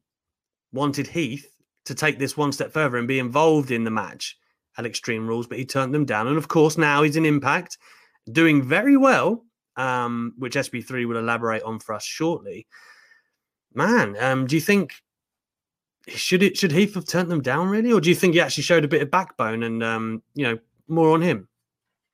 wanted 0.72 1.08
Heath 1.08 1.48
to 1.84 1.94
take 1.94 2.18
this 2.18 2.36
one 2.36 2.52
step 2.52 2.72
further 2.72 2.96
and 2.96 3.08
be 3.08 3.18
involved 3.18 3.70
in 3.70 3.84
the 3.84 3.90
match 3.90 4.38
at 4.78 4.86
Extreme 4.86 5.26
Rules, 5.26 5.46
but 5.46 5.58
he 5.58 5.64
turned 5.64 5.92
them 5.92 6.04
down. 6.04 6.28
And 6.28 6.38
of 6.38 6.48
course, 6.48 6.78
now 6.78 7.02
he's 7.02 7.16
in 7.16 7.26
Impact, 7.26 7.76
doing 8.30 8.62
very 8.62 8.96
well, 8.96 9.44
um, 9.76 10.34
which 10.38 10.54
SB3 10.54 11.06
will 11.06 11.18
elaborate 11.18 11.62
on 11.62 11.78
for 11.78 11.94
us 11.94 12.04
shortly. 12.04 12.66
Man, 13.74 14.16
um, 14.20 14.46
do 14.46 14.54
you 14.54 14.60
think 14.60 14.94
should 16.08 16.42
it 16.42 16.56
should 16.56 16.72
Heath 16.72 16.94
have 16.94 17.06
turned 17.06 17.30
them 17.30 17.42
down 17.42 17.68
really, 17.68 17.92
or 17.92 18.00
do 18.00 18.08
you 18.08 18.14
think 18.14 18.34
he 18.34 18.40
actually 18.40 18.64
showed 18.64 18.84
a 18.84 18.88
bit 18.88 19.02
of 19.02 19.10
backbone 19.10 19.62
and 19.62 19.82
um, 19.82 20.22
you 20.34 20.44
know 20.44 20.58
more 20.88 21.10
on 21.10 21.22
him? 21.22 21.48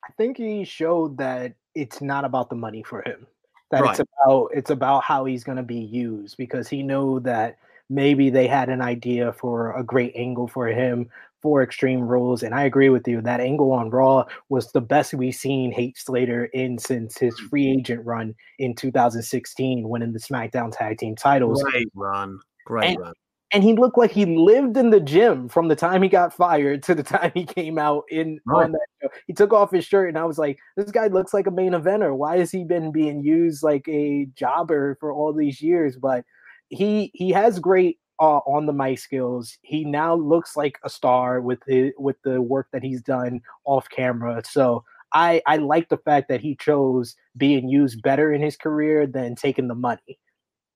I 0.05 0.12
think 0.12 0.37
he 0.37 0.64
showed 0.64 1.18
that 1.18 1.55
it's 1.75 2.01
not 2.01 2.25
about 2.25 2.51
the 2.51 2.57
money 2.57 2.83
for 2.83 3.03
him. 3.03 3.27
That 3.71 3.83
Right. 3.83 3.90
it's 3.90 4.01
about 4.01 4.51
it's 4.55 4.71
about 4.71 5.05
how 5.05 5.25
he's 5.25 5.44
going 5.44 5.57
to 5.57 5.62
be 5.62 5.79
used 5.79 6.37
because 6.37 6.68
he 6.68 6.83
knew 6.83 7.21
that 7.21 7.59
maybe 7.90 8.31
they 8.31 8.47
had 8.47 8.68
an 8.68 8.81
idea 8.81 9.33
for 9.33 9.73
a 9.77 9.83
great 9.83 10.12
angle 10.14 10.49
for 10.49 10.66
him 10.68 11.09
for 11.42 11.62
Extreme 11.62 12.01
Rules, 12.03 12.42
and 12.42 12.55
I 12.55 12.62
agree 12.64 12.88
with 12.88 13.07
you. 13.07 13.20
That 13.20 13.40
angle 13.40 13.72
on 13.72 13.90
Raw 13.90 14.24
was 14.48 14.72
the 14.72 14.81
best 14.81 15.14
we've 15.14 15.35
seen 15.35 15.72
Heath 15.72 15.96
Slater 15.96 16.46
in 16.46 16.79
since 16.79 17.16
his 17.18 17.35
mm. 17.40 17.48
free 17.48 17.70
agent 17.70 18.05
run 18.05 18.35
in 18.59 18.74
2016, 18.74 19.88
winning 19.88 20.12
the 20.12 20.18
SmackDown 20.18 20.77
Tag 20.77 20.98
Team 20.98 21.14
titles. 21.16 21.62
Great 21.62 21.88
run, 21.94 22.38
great 22.66 22.90
And- 22.90 22.98
run. 23.01 23.12
and 23.53 23.62
he 23.62 23.72
looked 23.74 23.96
like 23.96 24.11
he 24.11 24.27
lived 24.27 24.77
in 24.77 24.90
the 24.90 25.01
gym 25.01 25.48
from 25.48 25.68
the 25.68 25.77
time 25.77 26.03
he 26.03 26.09
got 26.09 26.35
fired 26.35 26.83
to 26.83 26.94
the 26.94 27.03
time 27.03 27.33
he 27.35 27.44
came 27.44 27.79
out 27.79 28.05
in 28.11 28.40
Right. 28.46 28.64
on 28.64 28.72
that 28.72 28.87
show. 29.01 29.09
He 29.27 29.33
took 29.33 29.53
off 29.53 29.70
his 29.70 29.85
shirt, 29.85 30.09
and 30.09 30.18
I 30.18 30.24
was 30.24 30.38
like, 30.38 30.59
"This 30.77 30.90
guy 30.90 31.07
looks 31.07 31.33
like 31.33 31.46
a 31.46 31.51
main 31.53 31.72
eventer. 31.72 32.14
Why 32.16 32.38
has 32.38 32.51
he 32.51 32.64
been 32.64 32.92
being 32.92 33.22
used 33.22 33.62
like 33.62 33.87
a 33.88 34.27
jobber 34.35 34.96
for 35.01 35.12
all 35.12 35.33
these 35.33 35.62
years?" 35.62 35.96
But 35.96 36.24
he 36.68 37.11
he 37.14 37.31
has 37.31 37.59
great 37.59 37.98
uh, 38.20 38.38
on 38.38 38.66
the 38.66 38.72
mic 38.72 38.98
skills. 38.98 39.57
He 39.62 39.85
now 39.85 40.14
looks 40.14 40.57
like 40.57 40.78
a 40.85 40.90
star 40.90 41.40
with 41.40 41.61
the 41.66 41.92
with 41.98 42.16
the 42.22 42.40
work 42.40 42.68
that 42.72 42.83
he's 42.83 43.02
done 43.02 43.40
off 43.64 43.88
camera. 43.88 44.42
So. 44.44 44.85
I, 45.11 45.40
I 45.46 45.57
like 45.57 45.88
the 45.88 45.96
fact 45.96 46.28
that 46.28 46.42
he 46.42 46.54
chose 46.54 47.16
being 47.35 47.66
used 47.66 48.02
better 48.02 48.31
in 48.31 48.42
his 48.42 48.59
career 48.59 49.07
than 49.07 49.37
taking 49.37 49.66
the 49.66 49.74
money. 49.74 50.18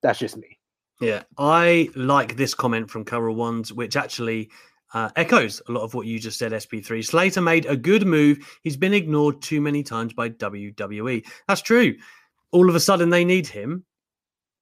That's 0.01 0.17
just 0.17 0.37
me. 0.37 0.57
Yeah, 0.99 1.23
I 1.37 1.89
like 1.95 2.35
this 2.35 2.53
comment 2.53 2.89
from 2.89 3.05
Carol 3.05 3.35
Ones, 3.35 3.73
which 3.73 3.95
actually 3.95 4.49
uh, 4.93 5.09
echoes 5.15 5.61
a 5.67 5.71
lot 5.71 5.81
of 5.81 5.93
what 5.93 6.07
you 6.07 6.19
just 6.19 6.37
said, 6.37 6.51
SP3. 6.51 7.03
Slater 7.03 7.41
made 7.41 7.65
a 7.65 7.75
good 7.75 8.05
move. 8.05 8.37
He's 8.61 8.77
been 8.77 8.93
ignored 8.93 9.41
too 9.41 9.59
many 9.59 9.83
times 9.83 10.13
by 10.13 10.29
WWE. 10.29 11.25
That's 11.47 11.61
true. 11.61 11.95
All 12.51 12.69
of 12.69 12.75
a 12.75 12.79
sudden, 12.79 13.09
they 13.09 13.25
need 13.25 13.47
him 13.47 13.85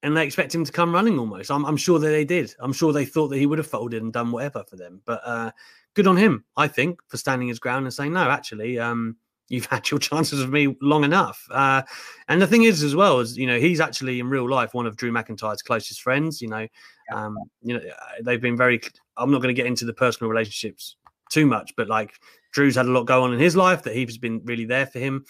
and 0.04 0.18
they 0.18 0.26
expect 0.26 0.54
him 0.54 0.66
to 0.66 0.72
come 0.72 0.94
running 0.94 1.20
almost. 1.20 1.52
I'm, 1.52 1.66
I'm 1.66 1.78
sure 1.78 2.00
that 2.00 2.10
they 2.10 2.26
did. 2.26 2.54
I'm 2.60 2.74
sure 2.74 2.92
they 2.92 3.06
thought 3.06 3.28
that 3.30 3.38
he 3.38 3.46
would 3.46 3.60
have 3.60 3.68
folded 3.68 4.02
and 4.02 4.12
done 4.12 4.32
whatever 4.32 4.64
for 4.68 4.76
them. 4.76 5.02
But 5.06 5.22
uh, 5.24 5.52
good 5.94 6.08
on 6.08 6.18
him, 6.18 6.44
I 6.58 6.68
think, 6.68 7.00
for 7.08 7.18
standing 7.18 7.48
his 7.48 7.60
ground 7.60 7.86
and 7.86 7.94
saying, 7.94 8.14
no, 8.14 8.30
actually, 8.30 8.80
um, 8.80 9.18
you've 9.52 9.66
had 9.72 9.90
your 9.92 10.00
chances 10.00 10.42
of 10.42 10.50
me 10.50 10.76
long 10.82 11.04
enough. 11.04 11.46
Uh, 11.52 11.84
and 12.28 12.42
the 12.42 12.48
thing 12.48 12.64
is, 12.64 12.82
as 12.82 12.96
well, 12.96 13.20
is 13.20 13.38
you 13.38 13.46
know 13.46 13.60
he's 13.60 13.80
actually 13.80 14.20
in 14.20 14.30
real 14.30 14.50
life 14.50 14.74
one 14.74 14.88
of 14.88 14.98
Drew 14.98 15.12
McIntyre's 15.12 15.62
closest 15.62 16.02
friends. 16.02 16.42
You 16.42 16.48
know, 16.48 16.68
um, 17.14 17.38
you 17.62 17.76
know 17.76 17.82
uh, 17.86 18.22
they've 18.24 18.42
been 18.42 18.58
very. 18.58 18.82
I'm 19.18 19.32
not 19.32 19.42
going 19.42 19.54
to 19.54 19.60
get 19.60 19.68
into 19.68 19.86
the 19.86 19.94
personal 19.94 20.32
relationships 20.32 20.96
too 21.30 21.46
much, 21.46 21.74
but 21.78 21.88
like 21.88 22.16
Drew's 22.54 22.76
had 22.76 22.88
a 22.88 22.92
lot 22.92 23.04
go 23.04 23.24
on 23.24 23.34
in 23.34 23.40
his 23.40 23.56
life 23.56 23.84
that 23.84 23.96
he's 23.96 24.18
been 24.18 24.42
really 24.46 24.66
there 24.66 24.88
for 24.88 25.00
him, 25.00 25.26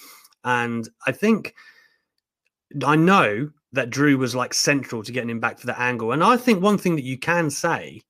and 0.46 0.88
I 1.06 1.12
think 1.12 1.56
I 2.86 2.96
know 2.96 3.50
that 3.74 3.90
Drew 3.90 4.18
was 4.18 4.36
like 4.36 4.54
central 4.54 5.04
to 5.04 5.12
getting 5.12 5.30
him 5.30 5.40
back 5.40 5.60
for 5.60 5.68
that 5.68 5.80
angle. 5.80 6.12
And 6.12 6.24
I 6.24 6.38
think 6.38 6.62
one 6.62 6.78
thing 6.78 6.96
that 6.96 7.06
you 7.06 7.18
can 7.18 7.50
say 7.50 8.02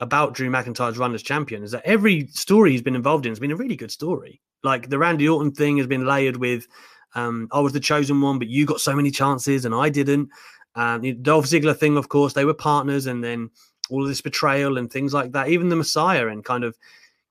about 0.00 0.34
Drew 0.34 0.50
McIntyre's 0.50 0.98
run 0.98 1.14
as 1.14 1.22
champion 1.22 1.62
is 1.62 1.70
that 1.70 1.84
every 1.84 2.26
story 2.28 2.72
he's 2.72 2.82
been 2.82 2.96
involved 2.96 3.24
in 3.24 3.30
has 3.30 3.40
been 3.40 3.52
a 3.52 3.56
really 3.56 3.76
good 3.76 3.90
story. 3.90 4.40
Like 4.62 4.88
the 4.88 4.98
Randy 4.98 5.28
Orton 5.28 5.52
thing 5.52 5.78
has 5.78 5.86
been 5.86 6.06
layered 6.06 6.36
with, 6.36 6.66
um, 7.14 7.48
I 7.52 7.60
was 7.60 7.72
the 7.72 7.80
chosen 7.80 8.20
one, 8.20 8.38
but 8.38 8.48
you 8.48 8.66
got 8.66 8.80
so 8.80 8.94
many 8.94 9.10
chances 9.10 9.64
and 9.64 9.74
I 9.74 9.88
didn't. 9.88 10.28
Um, 10.74 11.00
the 11.00 11.12
Dolph 11.12 11.46
Ziggler 11.46 11.76
thing, 11.76 11.96
of 11.96 12.08
course, 12.08 12.34
they 12.34 12.44
were 12.44 12.52
partners, 12.52 13.06
and 13.06 13.24
then 13.24 13.48
all 13.88 14.02
of 14.02 14.08
this 14.08 14.20
betrayal 14.20 14.76
and 14.76 14.92
things 14.92 15.14
like 15.14 15.32
that. 15.32 15.48
Even 15.48 15.70
the 15.70 15.76
Messiah 15.76 16.28
and 16.28 16.44
kind 16.44 16.64
of, 16.64 16.76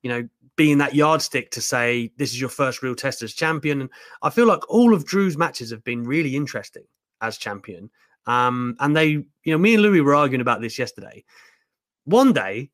you 0.01 0.09
know, 0.09 0.27
being 0.55 0.79
that 0.79 0.95
yardstick 0.95 1.51
to 1.51 1.61
say 1.61 2.11
this 2.17 2.31
is 2.31 2.39
your 2.39 2.49
first 2.49 2.81
real 2.81 2.95
test 2.95 3.21
as 3.21 3.33
champion. 3.33 3.81
And 3.81 3.89
I 4.23 4.31
feel 4.31 4.47
like 4.47 4.67
all 4.67 4.93
of 4.93 5.05
Drew's 5.05 5.37
matches 5.37 5.69
have 5.69 5.83
been 5.83 6.03
really 6.03 6.35
interesting 6.35 6.85
as 7.27 7.37
champion. 7.37 7.89
Um, 8.27 8.75
and 8.79 8.95
they, 8.95 9.07
you 9.09 9.27
know, 9.45 9.57
me 9.57 9.73
and 9.75 9.83
Louis 9.83 10.01
were 10.01 10.15
arguing 10.15 10.41
about 10.41 10.61
this 10.61 10.79
yesterday. 10.79 11.23
One 12.05 12.33
day, 12.33 12.71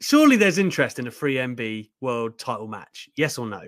surely 0.00 0.36
there's 0.36 0.58
interest 0.58 0.98
in 0.98 1.06
a 1.06 1.10
3MB 1.10 1.90
world 2.00 2.38
title 2.38 2.68
match. 2.68 3.08
Yes 3.16 3.38
or 3.38 3.46
no? 3.46 3.62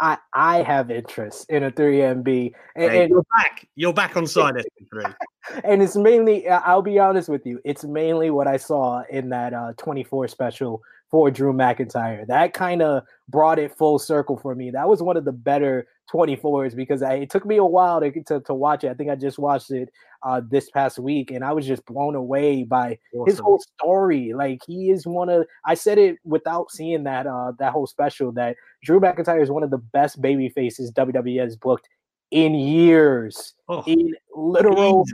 I 0.00 0.16
I 0.32 0.62
have 0.62 0.90
interest 0.90 1.50
in 1.50 1.64
a 1.64 1.70
3MB. 1.72 2.52
And, 2.76 2.90
Hey, 2.92 3.02
and- 3.02 3.10
you're 3.10 3.24
back. 3.36 3.66
You're 3.74 3.92
back 3.92 4.16
on 4.16 4.26
side 4.26 4.54
SP3. 4.94 5.14
and 5.64 5.82
it's 5.82 5.96
mainly 5.96 6.48
I'll 6.48 6.82
be 6.82 6.98
honest 6.98 7.28
with 7.28 7.44
you, 7.46 7.60
it's 7.64 7.84
mainly 7.84 8.30
what 8.30 8.46
I 8.46 8.58
saw 8.58 9.02
in 9.10 9.28
that 9.30 9.54
uh 9.54 9.72
24 9.76 10.28
special 10.28 10.82
for 11.10 11.30
Drew 11.30 11.52
McIntyre. 11.52 12.26
That 12.26 12.52
kind 12.52 12.82
of 12.82 13.02
brought 13.28 13.58
it 13.58 13.76
full 13.76 13.98
circle 13.98 14.36
for 14.36 14.54
me. 14.54 14.70
That 14.70 14.88
was 14.88 15.02
one 15.02 15.16
of 15.16 15.24
the 15.24 15.32
better 15.32 15.86
24s 16.12 16.74
because 16.74 17.02
I, 17.02 17.14
it 17.14 17.30
took 17.30 17.44
me 17.44 17.56
a 17.56 17.64
while 17.64 18.00
to, 18.00 18.10
to 18.24 18.40
to 18.40 18.54
watch 18.54 18.84
it. 18.84 18.88
I 18.88 18.94
think 18.94 19.10
I 19.10 19.14
just 19.14 19.38
watched 19.38 19.70
it 19.70 19.90
uh 20.22 20.40
this 20.50 20.70
past 20.70 20.98
week 20.98 21.30
and 21.30 21.44
I 21.44 21.52
was 21.52 21.66
just 21.66 21.84
blown 21.84 22.14
away 22.14 22.64
by 22.64 22.98
his 23.26 23.38
whole 23.38 23.60
story. 23.60 24.32
Like 24.34 24.60
he 24.66 24.90
is 24.90 25.06
one 25.06 25.28
of 25.28 25.46
I 25.64 25.74
said 25.74 25.98
it 25.98 26.16
without 26.24 26.70
seeing 26.70 27.04
that 27.04 27.26
uh 27.26 27.52
that 27.58 27.72
whole 27.72 27.86
special 27.86 28.32
that 28.32 28.56
Drew 28.82 29.00
McIntyre 29.00 29.42
is 29.42 29.50
one 29.50 29.62
of 29.62 29.70
the 29.70 29.78
best 29.78 30.20
baby 30.20 30.48
faces 30.48 30.92
WWE 30.92 31.40
has 31.40 31.56
booked 31.56 31.88
in 32.30 32.54
years. 32.54 33.54
Oh, 33.68 33.82
In 33.86 34.14
literal 34.34 35.04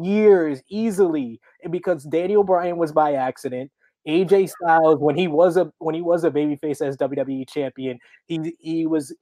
years 0.00 0.62
easily 0.68 1.40
and 1.62 1.72
because 1.72 2.04
Daniel 2.04 2.44
Bryan 2.44 2.76
was 2.76 2.92
by 2.92 3.14
accident. 3.14 3.70
AJ 4.06 4.50
Styles, 4.50 5.00
when 5.00 5.16
he 5.16 5.28
was 5.28 5.56
a 5.56 5.72
when 5.78 5.94
he 5.94 6.02
was 6.02 6.24
a 6.24 6.30
babyface 6.30 6.80
as 6.80 6.96
WWE 6.96 7.48
champion, 7.48 7.98
he 8.26 8.56
he 8.58 8.86
was 8.86 9.14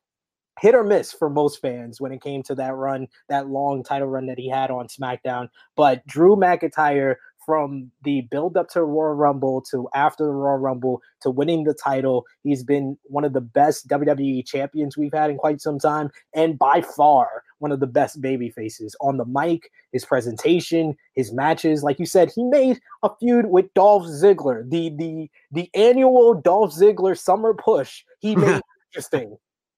hit 0.61 0.75
or 0.75 0.85
miss 0.85 1.13
for 1.13 1.29
most 1.29 1.61
fans 1.61 2.01
when 2.01 2.13
it 2.13 2.23
came 2.23 2.43
to 2.45 2.55
that 2.55 2.75
run, 2.75 3.09
that 3.29 3.49
long 3.49 3.83
title 3.83 4.09
run 4.09 4.27
that 4.27 4.39
he 4.39 4.49
had 4.49 4.71
on 4.71 4.87
SmackDown. 4.87 5.49
But 5.77 6.07
Drew 6.07 6.37
McIntyre, 6.37 7.17
from 7.45 7.91
the 8.03 8.23
build 8.31 8.57
up 8.57 8.69
to 8.71 8.83
Royal 8.83 9.15
Rumble 9.15 9.61
to 9.71 9.89
after 9.95 10.25
the 10.25 10.31
Royal 10.33 10.59
Rumble 10.59 11.01
to 11.21 11.31
winning 11.31 11.65
the 11.65 11.75
title, 11.75 12.25
he's 12.43 12.63
been 12.65 12.97
one 13.05 13.25
of 13.25 13.33
the 13.33 13.41
best 13.41 13.89
WWE 13.89 14.47
champions 14.47 14.97
we've 14.97 15.13
had 15.13 15.31
in 15.31 15.37
quite 15.37 15.61
some 15.61 15.79
time, 15.79 16.11
and 16.35 16.59
by 16.59 16.81
far 16.81 17.43
one 17.59 17.73
of 17.73 17.81
the 17.81 17.87
best 17.87 18.21
baby 18.21 18.51
faces 18.51 18.95
on 19.01 19.17
the 19.17 19.25
mic, 19.25 19.71
his 19.93 20.05
presentation, 20.05 20.97
his 21.15 21.33
matches. 21.33 21.83
Like 21.83 21.99
you 21.99 22.07
said, 22.07 22.31
he 22.35 22.45
made 22.45 22.79
a 23.03 23.11
feud 23.21 23.47
with 23.47 23.73
Dolph 23.75 24.05
Ziggler, 24.05 24.69
the 24.69 24.91
the 24.97 25.31
the 25.53 25.71
annual 25.75 26.35
Dolph 26.35 26.73
Ziggler 26.75 27.19
summer 27.19 27.55
push. 27.55 28.03
He 28.19 28.37
made 28.37 28.61
interesting 28.93 29.37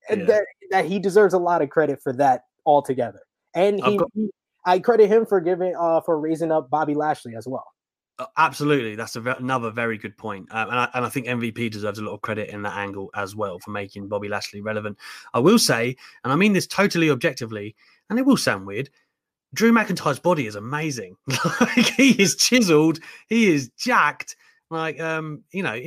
and 0.09 0.21
Yeah. 0.21 0.27
that 0.27 0.45
that 0.71 0.85
he 0.87 0.99
deserves 0.99 1.35
a 1.35 1.39
lot 1.39 1.63
of 1.63 1.71
credit 1.71 2.01
for 2.03 2.13
that 2.15 2.45
altogether. 2.65 3.21
And 3.55 3.83
he, 3.85 4.01
he- 4.15 4.31
I 4.67 4.81
credit 4.81 5.09
him 5.09 5.25
for 5.25 5.41
giving 5.41 5.75
uh 5.79 6.01
for 6.03 6.21
raising 6.21 6.53
up 6.53 6.69
Bobby 6.69 6.95
Lashley 6.95 7.35
as 7.37 7.47
well. 7.47 7.67
Uh, 8.19 8.27
Absolutely, 8.37 8.97
that's 8.97 9.15
ve- 9.15 9.35
another 9.39 9.71
very 9.71 9.99
good 9.99 10.17
point, 10.17 10.49
um, 10.51 10.71
and, 10.71 10.79
I, 10.79 10.89
and 10.95 11.05
I 11.05 11.09
think 11.09 11.27
MVP 11.27 11.71
deserves 11.71 11.99
a 11.99 12.03
lot 12.03 12.15
of 12.15 12.23
credit 12.23 12.49
in 12.49 12.63
that 12.63 12.77
angle 12.77 13.11
as 13.15 13.37
well 13.37 13.59
for 13.59 13.71
making 13.71 14.09
Bobby 14.09 14.29
Lashley 14.29 14.63
relevant. 14.63 14.97
I 15.35 15.39
will 15.39 15.59
say, 15.59 15.97
and 16.25 16.33
I 16.33 16.37
mean 16.37 16.55
this 16.55 16.67
totally 16.67 17.11
objectively, 17.11 17.77
and 18.09 18.19
it 18.19 18.25
will 18.25 18.39
sound 18.39 18.67
weird. 18.67 18.89
Drew 19.55 19.73
McIntyre's 19.73 20.19
body 20.19 20.47
is 20.47 20.55
amazing. 20.55 21.17
like 21.61 21.87
he 21.97 22.11
is 22.21 22.37
chiseled, 22.37 23.01
he 23.29 23.53
is 23.53 23.71
jacked. 23.79 24.37
Like 24.71 24.99
um, 24.99 25.45
you 25.53 25.63
know, 25.63 25.79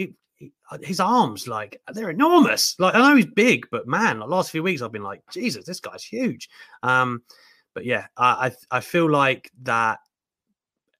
uh, 0.72 0.78
his 0.82 1.00
arms 1.00 1.48
like 1.48 1.82
they're 1.94 2.10
enormous. 2.12 2.76
Like 2.80 2.96
I 2.96 3.00
know 3.00 3.16
he's 3.16 3.26
big, 3.26 3.68
but 3.72 3.88
man, 3.88 4.20
the 4.20 4.26
last 4.26 4.52
few 4.52 4.64
weeks 4.64 4.82
I've 4.82 4.92
been 4.92 5.04
like, 5.04 5.22
Jesus, 5.32 5.66
this 5.66 5.80
guy's 5.80 6.04
huge. 6.04 6.50
Um, 6.84 7.24
but 7.80 7.86
yeah, 7.86 8.08
I 8.18 8.52
I, 8.72 8.78
I 8.78 8.80
feel 8.82 9.10
like 9.10 9.50
that 9.62 10.00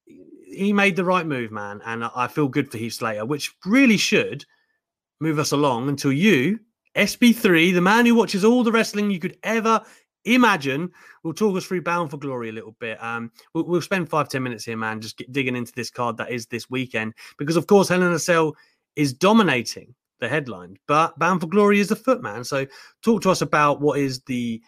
he 0.06 0.72
made 0.72 0.96
the 0.96 1.04
right 1.04 1.26
move, 1.26 1.52
man, 1.52 1.82
and 1.84 2.02
I- 2.02 2.26
feel 2.26 2.48
good 2.48 2.70
for 2.70 2.78
Heath 2.78 2.94
Slater, 2.94 3.26
which 3.26 3.54
really 3.66 3.98
should 3.98 4.46
move 5.20 5.38
us 5.38 5.52
along 5.52 5.90
until 5.90 6.10
you, 6.10 6.58
SB3, 6.94 7.74
the 7.74 7.82
man 7.82 8.06
who 8.06 8.14
watches 8.14 8.46
all 8.46 8.64
the 8.64 8.72
wrestling 8.72 9.10
you 9.10 9.18
could 9.18 9.36
ever 9.42 9.82
imagine, 10.24 10.90
will 11.22 11.34
talk 11.34 11.54
us 11.54 11.66
through 11.66 11.82
Bound 11.82 12.10
for 12.10 12.16
Glory 12.16 12.48
a 12.48 12.52
little 12.52 12.74
bit. 12.80 13.02
Um, 13.02 13.30
we'll, 13.52 13.64
we'll 13.64 13.82
spend 13.82 14.08
five 14.08 14.30
ten 14.30 14.42
minutes 14.42 14.64
here, 14.64 14.78
man, 14.78 15.02
just 15.02 15.18
get, 15.18 15.30
digging 15.30 15.56
into 15.56 15.72
this 15.76 15.90
card 15.90 16.16
that 16.16 16.30
is 16.30 16.46
this 16.46 16.70
weekend, 16.70 17.12
because 17.36 17.56
of 17.56 17.66
course 17.66 17.90
Hell 17.90 18.02
in 18.02 18.10
a 18.10 18.18
Cell 18.18 18.56
is 18.96 19.12
dominating 19.12 19.94
the 20.18 20.30
headline, 20.30 20.78
but 20.88 21.18
Bound 21.18 21.42
for 21.42 21.46
Glory 21.46 21.78
is 21.78 21.88
the 21.88 21.96
foot, 21.96 22.22
man. 22.22 22.42
So 22.42 22.66
talk 23.02 23.20
to 23.20 23.30
us 23.30 23.42
about 23.42 23.82
what 23.82 23.98
is 23.98 24.22
the 24.22 24.62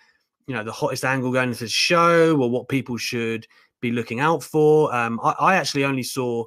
you 0.47 0.55
know 0.55 0.65
the 0.65 0.73
hottest 0.73 1.05
angle 1.05 1.33
going 1.33 1.51
into 1.51 1.65
the 1.65 1.69
show 1.69 2.37
or 2.37 2.51
what 2.51 2.69
people 2.69 2.97
should 2.97 3.47
be 3.81 3.93
looking 3.93 4.21
out 4.21 4.43
for. 4.43 4.95
Um 4.95 5.21
I, 5.23 5.35
I 5.39 5.55
actually 5.57 5.85
only 5.85 6.03
saw 6.03 6.45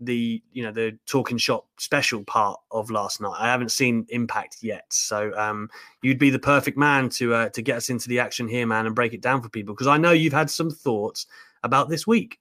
the 0.00 0.42
you 0.52 0.62
know 0.62 0.72
the 0.72 0.98
talking 1.06 1.38
shop 1.38 1.66
special 1.78 2.24
part 2.24 2.58
of 2.70 2.90
last 2.90 3.20
night. 3.20 3.36
I 3.38 3.48
haven't 3.48 3.70
seen 3.70 4.06
impact 4.08 4.58
yet. 4.62 4.84
So 4.92 5.32
um 5.36 5.68
you'd 6.02 6.18
be 6.18 6.30
the 6.30 6.38
perfect 6.38 6.76
man 6.76 7.08
to 7.10 7.34
uh, 7.34 7.48
to 7.50 7.62
get 7.62 7.76
us 7.76 7.90
into 7.90 8.08
the 8.08 8.18
action 8.18 8.48
here 8.48 8.66
man 8.66 8.86
and 8.86 8.94
break 8.94 9.14
it 9.14 9.22
down 9.22 9.40
for 9.42 9.48
people 9.48 9.74
because 9.74 9.86
i 9.86 9.96
know 9.96 10.10
you've 10.12 10.32
had 10.32 10.50
some 10.50 10.70
thoughts 10.70 11.26
about 11.62 11.88
this 11.88 12.06
week 12.06 12.38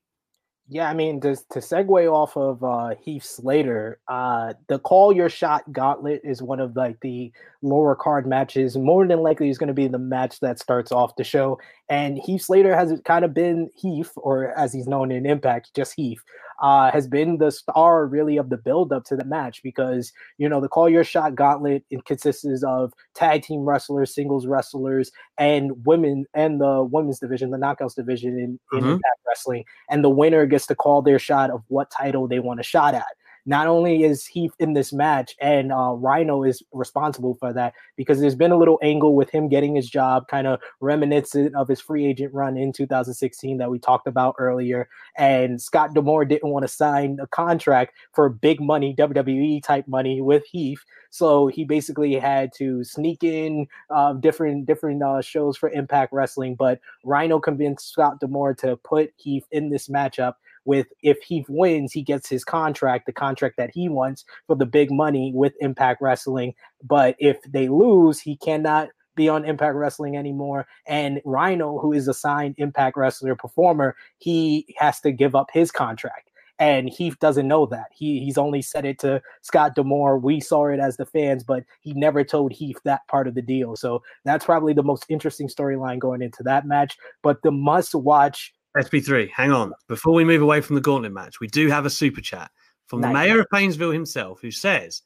Yeah, 0.74 0.90
I 0.90 0.94
mean, 0.94 1.20
to, 1.20 1.36
to 1.36 1.60
segue 1.60 2.10
off 2.10 2.38
of 2.38 2.64
uh, 2.64 2.96
Heath 3.04 3.26
Slater, 3.26 4.00
uh, 4.08 4.54
the 4.70 4.80
Call 4.80 5.12
Your 5.12 5.28
Shot 5.28 5.70
Gauntlet 5.74 6.22
is 6.24 6.42
one 6.42 6.62
of 6.62 6.78
like 6.78 6.98
the 7.02 7.30
lower 7.62 7.94
card 7.94 8.26
matches. 8.26 8.78
More 8.78 9.06
than 9.06 9.20
likely, 9.20 9.50
is 9.50 9.58
going 9.58 9.68
to 9.68 9.74
be 9.74 9.90
the 9.90 10.00
match 10.00 10.40
that 10.40 10.60
starts 10.60 10.90
off 10.90 11.18
the 11.18 11.26
show. 11.26 11.60
And 11.90 12.18
Heath 12.18 12.44
Slater 12.44 12.74
has 12.74 12.98
kind 13.04 13.26
of 13.26 13.34
been 13.34 13.70
Heath, 13.76 14.14
or 14.16 14.58
as 14.58 14.72
he's 14.72 14.88
known 14.88 15.12
in 15.12 15.26
Impact, 15.26 15.72
just 15.76 15.94
Heath, 15.94 16.24
uh, 16.62 16.92
has 16.92 17.08
been 17.08 17.38
the 17.38 17.52
star 17.52 18.06
really 18.06 18.38
of 18.38 18.50
the 18.50 18.58
build 18.58 18.94
up 18.94 19.04
to 19.06 19.16
the 19.16 19.26
match 19.26 19.62
because 19.64 20.14
you 20.38 20.48
know 20.48 20.62
the 20.62 20.70
Call 20.70 20.88
Your 20.90 21.04
Shot 21.04 21.36
Gauntlet 21.36 21.84
it 21.90 22.06
consists 22.06 22.64
of 22.64 22.94
tag 23.16 23.44
team 23.44 23.62
wrestlers, 23.62 24.14
singles 24.14 24.48
wrestlers, 24.48 25.12
and 25.38 25.86
women, 25.86 26.26
and 26.34 26.62
the 26.62 26.84
women's 26.84 27.20
division, 27.20 27.50
the 27.52 27.58
Knockouts 27.58 27.96
division 27.96 28.38
in, 28.40 28.60
in 28.78 28.84
Mhm. 28.84 28.92
Impact 28.94 29.20
Wrestling 29.28 29.66
and 29.90 30.04
the 30.04 30.10
winner 30.10 30.46
gets 30.46 30.68
to 30.68 30.76
call 30.76 31.02
their 31.02 31.20
shot 31.20 31.50
of 31.50 31.64
what 31.68 31.90
title 31.92 32.28
they 32.28 32.40
want 32.40 32.60
a 32.60 32.64
shot 32.64 32.94
at. 32.94 33.06
Not 33.46 33.68
only 33.68 34.04
is 34.04 34.26
he 34.26 34.52
in 34.60 34.74
this 34.74 34.94
match, 34.94 35.36
and 35.42 35.72
uh, 35.72 35.94
Rhino 35.94 36.44
is 36.44 36.62
responsible 36.72 37.36
for 37.36 37.54
that 37.54 37.74
because 37.96 38.20
there's 38.20 38.36
been 38.36 38.52
a 38.52 38.58
little 38.58 38.80
angle 38.82 39.16
with 39.16 39.30
him 39.30 39.50
getting 39.50 39.76
his 39.76 39.90
job, 39.90 40.28
kind 40.28 40.48
of 40.48 40.60
reminiscent 40.80 41.56
of 41.56 41.68
his 41.68 41.82
free 41.82 42.06
agent 42.06 42.34
run 42.34 42.58
in 42.58 42.72
2016 42.72 43.58
that 43.58 43.72
we 43.72 43.80
talked 43.80 44.08
about 44.08 44.36
earlier. 44.38 44.88
And 45.18 45.62
Scott 45.62 45.94
D'Amore 45.94 46.26
didn't 46.26 46.50
want 46.52 46.64
to 46.64 46.68
sign 46.68 47.18
a 47.22 47.28
contract 47.28 47.94
for 48.14 48.30
big 48.30 48.62
money, 48.62 48.96
WWE 48.96 49.64
type 49.64 49.88
money 49.88 50.22
with 50.22 50.46
Heath, 50.46 50.84
so 51.12 51.48
he 51.48 51.66
basically 51.66 52.14
had 52.16 52.54
to 52.54 52.84
sneak 52.84 53.24
in 53.24 53.68
uh, 53.90 54.14
different 54.14 54.66
different 54.66 55.04
uh, 55.04 55.22
shows 55.22 55.58
for 55.58 55.70
Impact 55.70 56.14
Wrestling. 56.14 56.56
But 56.56 56.80
Rhino 57.04 57.40
convinced 57.40 57.92
Scott 57.92 58.20
D'Amore 58.20 58.56
to 58.56 58.78
put 58.78 59.14
Heath 59.18 59.46
in 59.52 59.70
this 59.70 59.90
matchup. 59.90 60.36
With 60.66 60.88
if 61.02 61.20
Heath 61.24 61.48
wins, 61.50 61.92
he 61.92 62.04
gets 62.04 62.30
his 62.30 62.44
contract, 62.44 63.06
the 63.06 63.14
contract 63.14 63.58
that 63.58 63.72
he 63.74 63.90
wants 63.90 64.26
for 64.48 64.56
the 64.56 64.66
big 64.66 64.92
money 64.92 65.32
with 65.34 65.54
Impact 65.60 66.02
Wrestling. 66.02 66.54
But 66.84 67.16
if 67.20 67.38
they 67.48 67.68
lose, 67.68 68.20
he 68.20 68.38
cannot 68.38 68.90
be 69.16 69.28
on 69.28 69.46
Impact 69.46 69.76
Wrestling 69.76 70.16
anymore. 70.16 70.68
And 70.88 71.22
Rhino, 71.26 71.80
who 71.80 71.94
is 71.94 72.08
a 72.08 72.14
signed 72.14 72.56
Impact 72.58 72.98
Wrestler 72.98 73.36
performer, 73.36 73.96
he 74.20 74.76
has 74.78 75.00
to 75.02 75.12
give 75.12 75.36
up 75.36 75.50
his 75.52 75.72
contract. 75.72 76.30
And 76.60 76.90
Heath 76.90 77.18
doesn't 77.20 77.48
know 77.48 77.66
that. 77.66 77.88
He 77.92 78.20
he's 78.20 78.38
only 78.38 78.62
said 78.62 78.86
it 78.86 79.00
to 79.00 79.20
Scott 79.42 79.74
D'Amore. 79.74 80.20
We 80.20 80.40
saw 80.40 80.68
it 80.68 80.80
as 80.80 80.96
the 80.96 81.08
fans, 81.08 81.44
but 81.44 81.64
he 81.82 81.94
never 81.94 82.24
told 82.24 82.52
Heath 82.52 82.78
that 82.86 83.08
part 83.08 83.28
of 83.28 83.34
the 83.34 83.42
deal. 83.42 83.76
So 83.76 84.04
that's 84.26 84.46
probably 84.46 84.74
the 84.74 84.84
most 84.84 85.06
interesting 85.10 85.48
storyline 85.48 85.98
going 85.98 86.22
into 86.22 86.44
that 86.44 86.68
match. 86.68 86.98
But 87.24 87.42
the 87.42 87.50
must 87.52 87.96
watch 87.96 88.54
sp3 88.78 89.30
hang 89.30 89.52
on. 89.52 89.74
Before 89.88 90.14
we 90.14 90.24
move 90.24 90.42
away 90.42 90.62
from 90.62 90.76
the 90.76 90.82
gauntlet 90.82 91.12
match 91.12 91.40
we 91.40 91.48
do 91.48 91.70
have 91.70 91.86
a 91.86 91.90
super 91.90 92.22
chat 92.22 92.52
from 92.88 93.02
the 93.02 93.10
mayor 93.10 93.40
of 93.40 93.48
painesville 93.54 93.92
himself 93.92 94.42
who 94.42 94.52
says 94.52 95.02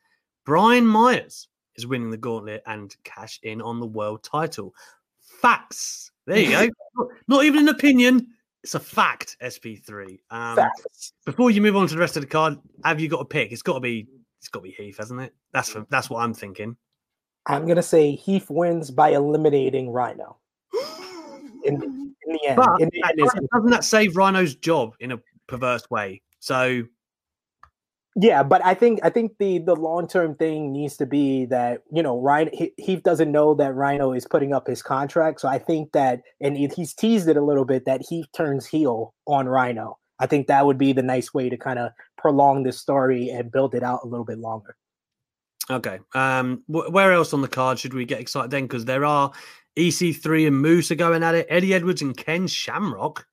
brian 0.45 0.85
myers 0.85 1.47
is 1.75 1.85
winning 1.87 2.09
the 2.09 2.17
gauntlet 2.17 2.63
and 2.65 2.95
cash 3.03 3.39
in 3.43 3.61
on 3.61 3.79
the 3.79 3.85
world 3.85 4.23
title. 4.23 4.73
Facts. 5.41 6.11
There 6.25 6.37
you 6.37 6.51
go. 6.51 6.69
Not, 6.97 7.07
not 7.27 7.43
even 7.43 7.67
an 7.67 7.67
opinion. 7.67 8.27
It's 8.63 8.73
a 8.73 8.79
fact 8.79 9.35
sp3 9.43 10.17
um 10.31 10.55
facts. 10.55 11.13
before 11.25 11.51
you 11.51 11.61
move 11.61 11.75
on 11.75 11.87
to 11.87 11.93
the 11.93 11.99
rest 11.99 12.15
of 12.15 12.23
the 12.23 12.27
card 12.27 12.57
have 12.83 12.99
you 12.99 13.09
got 13.09 13.19
a 13.19 13.25
pick? 13.25 13.51
It's 13.51 13.61
got 13.61 13.73
to 13.73 13.79
be 13.79 14.07
it's 14.39 14.47
got 14.47 14.59
to 14.59 14.63
be 14.63 14.71
heath 14.71 14.97
hasn't 14.97 15.21
it? 15.21 15.33
That's 15.51 15.69
for, 15.69 15.85
that's 15.89 16.09
what 16.09 16.23
i'm 16.23 16.33
thinking. 16.33 16.77
I'm 17.47 17.67
gonna 17.67 17.83
say 17.83 18.15
Heath 18.15 18.49
wins 18.49 18.89
by 18.89 19.09
eliminating 19.09 19.91
Rhino. 19.91 20.37
In, 21.65 22.04
But 22.53 22.81
in 22.81 22.89
the 22.93 23.03
end, 23.03 23.19
it's- 23.19 23.33
doesn't 23.53 23.71
that 23.71 23.83
save 23.83 24.15
Rhino's 24.15 24.55
job 24.55 24.93
in 24.99 25.11
a 25.11 25.19
perverse 25.47 25.89
way? 25.89 26.21
So 26.39 26.83
Yeah, 28.17 28.43
but 28.43 28.63
I 28.63 28.73
think 28.75 28.99
I 29.03 29.09
think 29.09 29.33
the 29.39 29.57
the 29.59 29.75
long 29.75 30.07
term 30.07 30.35
thing 30.35 30.71
needs 30.71 30.95
to 30.97 31.05
be 31.05 31.45
that 31.45 31.81
you 31.91 32.03
know 32.03 32.19
Ryan 32.21 32.49
he, 32.53 32.71
he 32.77 32.95
doesn't 32.97 33.31
know 33.31 33.53
that 33.55 33.73
Rhino 33.73 34.13
is 34.13 34.25
putting 34.27 34.53
up 34.53 34.67
his 34.67 34.81
contract, 34.83 35.41
so 35.41 35.47
I 35.49 35.57
think 35.57 35.91
that 35.93 36.21
and 36.39 36.55
he's 36.55 36.93
teased 36.93 37.27
it 37.27 37.35
a 37.35 37.41
little 37.43 37.65
bit 37.65 37.85
that 37.85 38.01
he 38.07 38.25
turns 38.35 38.65
heel 38.67 39.13
on 39.27 39.47
Rhino. 39.47 39.97
I 40.19 40.27
think 40.27 40.47
that 40.47 40.65
would 40.65 40.77
be 40.77 40.93
the 40.93 41.01
nice 41.03 41.33
way 41.33 41.49
to 41.49 41.57
kind 41.57 41.77
of 41.79 41.91
prolong 42.17 42.63
this 42.63 42.79
story 42.79 43.29
and 43.29 43.51
build 43.51 43.75
it 43.75 43.83
out 43.83 43.99
a 44.03 44.07
little 44.07 44.23
bit 44.25 44.37
longer. 44.39 44.77
Okay. 45.69 45.99
Um, 46.13 46.63
wh- 46.67 46.89
where 46.93 47.11
else 47.11 47.33
on 47.33 47.41
the 47.41 47.47
card 47.49 47.79
should 47.79 47.93
we 47.93 48.05
get 48.05 48.21
excited 48.21 48.51
then? 48.51 48.63
Because 48.63 48.85
there 48.85 49.03
are 49.03 49.33
EC3 49.77 50.47
and 50.47 50.61
Moose 50.61 50.91
are 50.91 50.95
going 50.95 51.23
at 51.23 51.35
it. 51.35 51.47
Eddie 51.49 51.73
Edwards 51.73 52.01
and 52.01 52.15
Ken 52.15 52.47
Shamrock. 52.47 53.27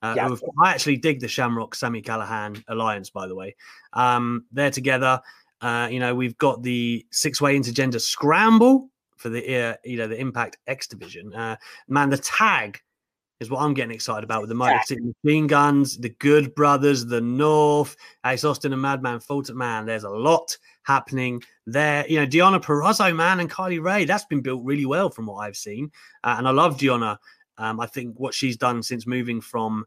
Uh, 0.00 0.14
Yeah. 0.16 0.28
have- 0.28 0.42
I 0.62 0.70
actually 0.70 0.96
dig 0.96 1.20
the 1.20 1.28
Shamrock 1.28 1.74
Sami 1.74 2.02
Callihan 2.02 2.62
alliance, 2.68 3.10
by 3.10 3.26
the 3.26 3.34
way. 3.34 3.56
Um, 3.92 4.44
they're 4.52 4.70
together. 4.70 5.20
Uh, 5.60 5.88
you 5.90 5.98
know, 5.98 6.14
we've 6.14 6.38
got 6.38 6.62
the 6.62 7.04
six 7.10 7.40
way 7.40 7.58
intergender 7.58 8.00
scramble 8.00 8.90
for 9.16 9.28
the 9.28 9.56
uh, 9.56 9.74
you 9.84 9.96
know 9.96 10.06
the 10.06 10.18
Impact 10.20 10.56
X 10.68 10.86
division. 10.86 11.34
Uh, 11.34 11.56
man, 11.88 12.10
the 12.10 12.18
tag 12.18 12.80
is 13.40 13.50
what 13.50 13.60
I'm 13.60 13.74
getting 13.74 13.94
excited 13.94 14.24
about 14.24 14.40
with 14.40 14.48
the 14.48 14.54
Motor 14.54 14.80
City 14.84 15.14
Machine 15.22 15.46
Guns, 15.46 15.96
the 15.96 16.08
Good 16.08 16.54
Brothers, 16.54 17.06
the 17.06 17.20
North, 17.20 17.96
Ace 18.26 18.44
Austin 18.44 18.72
and 18.72 18.82
Madman 18.82 19.20
Fulton. 19.20 19.56
Man, 19.56 19.86
there's 19.86 20.04
a 20.04 20.10
lot 20.10 20.56
happening 20.82 21.42
there. 21.66 22.06
You 22.08 22.20
know, 22.20 22.26
Deonna 22.26 22.62
Purrazzo, 22.62 23.14
man, 23.14 23.40
and 23.40 23.50
Kylie 23.50 23.82
Rae. 23.82 24.04
That's 24.04 24.24
been 24.24 24.40
built 24.40 24.64
really 24.64 24.86
well 24.86 25.10
from 25.10 25.26
what 25.26 25.36
I've 25.36 25.56
seen, 25.56 25.90
uh, 26.24 26.36
and 26.38 26.48
I 26.48 26.50
love 26.50 26.76
Deonna. 26.76 27.18
Um, 27.58 27.80
I 27.80 27.86
think 27.86 28.18
what 28.18 28.34
she's 28.34 28.56
done 28.56 28.82
since 28.82 29.06
moving 29.06 29.40
from 29.40 29.84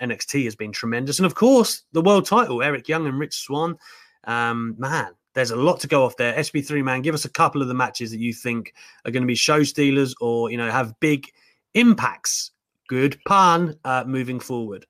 NXT 0.00 0.44
has 0.44 0.56
been 0.56 0.72
tremendous, 0.72 1.18
and 1.18 1.26
of 1.26 1.34
course 1.34 1.82
the 1.92 2.02
world 2.02 2.26
title, 2.26 2.62
Eric 2.62 2.88
Young 2.88 3.06
and 3.06 3.18
Rich 3.18 3.36
Swann. 3.36 3.76
Um, 4.26 4.76
man, 4.78 5.12
there's 5.34 5.50
a 5.50 5.56
lot 5.56 5.80
to 5.80 5.88
go 5.88 6.04
off 6.04 6.16
there. 6.16 6.34
SB3 6.34 6.82
man, 6.82 7.02
give 7.02 7.14
us 7.14 7.26
a 7.26 7.30
couple 7.30 7.60
of 7.60 7.68
the 7.68 7.74
matches 7.74 8.10
that 8.12 8.20
you 8.20 8.32
think 8.32 8.72
are 9.04 9.10
going 9.10 9.22
to 9.22 9.26
be 9.26 9.34
show 9.34 9.62
stealers 9.62 10.14
or 10.20 10.50
you 10.50 10.56
know 10.56 10.70
have 10.70 10.98
big 11.00 11.30
impacts. 11.74 12.52
Good 12.88 13.18
pun. 13.26 13.76
Uh, 13.84 14.04
moving 14.06 14.40
forward. 14.40 14.86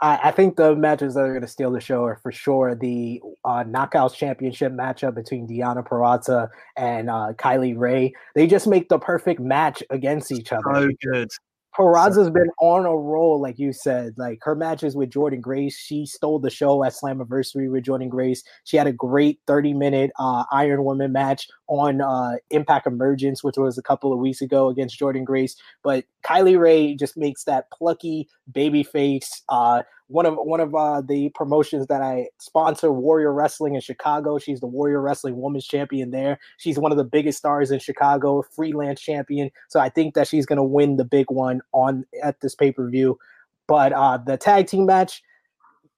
I, 0.00 0.18
I 0.24 0.30
think 0.32 0.56
the 0.56 0.74
matches 0.74 1.14
that 1.14 1.20
are 1.20 1.30
going 1.30 1.42
to 1.42 1.48
steal 1.48 1.70
the 1.70 1.80
show 1.80 2.04
are 2.04 2.16
for 2.22 2.32
sure 2.32 2.74
the 2.74 3.20
uh, 3.44 3.64
Knockouts 3.64 4.14
Championship 4.14 4.72
matchup 4.72 5.14
between 5.14 5.46
Deonna 5.46 5.86
Purrazzo 5.86 6.48
and 6.76 7.08
uh, 7.08 7.32
Kylie 7.36 7.78
Rae. 7.78 8.12
They 8.34 8.46
just 8.46 8.66
make 8.66 8.88
the 8.88 8.98
perfect 8.98 9.40
match 9.40 9.82
against 9.90 10.32
each 10.32 10.52
other. 10.52 10.62
So 10.74 10.88
good. 11.12 11.30
Purrazzo's 11.76 12.30
been 12.30 12.50
on 12.60 12.86
a 12.86 12.96
roll, 12.96 13.40
like 13.40 13.58
you 13.58 13.72
said. 13.72 14.14
Like 14.16 14.38
her 14.42 14.54
matches 14.54 14.94
with 14.94 15.10
Jordynne 15.10 15.40
Grace, 15.40 15.76
she 15.76 16.06
stole 16.06 16.38
the 16.38 16.50
show 16.50 16.84
at 16.84 16.92
Slammiversary 16.92 17.70
with 17.70 17.84
Jordynne 17.84 18.08
Grace. 18.08 18.44
She 18.62 18.76
had 18.76 18.86
a 18.86 18.92
great 18.92 19.40
30 19.46 19.74
minute 19.74 20.12
uh, 20.18 20.44
Iron 20.52 20.84
Woman 20.84 21.10
match 21.10 21.48
on 21.66 22.00
uh, 22.00 22.36
Impact 22.50 22.86
Emergence, 22.86 23.42
which 23.42 23.56
was 23.56 23.76
a 23.76 23.82
couple 23.82 24.12
of 24.12 24.20
weeks 24.20 24.40
ago 24.40 24.68
against 24.68 24.98
Jordynne 25.00 25.24
Grace. 25.24 25.56
But 25.82 26.04
Kylie 26.24 26.58
Rae 26.58 26.94
just 26.94 27.16
makes 27.16 27.44
that 27.44 27.70
plucky 27.72 28.28
baby 28.52 28.84
face. 28.84 29.42
Uh, 29.48 29.82
one 30.08 30.26
of 30.26 30.34
one 30.34 30.60
of 30.60 30.74
uh, 30.74 31.00
the 31.00 31.30
promotions 31.30 31.86
that 31.86 32.02
I 32.02 32.28
sponsor, 32.38 32.92
Warrior 32.92 33.32
Wrestling 33.32 33.74
in 33.74 33.80
Chicago. 33.80 34.38
She's 34.38 34.60
the 34.60 34.66
Warrior 34.66 35.00
Wrestling 35.00 35.40
Women's 35.40 35.66
Champion 35.66 36.10
there. 36.10 36.38
She's 36.58 36.78
one 36.78 36.92
of 36.92 36.98
the 36.98 37.04
biggest 37.04 37.38
stars 37.38 37.70
in 37.70 37.78
Chicago, 37.78 38.42
freelance 38.42 39.00
champion. 39.00 39.50
So 39.68 39.80
I 39.80 39.88
think 39.88 40.14
that 40.14 40.28
she's 40.28 40.46
going 40.46 40.58
to 40.58 40.62
win 40.62 40.96
the 40.96 41.04
big 41.04 41.30
one 41.30 41.60
on 41.72 42.04
at 42.22 42.40
this 42.40 42.54
pay 42.54 42.72
per 42.72 42.88
view. 42.88 43.18
But 43.66 43.92
uh, 43.92 44.18
the 44.18 44.36
tag 44.36 44.66
team 44.66 44.86
match, 44.86 45.22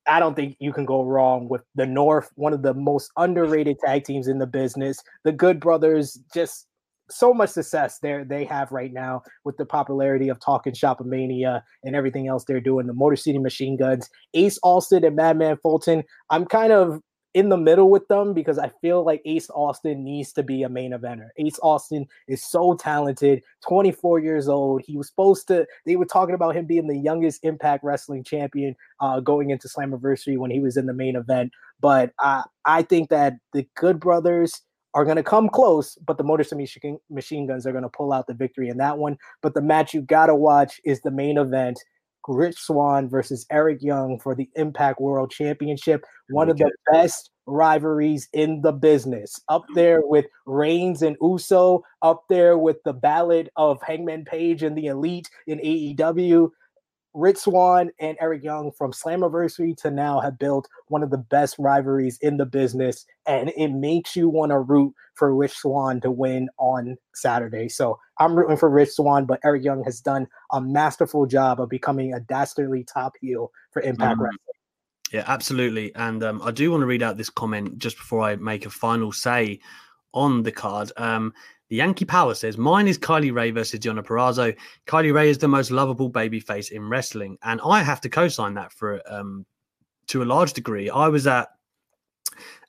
I 0.07 0.21
don't 0.21 0.37
think 0.37 0.57
you 0.61 0.73
can 0.73 0.85
go 0.85 1.03
wrong 1.03 1.49
with 1.49 1.63
the 1.75 1.87
North, 1.87 2.31
one 2.37 2.53
of 2.53 2.63
the 2.63 2.75
most 2.75 3.11
underrated 3.17 3.79
tag 3.81 4.05
teams 4.05 4.29
in 4.29 4.39
the 4.39 4.47
business. 4.47 5.03
The 5.25 5.33
Good 5.33 5.59
Brothers, 5.59 6.21
just 6.33 6.69
so 7.11 7.33
much 7.33 7.51
success 7.51 7.99
there 8.01 8.25
they 8.25 8.45
have 8.45 8.73
right 8.73 8.93
now 8.93 9.23
with 9.45 9.57
the 9.57 9.67
popularity 9.67 10.29
of 10.29 10.41
Talking 10.41 10.73
Shopomania 10.73 11.63
and 11.85 11.95
everything 11.95 12.29
else 12.29 12.45
they're 12.45 12.61
doing. 12.61 12.87
The 12.87 12.93
Motor 12.93 13.17
City 13.17 13.39
Machine 13.39 13.77
Guns, 13.77 14.11
Ace 14.35 14.59
Austin 14.63 15.05
and 15.05 15.17
Madman 15.17 15.59
Fulton. 15.63 16.03
I'm 16.31 16.45
kind 16.45 16.73
of 16.73 17.01
in 17.37 17.51
the 17.51 17.57
middle 17.59 17.91
with 17.91 18.09
them 18.09 18.33
because 18.33 18.59
I 18.59 18.71
feel 18.81 19.05
like 19.05 19.21
Ace 19.27 19.51
Austin 19.51 20.03
needs 20.03 20.33
to 20.33 20.43
be 20.43 20.63
a 20.63 20.71
main 20.71 20.93
eventer. 20.93 21.29
Ace 21.37 21.59
Austin 21.63 22.07
is 22.29 22.43
so 22.43 22.75
talented, 22.77 23.43
24 23.69 24.21
years 24.21 24.49
old. 24.49 24.81
He 24.87 24.97
was 24.97 25.09
supposed 25.09 25.47
to, 25.49 25.67
they 25.85 25.97
were 25.97 26.07
talking 26.07 26.35
about 26.35 26.57
him 26.57 26.65
being 26.65 26.87
the 26.87 26.97
youngest 26.97 27.45
Impact 27.45 27.85
Wrestling 27.85 28.25
champion 28.25 28.75
uh, 29.01 29.21
going 29.21 29.51
into 29.51 29.69
Slammiversary 29.69 30.39
when 30.39 30.51
he 30.51 30.61
was 30.61 30.79
in 30.79 30.87
the 30.87 30.95
main 30.95 31.15
event. 31.15 31.53
But 31.79 32.15
I, 32.19 32.45
I 32.65 32.81
think 32.81 33.11
that 33.11 33.35
the 33.53 33.69
Good 33.77 34.01
Brothers 34.01 34.63
are 34.97 35.05
going 35.05 35.19
to 35.19 35.23
come 35.23 35.51
close, 35.51 35.97
but 36.07 36.17
the 36.17 36.25
Motor 36.25 36.43
City 36.43 36.63
Machine, 36.63 36.99
Machine 37.11 37.47
Guns 37.47 37.67
are 37.67 37.73
going 37.73 37.85
to 37.85 37.91
pull 37.91 38.15
out 38.15 38.27
the 38.27 38.35
victory 38.35 38.71
in 38.71 38.79
that 38.79 38.97
one. 38.97 39.19
But 39.43 39.53
the 39.53 39.61
match 39.61 39.93
you 39.93 40.01
got 40.01 40.27
to 40.27 40.35
watch 40.35 40.81
is 40.85 41.03
the 41.03 41.11
main 41.11 41.37
event. 41.37 41.79
Rich 42.27 42.57
Swann 42.59 43.09
versus 43.09 43.47
Eric 43.53 43.83
Young 43.83 44.19
for 44.19 44.35
the 44.35 44.49
Impact 44.57 44.99
World 44.99 45.31
Championship. 45.31 46.03
One 46.31 46.49
of 46.49 46.57
the 46.57 46.73
best 46.91 47.31
rivalries 47.47 48.27
in 48.33 48.63
the 48.63 48.73
business. 48.73 49.39
Up 49.49 49.65
there 49.75 50.01
with 50.03 50.25
Reigns 50.47 51.03
and 51.03 51.17
Uso, 51.21 51.83
up 52.01 52.25
there 52.31 52.57
with 52.59 52.79
the 52.85 52.95
ballad 52.95 53.51
of 53.57 53.81
Hangman 53.83 54.25
Page 54.25 54.63
and 54.63 54.77
the 54.77 54.87
Elite 54.87 55.29
in 55.47 55.59
AEW. 55.59 56.49
Rich 57.17 57.39
Swann 57.39 57.91
and 57.99 58.17
Eric 58.21 58.45
Young 58.45 58.71
from 58.71 58.93
Slammiversary 58.93 59.75
to 59.79 59.91
now 59.91 60.21
have 60.21 60.39
built 60.39 60.69
one 60.89 61.03
of 61.03 61.09
the 61.11 61.19
best 61.19 61.57
rivalries 61.59 62.19
in 62.21 62.37
the 62.37 62.45
business, 62.45 63.07
and 63.27 63.51
it 63.57 63.69
makes 63.73 64.15
you 64.15 64.29
want 64.29 64.51
to 64.51 64.59
root 64.59 64.95
for 65.15 65.35
Rich 65.35 65.55
Swann 65.55 66.01
to 66.03 66.11
win 66.11 66.51
on 66.59 66.97
Saturday. 67.15 67.69
So 67.71 67.99
I'm 68.19 68.37
rooting 68.37 68.59
for 68.59 68.69
Rich 68.69 68.91
Swann, 68.91 69.25
but 69.25 69.41
Eric 69.45 69.65
Young 69.65 69.83
has 69.85 70.01
done 70.01 70.29
a 70.53 70.61
masterful 70.61 71.25
job 71.25 71.59
of 71.59 71.71
becoming 71.71 72.13
a 72.13 72.21
dastardly 72.21 72.85
top 72.85 73.15
heel 73.19 73.51
for 73.71 73.81
Impact 73.81 74.19
Mhm. 74.19 74.25
Wrestling. 74.25 74.41
Yeah, 75.13 75.25
absolutely. 75.27 75.95
And 75.95 76.23
um, 76.23 76.43
I 76.43 76.51
do 76.51 76.71
want 76.71 76.83
to 76.83 76.87
read 76.87 77.03
out 77.03 77.17
this 77.17 77.31
comment 77.31 77.79
just 77.79 77.97
before 77.97 78.23
I 78.23 78.37
make 78.37 78.67
a 78.67 78.71
final 78.71 79.13
say 79.13 79.61
on 80.13 80.43
the 80.43 80.53
card. 80.53 80.93
Um, 80.97 81.33
the 81.69 81.77
Yankee 81.77 82.05
Power 82.05 82.35
says, 82.35 82.57
Mine 82.57 82.87
is 82.87 82.99
Kylie 82.99 83.35
Rae 83.35 83.51
versus 83.51 83.81
Gianna 83.81 84.03
Purrazzo. 84.03 84.57
Kylie 84.87 85.13
Rae 85.13 85.29
is 85.29 85.39
the 85.39 85.49
most 85.49 85.71
lovable 85.71 86.11
babyface 86.11 86.71
in 86.71 86.89
wrestling. 86.89 87.39
And 87.43 87.61
I 87.65 87.83
have 87.83 88.01
to 88.03 88.09
co 88.09 88.29
sign 88.29 88.55
that 88.55 88.73
for 88.73 89.01
um, 89.13 89.45
to 90.09 90.23
a 90.23 90.25
large 90.25 90.53
degree. 90.53 90.89
I 90.91 91.09
was 91.09 91.27
at 91.27 91.49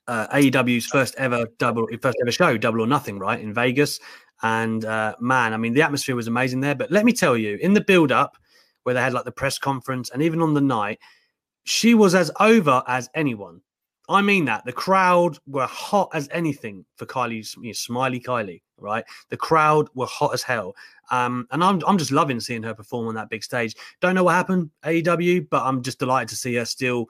uh, 0.07 0.27
AEW's 0.35 0.87
first 0.87 1.15
ever 1.17 1.45
double, 1.59 1.87
first 2.01 2.17
ever 2.21 2.31
show, 2.31 2.57
Double 2.57 2.81
or 2.81 2.87
Nothing, 2.87 3.19
right, 3.19 3.39
in 3.39 3.53
Vegas. 3.53 3.99
And 4.41 4.83
uh, 4.85 5.15
man, 5.19 5.53
I 5.53 5.57
mean, 5.57 5.73
the 5.73 5.81
atmosphere 5.81 6.15
was 6.15 6.27
amazing 6.27 6.61
there. 6.61 6.75
But 6.75 6.91
let 6.91 7.05
me 7.05 7.13
tell 7.13 7.37
you, 7.37 7.57
in 7.61 7.73
the 7.73 7.81
build 7.81 8.11
up, 8.11 8.37
where 8.83 8.93
they 8.93 9.01
had 9.01 9.13
like 9.13 9.25
the 9.25 9.31
press 9.33 9.59
conference 9.59 10.09
and 10.11 10.21
even 10.21 10.41
on 10.41 10.53
the 10.53 10.61
night, 10.61 10.99
she 11.65 11.93
was 11.93 12.15
as 12.15 12.31
over 12.39 12.81
as 12.87 13.09
anyone. 13.13 13.59
I 14.09 14.21
mean 14.21 14.45
that 14.45 14.65
the 14.65 14.71
crowd 14.71 15.37
were 15.47 15.65
hot 15.65 16.09
as 16.13 16.29
anything 16.31 16.85
for 16.95 17.05
Kylie's 17.05 17.55
you 17.57 17.67
know, 17.67 17.73
smiley 17.73 18.19
Kylie, 18.19 18.61
right? 18.77 19.03
The 19.29 19.37
crowd 19.37 19.89
were 19.95 20.05
hot 20.05 20.33
as 20.33 20.43
hell, 20.43 20.75
um, 21.11 21.47
and 21.51 21.63
I'm 21.63 21.81
I'm 21.85 21.97
just 21.97 22.11
loving 22.11 22.39
seeing 22.39 22.63
her 22.63 22.73
perform 22.73 23.07
on 23.07 23.15
that 23.15 23.29
big 23.29 23.43
stage. 23.43 23.75
Don't 24.01 24.15
know 24.15 24.23
what 24.23 24.35
happened 24.35 24.71
AEW, 24.83 25.49
but 25.49 25.63
I'm 25.63 25.81
just 25.81 25.99
delighted 25.99 26.29
to 26.29 26.35
see 26.35 26.55
her 26.55 26.65
still 26.65 27.07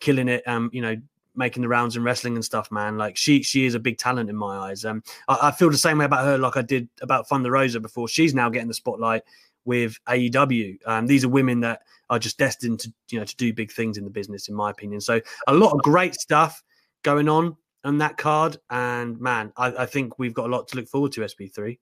killing 0.00 0.28
it. 0.28 0.46
Um, 0.48 0.70
you 0.72 0.80
know, 0.80 0.96
making 1.36 1.62
the 1.62 1.68
rounds 1.68 1.96
and 1.96 2.04
wrestling 2.04 2.36
and 2.36 2.44
stuff, 2.44 2.70
man. 2.70 2.96
Like 2.96 3.16
she 3.16 3.42
she 3.42 3.66
is 3.66 3.74
a 3.74 3.80
big 3.80 3.98
talent 3.98 4.30
in 4.30 4.36
my 4.36 4.70
eyes. 4.70 4.84
Um, 4.84 5.02
I, 5.28 5.48
I 5.48 5.50
feel 5.50 5.70
the 5.70 5.76
same 5.76 5.98
way 5.98 6.04
about 6.04 6.24
her, 6.24 6.38
like 6.38 6.56
I 6.56 6.62
did 6.62 6.88
about 7.02 7.28
Thunder 7.28 7.50
Rosa 7.50 7.80
before. 7.80 8.08
She's 8.08 8.34
now 8.34 8.48
getting 8.48 8.68
the 8.68 8.74
spotlight 8.74 9.22
with 9.64 9.96
AEW. 10.08 10.78
Um, 10.86 11.06
these 11.06 11.24
are 11.24 11.28
women 11.28 11.60
that 11.60 11.82
are 12.08 12.18
just 12.18 12.38
destined 12.38 12.80
to 12.80 12.92
you 13.10 13.18
know 13.18 13.24
to 13.24 13.36
do 13.36 13.52
big 13.52 13.72
things 13.72 13.98
in 13.98 14.04
the 14.04 14.10
business, 14.10 14.48
in 14.48 14.54
my 14.54 14.70
opinion. 14.70 15.00
So 15.00 15.20
a 15.46 15.54
lot 15.54 15.72
of 15.72 15.82
great 15.82 16.14
stuff 16.14 16.62
going 17.02 17.28
on 17.28 17.56
on 17.84 17.98
that 17.98 18.16
card, 18.16 18.56
and 18.68 19.20
man, 19.20 19.52
I, 19.56 19.68
I 19.68 19.86
think 19.86 20.18
we've 20.18 20.34
got 20.34 20.46
a 20.46 20.52
lot 20.52 20.68
to 20.68 20.76
look 20.76 20.88
forward 20.88 21.12
to. 21.12 21.22
SB3. 21.22 21.78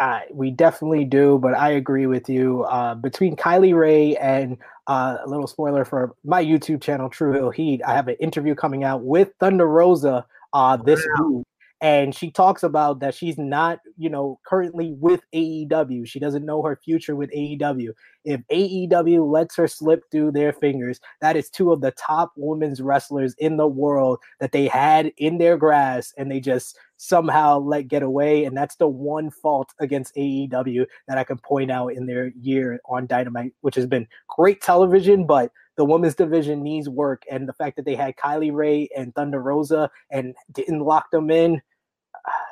Uh, 0.00 0.20
we 0.32 0.50
definitely 0.50 1.04
do, 1.04 1.38
but 1.38 1.52
I 1.52 1.72
agree 1.72 2.06
with 2.06 2.28
you. 2.30 2.62
Uh, 2.64 2.94
between 2.94 3.36
Kylie 3.36 3.78
Rae 3.78 4.16
and 4.16 4.56
uh, 4.86 5.18
a 5.22 5.28
little 5.28 5.46
spoiler 5.46 5.84
for 5.84 6.14
my 6.24 6.42
YouTube 6.42 6.80
channel, 6.80 7.10
True 7.10 7.34
Hill 7.34 7.50
Heat, 7.50 7.82
I 7.86 7.94
have 7.94 8.08
an 8.08 8.16
interview 8.18 8.54
coming 8.54 8.82
out 8.82 9.02
with 9.02 9.28
Thunder 9.38 9.66
Rosa 9.66 10.24
uh, 10.54 10.78
this 10.78 11.06
week. 11.20 11.44
And 11.82 12.14
she 12.14 12.30
talks 12.30 12.62
about 12.62 13.00
that 13.00 13.14
she's 13.14 13.38
not, 13.38 13.80
you 13.96 14.10
know, 14.10 14.38
currently 14.46 14.92
with 14.98 15.22
AEW. 15.34 16.06
She 16.06 16.20
doesn't 16.20 16.44
know 16.44 16.62
her 16.62 16.78
future 16.84 17.16
with 17.16 17.30
AEW. 17.30 17.92
If 18.24 18.42
AEW 18.52 19.30
lets 19.32 19.56
her 19.56 19.66
slip 19.66 20.02
through 20.10 20.32
their 20.32 20.52
fingers, 20.52 21.00
that 21.22 21.36
is 21.36 21.48
two 21.48 21.72
of 21.72 21.80
the 21.80 21.92
top 21.92 22.32
women's 22.36 22.82
wrestlers 22.82 23.34
in 23.38 23.56
the 23.56 23.66
world 23.66 24.18
that 24.40 24.52
they 24.52 24.68
had 24.68 25.10
in 25.16 25.38
their 25.38 25.56
grasp, 25.56 26.14
and 26.18 26.30
they 26.30 26.38
just 26.38 26.76
somehow 26.98 27.58
let 27.58 27.88
get 27.88 28.02
away. 28.02 28.44
And 28.44 28.54
that's 28.54 28.76
the 28.76 28.88
one 28.88 29.30
fault 29.30 29.72
against 29.80 30.14
AEW 30.16 30.84
that 31.08 31.16
I 31.16 31.24
can 31.24 31.38
point 31.38 31.70
out 31.70 31.94
in 31.94 32.04
their 32.04 32.30
year 32.42 32.78
on 32.90 33.06
Dynamite, 33.06 33.54
which 33.62 33.76
has 33.76 33.86
been 33.86 34.06
great 34.28 34.60
television, 34.60 35.26
but 35.26 35.50
the 35.76 35.84
women's 35.86 36.14
division 36.14 36.62
needs 36.62 36.90
work. 36.90 37.22
And 37.30 37.48
the 37.48 37.54
fact 37.54 37.76
that 37.76 37.86
they 37.86 37.94
had 37.94 38.16
Kylie 38.16 38.52
Rae 38.52 38.86
and 38.94 39.14
Thunder 39.14 39.40
Rosa 39.40 39.90
and 40.10 40.34
didn't 40.52 40.80
lock 40.80 41.10
them 41.10 41.30
in, 41.30 41.62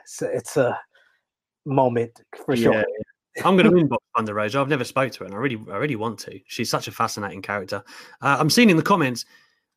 it's 0.03 0.23
a, 0.23 0.27
it's 0.37 0.57
a 0.57 0.79
moment 1.67 2.21
for 2.45 2.55
Yeah. 2.55 2.73
sure. 2.73 2.85
I'm 3.45 3.57
going 3.57 3.71
to 3.71 3.85
inbox 3.85 3.99
Thunder 4.17 4.35
Rosa. 4.35 4.59
I've 4.59 4.69
never 4.69 4.85
spoke 4.85 5.13
to 5.13 5.21
her, 5.21 5.25
and 5.27 5.35
I 5.35 5.39
really, 5.39 5.63
I 5.71 5.77
really 5.77 5.97
want 5.97 6.19
to. 6.21 6.41
She's 6.47 6.71
such 6.71 6.89
a 6.89 6.93
fascinating 6.93 7.43
character. 7.43 7.83
Uh, 8.21 8.37
I'm 8.39 8.51
seeing 8.51 8.71
in 8.71 8.77
the 8.77 8.83
comments, 8.83 9.25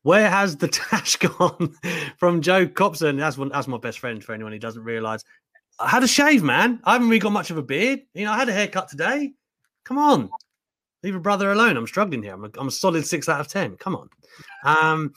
where 0.02 0.28
has 0.28 0.56
the 0.56 0.68
tash 0.68 1.16
gone 1.16 1.74
from 2.18 2.40
Joe 2.42 2.66
Copson? 2.66 3.16
That's 3.18 3.38
one. 3.38 3.50
That's 3.50 3.68
my 3.68 3.78
best 3.78 3.98
friend. 4.00 4.22
For 4.22 4.32
anyone 4.32 4.52
who 4.52 4.58
doesn't 4.58 4.82
realise, 4.82 5.22
I 5.78 5.88
had 5.88 6.02
a 6.02 6.08
shave, 6.08 6.42
man. 6.42 6.80
I 6.84 6.94
haven't 6.94 7.08
really 7.08 7.20
got 7.20 7.32
much 7.32 7.50
of 7.50 7.56
a 7.58 7.62
beard. 7.62 8.00
You 8.14 8.24
know, 8.24 8.32
I 8.32 8.36
had 8.38 8.48
a 8.48 8.52
haircut 8.52 8.88
today. 8.88 9.32
Come 9.84 9.98
on, 9.98 10.28
leave 11.04 11.14
a 11.14 11.20
brother 11.20 11.52
alone. 11.52 11.76
I'm 11.76 11.86
struggling 11.86 12.22
here. 12.22 12.34
I'm 12.34 12.44
a, 12.44 12.50
I'm 12.58 12.68
a 12.68 12.72
solid 12.72 13.06
six 13.06 13.28
out 13.28 13.40
of 13.40 13.48
ten. 13.48 13.76
Come 13.76 13.94
on. 13.94 14.08
Um, 14.64 15.12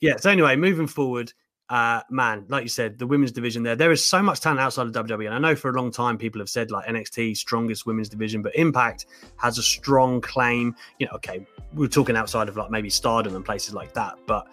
yeah. 0.00 0.16
So 0.18 0.30
anyway, 0.30 0.54
moving 0.54 0.86
forward, 0.86 1.32
uh, 1.70 2.00
man, 2.08 2.46
like 2.48 2.62
you 2.62 2.68
said, 2.68 2.98
the 2.98 3.06
women's 3.06 3.32
division 3.32 3.62
there, 3.62 3.76
there 3.76 3.92
is 3.92 4.04
so 4.04 4.22
much 4.22 4.40
talent 4.40 4.60
outside 4.60 4.86
of 4.86 4.92
WWE. 4.92 5.26
And 5.26 5.34
I 5.34 5.38
know 5.38 5.54
for 5.54 5.68
a 5.70 5.72
long 5.72 5.90
time 5.90 6.16
people 6.16 6.40
have 6.40 6.48
said 6.48 6.70
like 6.70 6.86
NXT 6.86 7.36
strongest 7.36 7.84
women's 7.84 8.08
division, 8.08 8.40
but 8.40 8.54
Impact 8.56 9.06
has 9.36 9.58
a 9.58 9.62
strong 9.62 10.20
claim. 10.20 10.74
You 10.98 11.06
know, 11.06 11.12
okay, 11.16 11.46
we're 11.74 11.88
talking 11.88 12.16
outside 12.16 12.48
of 12.48 12.56
like 12.56 12.70
maybe 12.70 12.88
Stardom 12.88 13.36
and 13.36 13.44
places 13.44 13.74
like 13.74 13.92
that, 13.94 14.18
but 14.26 14.46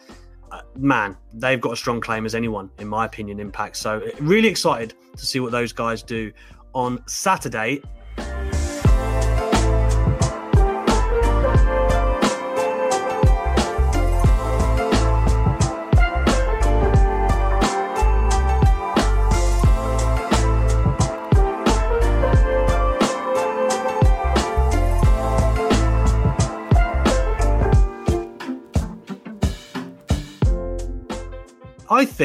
uh, 0.52 0.62
man, 0.76 1.18
they've 1.34 1.62
got 1.62 1.74
a 1.74 1.76
strong 1.76 2.02
claim 2.02 2.26
as 2.26 2.36
anyone, 2.36 2.70
in 2.80 2.88
my 2.88 3.06
opinion. 3.06 3.40
Impact. 3.40 3.78
So 3.78 4.02
really 4.20 4.48
excited 4.48 4.94
to 5.16 5.26
see 5.26 5.40
what 5.40 5.52
those 5.52 5.72
guys 5.72 6.04
do 6.04 6.32
on 6.74 7.02
Saturday. 7.08 7.82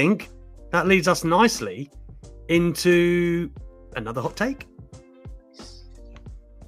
Think 0.01 0.31
that 0.71 0.87
leads 0.87 1.09
us 1.09 1.25
nicely 1.25 1.91
into 2.49 3.51
another 3.97 4.23
hot 4.23 4.35
take. 4.35 4.67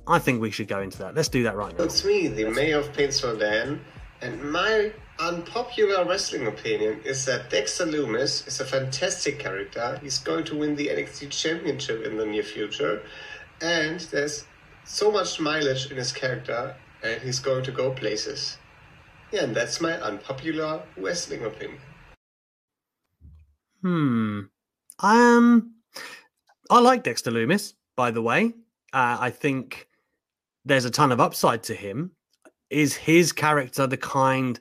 I 0.06 0.18
think 0.18 0.42
we 0.42 0.50
should 0.50 0.68
go 0.68 0.82
into 0.82 0.98
that. 0.98 1.14
Let's 1.14 1.30
do 1.30 1.42
that 1.44 1.56
right 1.56 1.74
now. 1.78 1.84
It's 1.84 2.04
me, 2.04 2.28
the 2.28 2.50
mayor 2.50 2.80
of 2.80 2.92
Dan, 3.38 3.80
and 4.20 4.52
my 4.52 4.92
unpopular 5.18 6.04
wrestling 6.04 6.46
opinion 6.46 7.00
is 7.06 7.24
that 7.24 7.48
Dexter 7.48 7.86
Lumis 7.86 8.46
is 8.46 8.60
a 8.60 8.66
fantastic 8.66 9.38
character. 9.38 9.98
He's 10.02 10.18
going 10.18 10.44
to 10.44 10.54
win 10.58 10.76
the 10.76 10.88
NXT 10.88 11.30
Championship 11.30 12.04
in 12.04 12.18
the 12.18 12.26
near 12.26 12.42
future, 12.42 13.02
and 13.62 13.98
there's 14.12 14.44
so 14.84 15.10
much 15.10 15.40
mileage 15.40 15.90
in 15.90 15.96
his 15.96 16.12
character, 16.12 16.76
and 17.02 17.18
he's 17.22 17.38
going 17.38 17.64
to 17.64 17.72
go 17.72 17.92
places. 17.92 18.58
Yeah, 19.30 19.44
and 19.44 19.56
that's 19.56 19.80
my 19.80 19.94
unpopular 20.02 20.82
wrestling 20.98 21.46
opinion. 21.46 21.80
Hmm. 23.82 24.40
I 25.00 25.36
um, 25.36 25.74
I 26.70 26.78
like 26.78 27.02
Dexter 27.02 27.30
Lumis, 27.30 27.74
by 27.96 28.10
the 28.10 28.22
way. 28.22 28.54
Uh, 28.92 29.18
I 29.20 29.30
think 29.30 29.88
there's 30.64 30.84
a 30.84 30.90
ton 30.90 31.12
of 31.12 31.20
upside 31.20 31.62
to 31.64 31.74
him. 31.74 32.12
Is 32.70 32.94
his 32.94 33.32
character 33.32 33.86
the 33.86 33.96
kind 33.96 34.58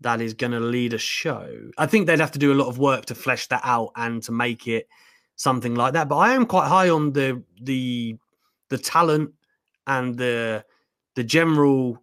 that 0.00 0.20
is 0.20 0.34
going 0.34 0.52
to 0.52 0.60
lead 0.60 0.92
a 0.92 0.98
show? 0.98 1.48
I 1.78 1.86
think 1.86 2.06
they'd 2.06 2.20
have 2.20 2.32
to 2.32 2.38
do 2.38 2.52
a 2.52 2.60
lot 2.60 2.68
of 2.68 2.78
work 2.78 3.06
to 3.06 3.14
flesh 3.14 3.46
that 3.48 3.62
out 3.64 3.92
and 3.96 4.22
to 4.24 4.32
make 4.32 4.66
it 4.66 4.88
something 5.36 5.74
like 5.74 5.92
that. 5.94 6.08
But 6.08 6.16
I 6.16 6.34
am 6.34 6.44
quite 6.44 6.68
high 6.68 6.90
on 6.90 7.12
the 7.12 7.42
the 7.62 8.16
the 8.70 8.78
talent 8.78 9.32
and 9.86 10.16
the 10.16 10.64
the 11.14 11.24
general. 11.24 12.02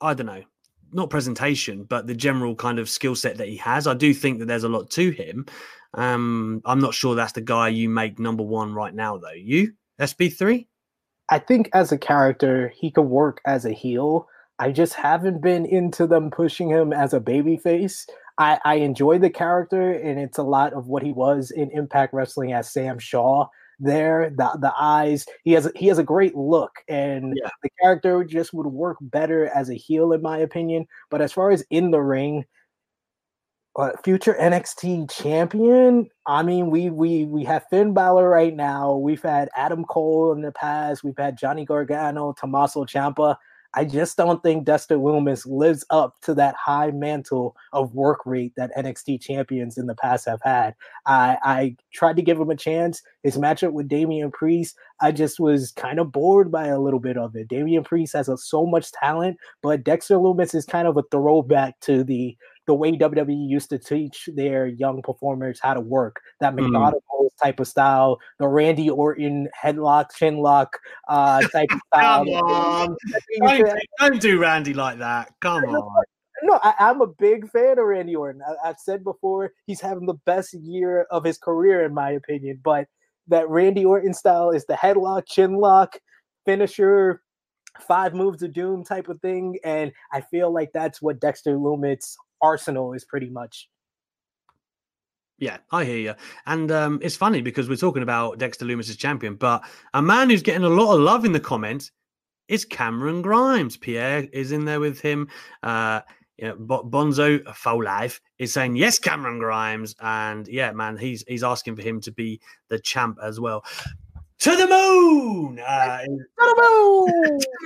I 0.00 0.14
don't 0.14 0.26
know, 0.26 0.44
not 0.92 1.10
presentation, 1.10 1.84
but 1.84 2.06
the 2.06 2.14
general 2.14 2.54
kind 2.54 2.78
of 2.78 2.88
skill 2.88 3.14
set 3.14 3.38
that 3.38 3.48
he 3.48 3.56
has. 3.56 3.86
I 3.86 3.94
do 3.94 4.14
think 4.14 4.38
that 4.38 4.46
there's 4.46 4.64
a 4.64 4.68
lot 4.68 4.90
to 4.90 5.10
him. 5.10 5.46
Um, 5.94 6.60
I'm 6.64 6.80
not 6.80 6.94
sure 6.94 7.14
that's 7.14 7.32
the 7.32 7.40
guy 7.40 7.68
you 7.68 7.88
make 7.88 8.18
number 8.18 8.42
one 8.42 8.74
right 8.74 8.94
now, 8.94 9.16
though. 9.16 9.32
You 9.32 9.72
SB3? 10.00 10.66
I 11.28 11.38
think 11.38 11.70
as 11.72 11.90
a 11.90 11.98
character, 11.98 12.72
he 12.76 12.90
could 12.90 13.02
work 13.02 13.40
as 13.46 13.64
a 13.64 13.72
heel. 13.72 14.28
I 14.58 14.72
just 14.72 14.94
haven't 14.94 15.42
been 15.42 15.66
into 15.66 16.06
them 16.06 16.30
pushing 16.30 16.68
him 16.68 16.92
as 16.92 17.12
a 17.12 17.20
baby 17.20 17.56
face. 17.56 18.06
I, 18.38 18.58
I 18.64 18.74
enjoy 18.76 19.18
the 19.18 19.30
character, 19.30 19.92
and 19.92 20.20
it's 20.20 20.38
a 20.38 20.42
lot 20.42 20.72
of 20.72 20.86
what 20.86 21.02
he 21.02 21.12
was 21.12 21.50
in 21.50 21.70
Impact 21.70 22.12
Wrestling 22.12 22.52
as 22.52 22.70
Sam 22.70 22.98
Shaw. 22.98 23.48
There, 23.78 24.30
the 24.30 24.56
the 24.60 24.72
eyes, 24.78 25.26
he 25.44 25.52
has 25.52 25.70
he 25.76 25.86
has 25.88 25.98
a 25.98 26.02
great 26.02 26.34
look, 26.34 26.72
and 26.88 27.34
Yeah. 27.36 27.50
the 27.62 27.68
character 27.82 28.24
just 28.24 28.54
would 28.54 28.66
work 28.66 28.96
better 29.02 29.48
as 29.48 29.68
a 29.70 29.74
heel, 29.74 30.12
in 30.12 30.22
my 30.22 30.38
opinion. 30.38 30.86
But 31.10 31.20
as 31.20 31.32
far 31.32 31.50
as 31.50 31.62
in 31.70 31.90
the 31.90 32.00
ring, 32.00 32.44
uh, 33.76 33.90
future 34.02 34.34
NXT 34.40 35.10
champion. 35.10 36.08
I 36.26 36.42
mean, 36.42 36.70
we 36.70 36.88
we 36.90 37.26
we 37.26 37.44
have 37.44 37.66
Finn 37.68 37.92
Balor 37.92 38.28
right 38.28 38.54
now. 38.54 38.94
We've 38.96 39.22
had 39.22 39.50
Adam 39.54 39.84
Cole 39.84 40.32
in 40.32 40.40
the 40.40 40.52
past. 40.52 41.04
We've 41.04 41.18
had 41.18 41.36
Johnny 41.36 41.64
Gargano, 41.66 42.32
Tommaso 42.32 42.84
Ciampa. 42.86 43.36
I 43.76 43.84
just 43.84 44.16
don't 44.16 44.42
think 44.42 44.64
Dexter 44.64 44.96
Lumis 44.96 45.46
lives 45.46 45.84
up 45.90 46.18
to 46.22 46.34
that 46.34 46.54
high 46.54 46.90
mantle 46.92 47.54
of 47.74 47.94
work 47.94 48.24
rate 48.24 48.54
that 48.56 48.74
NXT 48.74 49.20
champions 49.20 49.76
in 49.76 49.86
the 49.86 49.94
past 49.94 50.24
have 50.26 50.40
had. 50.42 50.74
I, 51.04 51.36
I 51.44 51.76
tried 51.92 52.16
to 52.16 52.22
give 52.22 52.40
him 52.40 52.48
a 52.48 52.56
chance. 52.56 53.02
His 53.22 53.36
matchup 53.36 53.72
with 53.72 53.86
Damian 53.86 54.32
Priest, 54.32 54.76
I 55.02 55.12
just 55.12 55.38
was 55.38 55.72
kind 55.72 56.00
of 56.00 56.10
bored 56.10 56.50
by 56.50 56.68
a 56.68 56.80
little 56.80 57.00
bit 57.00 57.18
of 57.18 57.36
it. 57.36 57.48
Damian 57.48 57.84
Priest 57.84 58.14
has 58.14 58.30
a, 58.30 58.38
so 58.38 58.64
much 58.64 58.92
talent, 58.92 59.36
but 59.62 59.84
Dexter 59.84 60.16
Lumis 60.16 60.54
is 60.54 60.64
kind 60.64 60.88
of 60.88 60.96
a 60.96 61.04
throwback 61.10 61.78
to 61.80 62.02
the 62.02 62.34
the 62.66 62.74
way 62.74 62.92
WWE 62.96 63.48
used 63.48 63.70
to 63.70 63.78
teach 63.78 64.28
their 64.34 64.66
young 64.66 65.00
performers 65.02 65.58
how 65.62 65.74
to 65.74 65.80
work, 65.80 66.20
that 66.40 66.54
Mm. 66.54 66.70
methodical 66.70 67.32
type 67.42 67.60
of 67.60 67.68
style, 67.68 68.18
the 68.38 68.48
Randy 68.48 68.90
Orton 68.90 69.48
headlock, 69.60 70.06
chinlock 70.18 70.68
uh, 71.08 71.42
type 71.48 71.68
of 71.70 71.80
style. 71.94 72.24
Come 72.24 72.28
on. 72.44 72.96
That 73.12 73.22
they 73.28 73.52
used 73.58 73.64
Don't, 73.66 74.10
don't 74.10 74.20
do 74.20 74.40
Randy 74.40 74.74
like 74.74 74.98
that. 74.98 75.32
Come 75.40 75.64
on. 75.66 76.04
no, 76.42 76.58
I, 76.62 76.74
I'm 76.80 77.00
a 77.00 77.06
big 77.06 77.48
fan 77.50 77.78
of 77.78 77.84
Randy 77.86 78.16
Orton. 78.16 78.42
I, 78.42 78.68
I've 78.68 78.78
said 78.78 79.04
before 79.04 79.52
he's 79.66 79.80
having 79.80 80.06
the 80.06 80.18
best 80.26 80.54
year 80.54 81.06
of 81.10 81.24
his 81.24 81.38
career, 81.38 81.84
in 81.84 81.94
my 81.94 82.12
opinion. 82.12 82.60
But 82.64 82.86
that 83.28 83.48
Randy 83.48 83.84
Orton 83.84 84.14
style 84.14 84.50
is 84.50 84.64
the 84.66 84.74
headlock, 84.74 85.24
chinlock, 85.26 85.94
finisher, 86.44 87.22
five 87.80 88.14
moves 88.14 88.42
of 88.42 88.52
doom 88.52 88.82
type 88.84 89.08
of 89.08 89.20
thing, 89.20 89.58
and 89.64 89.92
I 90.12 90.20
feel 90.22 90.50
like 90.52 90.70
that's 90.72 91.02
what 91.02 91.20
Dexter 91.20 91.56
Lumis' 91.56 92.16
arsenal 92.42 92.92
is 92.92 93.04
pretty 93.04 93.30
much. 93.30 93.68
Yeah, 95.38 95.58
I 95.70 95.84
hear 95.84 95.98
you. 95.98 96.14
And 96.46 96.70
um, 96.72 96.98
it's 97.02 97.16
funny 97.16 97.42
because 97.42 97.68
we're 97.68 97.76
talking 97.76 98.02
about 98.02 98.38
Dexter 98.38 98.64
Lumis 98.64 98.88
as 98.88 98.96
champion, 98.96 99.34
but 99.34 99.62
a 99.92 100.00
man 100.00 100.30
who's 100.30 100.42
getting 100.42 100.64
a 100.64 100.68
lot 100.68 100.94
of 100.94 101.00
love 101.00 101.24
in 101.26 101.32
the 101.32 101.40
comments 101.40 101.92
is 102.48 102.64
Cameron 102.64 103.22
Grimes. 103.22 103.76
Pierre 103.76 104.26
is 104.32 104.52
in 104.52 104.64
there 104.64 104.80
with 104.80 105.00
him. 105.00 105.28
Uh, 105.62 106.00
you 106.38 106.48
know, 106.48 106.56
Bonzo 106.56 107.54
Foul 107.54 107.84
Life 107.84 108.20
is 108.38 108.52
saying 108.52 108.76
yes, 108.76 108.98
Cameron 108.98 109.38
Grimes, 109.38 109.94
and 110.00 110.46
yeah, 110.48 110.72
man, 110.72 110.96
he's 110.96 111.24
he's 111.26 111.42
asking 111.42 111.76
for 111.76 111.82
him 111.82 112.00
to 112.02 112.12
be 112.12 112.40
the 112.68 112.78
champ 112.78 113.18
as 113.22 113.40
well. 113.40 113.64
To 114.40 114.54
the 114.54 114.66
moon! 114.66 115.58
Uh, 115.58 116.02
to 116.02 116.26
the 116.38 116.54
moon! 116.60 117.40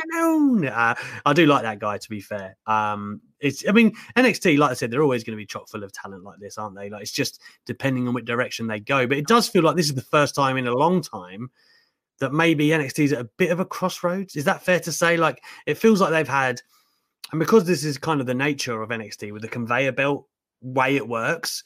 Uh, 0.71 0.95
I 1.27 1.33
do 1.33 1.47
like 1.47 1.63
that 1.63 1.79
guy. 1.79 1.99
To 1.99 2.09
be 2.09 2.21
fair, 2.21 2.57
um, 2.67 3.21
it's 3.41 3.67
I 3.69 3.73
mean 3.73 3.93
NXT, 4.17 4.59
like 4.59 4.71
I 4.71 4.75
said, 4.75 4.91
they're 4.91 5.03
always 5.03 5.25
going 5.25 5.37
to 5.37 5.41
be 5.41 5.47
chock 5.47 5.69
full 5.69 5.85
of 5.85 5.93
talent 5.93 6.25
like 6.25 6.39
this, 6.39 6.59
aren't 6.59 6.77
they? 6.77 6.91
Like 6.91 7.03
it's 7.03 7.13
just 7.13 7.41
depending 7.67 8.07
on 8.07 8.15
which 8.15 8.25
direction 8.25 8.67
they 8.67 8.81
go. 8.81 9.07
But 9.07 9.19
it 9.19 9.27
does 9.27 9.49
feel 9.49 9.63
like 9.63 9.77
this 9.77 9.87
is 9.89 9.95
the 9.95 10.03
first 10.03 10.35
time 10.35 10.57
in 10.57 10.67
a 10.67 10.75
long 10.75 11.03
time 11.03 11.51
that 12.21 12.33
maybe 12.33 12.69
NXT 12.69 13.05
is 13.05 13.13
at 13.13 13.21
a 13.21 13.31
bit 13.39 13.51
of 13.51 13.61
a 13.61 13.65
crossroads. 13.65 14.37
Is 14.37 14.45
that 14.45 14.63
fair 14.63 14.81
to 14.81 14.93
say? 14.93 15.17
Like 15.17 15.43
it 15.67 15.79
feels 15.79 16.01
like 16.01 16.11
they've 16.11 16.29
had, 16.29 16.61
and 17.33 17.39
because 17.39 17.65
this 17.65 17.85
is 17.85 17.99
kind 17.99 18.21
of 18.21 18.27
the 18.27 18.35
nature 18.35 18.83
of 18.83 18.91
NXT 18.91 19.33
with 19.33 19.43
the 19.43 19.49
conveyor 19.49 19.93
belt 19.93 20.27
way 20.61 20.97
it 20.97 21.09
works. 21.09 21.65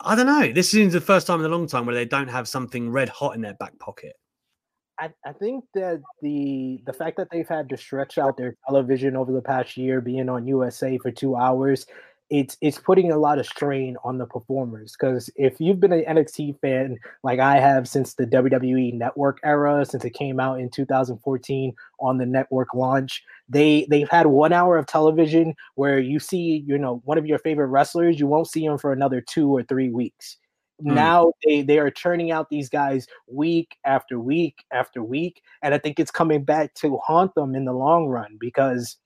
I 0.00 0.14
don't 0.14 0.26
know. 0.26 0.52
This 0.52 0.74
is 0.74 0.92
the 0.92 1.00
first 1.00 1.26
time 1.26 1.40
in 1.40 1.46
a 1.46 1.48
long 1.48 1.66
time 1.66 1.86
where 1.86 1.94
they 1.94 2.04
don't 2.04 2.28
have 2.28 2.46
something 2.46 2.90
red 2.90 3.08
hot 3.08 3.34
in 3.34 3.40
their 3.40 3.54
back 3.54 3.78
pocket. 3.78 4.12
I, 4.98 5.10
I 5.24 5.32
think 5.32 5.64
that 5.74 6.02
the 6.22 6.80
the 6.86 6.92
fact 6.92 7.16
that 7.18 7.28
they've 7.30 7.48
had 7.48 7.68
to 7.68 7.76
stretch 7.76 8.18
out 8.18 8.36
their 8.36 8.56
television 8.66 9.16
over 9.16 9.32
the 9.32 9.42
past 9.42 9.76
year, 9.76 10.00
being 10.00 10.28
on 10.28 10.46
USA 10.46 10.96
for 10.98 11.10
two 11.10 11.36
hours, 11.36 11.86
it's 12.30 12.56
it's 12.60 12.78
putting 12.78 13.12
a 13.12 13.18
lot 13.18 13.38
of 13.38 13.46
strain 13.46 13.96
on 14.04 14.18
the 14.18 14.26
performers 14.26 14.96
because 14.98 15.30
if 15.36 15.60
you've 15.60 15.80
been 15.80 15.92
an 15.92 16.04
NXT 16.04 16.60
fan 16.60 16.98
like 17.22 17.38
I 17.38 17.60
have 17.60 17.86
since 17.86 18.14
the 18.14 18.26
WWE 18.26 18.94
network 18.94 19.38
era, 19.44 19.84
since 19.84 20.04
it 20.04 20.14
came 20.14 20.40
out 20.40 20.60
in 20.60 20.70
2014 20.70 21.74
on 22.00 22.18
the 22.18 22.26
network 22.26 22.74
launch, 22.74 23.22
they 23.48 23.86
they've 23.90 24.08
had 24.08 24.26
one 24.26 24.52
hour 24.52 24.76
of 24.78 24.86
television 24.86 25.54
where 25.74 25.98
you 25.98 26.18
see, 26.18 26.64
you 26.66 26.78
know, 26.78 27.02
one 27.04 27.18
of 27.18 27.26
your 27.26 27.38
favorite 27.38 27.68
wrestlers, 27.68 28.18
you 28.18 28.26
won't 28.26 28.48
see 28.48 28.66
them 28.66 28.78
for 28.78 28.92
another 28.92 29.20
two 29.20 29.54
or 29.54 29.62
three 29.62 29.90
weeks. 29.90 30.38
Mm. 30.82 30.94
Now 30.94 31.32
they 31.44 31.62
they 31.62 31.78
are 31.78 31.90
churning 31.90 32.30
out 32.30 32.50
these 32.50 32.68
guys 32.68 33.06
week 33.26 33.76
after 33.84 34.20
week 34.20 34.64
after 34.72 35.02
week, 35.02 35.42
and 35.62 35.72
I 35.74 35.78
think 35.78 35.98
it's 35.98 36.10
coming 36.10 36.44
back 36.44 36.74
to 36.74 36.98
haunt 36.98 37.34
them 37.34 37.54
in 37.54 37.64
the 37.64 37.72
long 37.72 38.06
run 38.06 38.36
because 38.38 38.98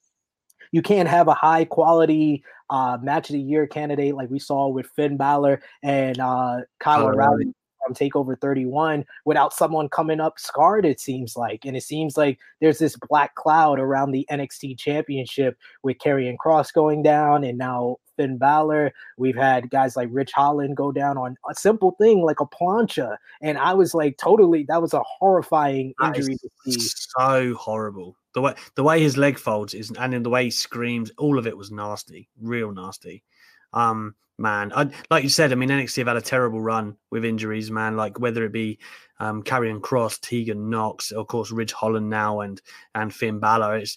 you 0.73 0.83
can't 0.83 1.09
have 1.09 1.29
a 1.29 1.35
high 1.35 1.65
quality 1.65 2.45
uh, 2.71 2.99
match 3.03 3.31
of 3.31 3.35
the 3.35 3.41
year 3.41 3.67
candidate 3.67 4.15
like 4.15 4.31
we 4.31 4.39
saw 4.39 4.69
with 4.69 4.87
Finn 4.97 5.17
Balor 5.17 5.61
and 5.83 6.19
uh, 6.19 6.61
Kyle 6.79 7.07
O'Reilly 7.07 7.53
from 7.85 7.95
Takeover 7.95 8.41
31 8.41 9.05
without 9.25 9.53
someone 9.53 9.89
coming 9.89 10.21
up 10.21 10.39
scarred. 10.39 10.85
It 10.85 11.01
seems 11.01 11.37
like, 11.37 11.65
and 11.65 11.77
it 11.77 11.83
seems 11.83 12.17
like 12.17 12.39
there's 12.61 12.79
this 12.79 12.97
black 13.09 13.35
cloud 13.35 13.79
around 13.79 14.13
the 14.13 14.27
NXT 14.31 14.79
Championship 14.79 15.57
with 15.83 15.99
Karrion 15.99 16.37
Kross 16.37 16.73
going 16.73 17.03
down, 17.03 17.45
and 17.45 17.59
now 17.59 17.97
Finn 18.21 18.37
Balor. 18.37 18.93
We've 19.17 19.37
had 19.37 19.71
guys 19.71 19.97
like 19.97 20.09
Ridge 20.13 20.33
Holland 20.33 20.77
go 20.77 20.93
down 20.93 21.17
on 21.17 21.37
a 21.51 21.55
simple 21.55 21.97
thing 22.01 22.23
like 22.23 22.41
a 22.41 22.47
plancha, 22.47 23.17
and 23.41 23.59
I 23.59 23.75
was 23.75 23.95
like, 23.95 24.19
totally, 24.19 24.65
that 24.69 24.83
was 24.83 24.93
a 24.93 25.03
horrifying 25.03 25.95
injury 26.05 26.37
to 26.37 26.49
see. 26.65 26.79
So 26.79 27.55
horrible. 27.55 28.17
The 28.35 28.43
way 28.43 28.55
the 28.77 28.85
way 28.85 29.01
his 29.01 29.17
leg 29.17 29.39
folds 29.39 29.75
is, 29.75 29.91
and 29.99 30.15
in 30.15 30.23
the 30.23 30.31
way 30.31 30.45
he 30.45 30.51
screams, 30.51 31.11
all 31.19 31.39
of 31.39 31.47
it 31.47 31.57
was 31.57 31.71
nasty, 31.71 32.29
real 32.41 32.73
nasty. 32.73 33.25
Um, 33.73 34.15
man, 34.41 34.73
I, 34.75 34.91
like 35.11 35.23
you 35.23 35.29
said, 35.29 35.53
I 35.53 35.55
mean, 35.55 35.69
NXT 35.69 35.99
have 35.99 36.07
had 36.09 36.17
a 36.17 36.23
terrible 36.23 36.61
run 36.61 36.97
with 37.11 37.25
injuries, 37.25 37.71
man. 37.71 37.97
Like 37.97 38.19
whether 38.19 38.45
it 38.45 38.53
be 38.53 38.79
um, 39.19 39.43
Karrion 39.43 39.81
Kross, 39.81 40.19
Tegan 40.21 40.71
Nox, 40.71 41.13
of 41.13 41.27
course, 41.27 41.51
Ridge 41.51 41.73
Holland 41.73 42.09
now, 42.09 42.41
and 42.41 42.61
and 42.95 43.15
Finn 43.15 43.39
Balor. 43.39 43.77
It's 43.77 43.97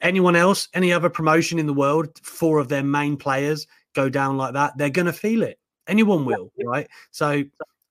anyone 0.00 0.36
else, 0.36 0.68
any 0.74 0.92
other 0.92 1.10
promotion 1.10 1.58
in 1.58 1.66
the 1.66 1.74
world, 1.74 2.18
four 2.22 2.58
of 2.58 2.68
their 2.68 2.84
main 2.84 3.16
players 3.16 3.66
go 3.94 4.08
down 4.08 4.36
like 4.36 4.54
that, 4.54 4.76
they're 4.76 4.90
going 4.90 5.06
to 5.06 5.12
feel 5.12 5.42
it. 5.42 5.58
Anyone 5.86 6.24
will, 6.24 6.52
right? 6.64 6.88
So 7.10 7.42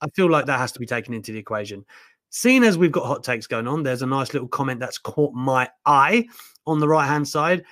I 0.01 0.09
feel 0.15 0.29
like 0.29 0.45
that 0.45 0.59
has 0.59 0.71
to 0.73 0.79
be 0.79 0.85
taken 0.85 1.13
into 1.13 1.31
the 1.31 1.39
equation. 1.39 1.85
Seeing 2.29 2.63
as 2.63 2.77
we've 2.77 2.91
got 2.91 3.05
hot 3.05 3.23
takes 3.23 3.47
going 3.47 3.67
on, 3.67 3.83
there's 3.83 4.01
a 4.01 4.07
nice 4.07 4.33
little 4.33 4.47
comment 4.47 4.79
that's 4.79 4.97
caught 4.97 5.33
my 5.33 5.69
eye 5.85 6.27
on 6.65 6.79
the 6.79 6.87
right 6.87 7.07
hand 7.07 7.27
side. 7.27 7.65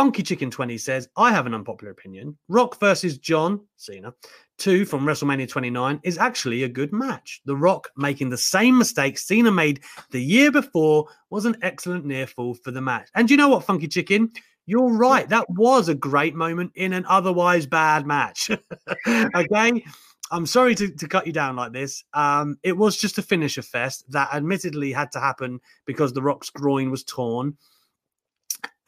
Funky 0.00 0.22
Chicken 0.22 0.50
20 0.50 0.78
says, 0.78 1.10
I 1.18 1.30
have 1.30 1.44
an 1.44 1.52
unpopular 1.52 1.92
opinion. 1.92 2.34
Rock 2.48 2.80
versus 2.80 3.18
John 3.18 3.60
Cena, 3.76 4.14
two 4.56 4.86
from 4.86 5.04
WrestleMania 5.04 5.46
29, 5.46 6.00
is 6.04 6.16
actually 6.16 6.62
a 6.62 6.70
good 6.70 6.90
match. 6.90 7.42
The 7.44 7.54
Rock 7.54 7.90
making 7.98 8.30
the 8.30 8.38
same 8.38 8.78
mistake 8.78 9.18
Cena 9.18 9.52
made 9.52 9.80
the 10.10 10.22
year 10.22 10.50
before 10.50 11.06
was 11.28 11.44
an 11.44 11.58
excellent 11.60 12.06
near 12.06 12.26
fall 12.26 12.54
for 12.54 12.70
the 12.70 12.80
match. 12.80 13.10
And 13.14 13.30
you 13.30 13.36
know 13.36 13.50
what, 13.50 13.64
Funky 13.64 13.88
Chicken? 13.88 14.32
You're 14.64 14.90
right. 14.90 15.28
That 15.28 15.44
was 15.50 15.90
a 15.90 15.94
great 15.94 16.34
moment 16.34 16.72
in 16.76 16.94
an 16.94 17.04
otherwise 17.06 17.66
bad 17.66 18.06
match. 18.06 18.50
okay. 19.06 19.84
I'm 20.32 20.46
sorry 20.46 20.74
to, 20.76 20.88
to 20.88 21.08
cut 21.08 21.26
you 21.26 21.34
down 21.34 21.56
like 21.56 21.74
this. 21.74 22.04
Um, 22.14 22.56
it 22.62 22.74
was 22.74 22.96
just 22.96 23.18
a 23.18 23.22
finisher 23.22 23.60
fest 23.60 24.10
that 24.12 24.32
admittedly 24.32 24.92
had 24.92 25.12
to 25.12 25.20
happen 25.20 25.60
because 25.84 26.14
the 26.14 26.22
Rock's 26.22 26.48
groin 26.48 26.90
was 26.90 27.04
torn. 27.04 27.58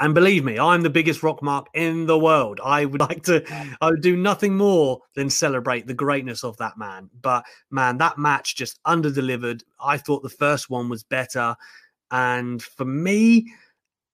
And 0.02 0.16
believe 0.16 0.44
me, 0.44 0.58
I'm 0.58 0.82
the 0.82 0.90
biggest 0.90 1.22
rock 1.22 1.44
mark 1.44 1.68
in 1.74 2.06
the 2.06 2.18
world. 2.18 2.58
I 2.64 2.86
would 2.86 3.00
like 3.08 3.22
to, 3.24 3.44
I 3.80 3.90
would 3.90 4.02
do 4.02 4.16
nothing 4.16 4.56
more 4.56 4.98
than 5.14 5.30
celebrate 5.30 5.86
the 5.86 5.94
greatness 5.94 6.42
of 6.42 6.56
that 6.56 6.76
man. 6.76 7.08
But 7.22 7.44
man, 7.70 7.98
that 7.98 8.18
match 8.18 8.56
just 8.56 8.80
under 8.84 9.12
delivered. 9.12 9.62
I 9.80 9.98
thought 9.98 10.24
the 10.24 10.28
first 10.28 10.68
one 10.68 10.88
was 10.88 11.04
better. 11.04 11.54
And 12.10 12.60
for 12.60 12.84
me, 12.84 13.46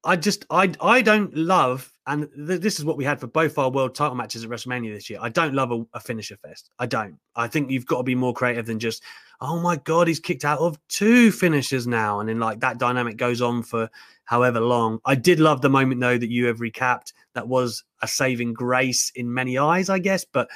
I 0.05 0.17
just, 0.17 0.47
I, 0.51 0.73
I 0.81 1.03
don't 1.03 1.35
love 1.35 1.93
and 2.09 2.27
th- 2.35 2.63
this 2.63 2.79
is 2.79 2.87
what 2.87 2.97
we 2.97 3.05
had 3.05 3.21
for 3.21 3.27
both 3.27 3.59
our 3.59 3.71
world 3.71 3.95
title 3.95 4.15
matches 4.15 4.43
at 4.43 4.49
WrestleMania 4.49 4.95
this 4.95 5.11
year. 5.11 5.19
I 5.21 5.29
don't 5.29 5.53
love 5.53 5.71
a, 5.71 5.85
a, 5.93 6.01
finisher 6.01 6.39
fest. 6.39 6.71
I 6.79 6.87
don't. 6.87 7.19
I 7.37 7.49
think 7.49 7.71
you've 7.71 7.85
got 7.85 7.99
to 7.99 8.03
be 8.03 8.15
more 8.15 8.33
creative 8.33 8.65
than 8.65 8.79
just, 8.79 9.03
oh 9.43 9.61
my 9.61 9.77
god, 9.77 10.09
he's 10.09 10.19
kicked 10.19 10.47
out 10.47 10.59
of 10.59 10.79
two 10.89 11.31
finishers 11.31 11.87
now, 11.87 12.21
and 12.21 12.29
then 12.29 12.41
like 12.41 12.61
that 12.61 12.79
dynamic 12.79 13.19
goes 13.19 13.43
on 13.43 13.63
for 13.63 13.91
however 14.25 14.59
long. 14.59 15.01
I 15.05 15.17
did 15.17 15.39
love 15.39 15.61
the 15.61 15.69
moment 15.69 16.01
though 16.01 16.17
that 16.17 16.31
you 16.31 16.47
have 16.47 16.61
recapped. 16.61 17.13
That 17.35 17.47
was 17.47 17.85
a 18.01 18.09
saving 18.09 18.55
grace 18.55 19.13
in 19.15 19.33
many 19.33 19.59
eyes, 19.59 19.91
I 19.91 19.99
guess. 19.99 20.25
But 20.25 20.49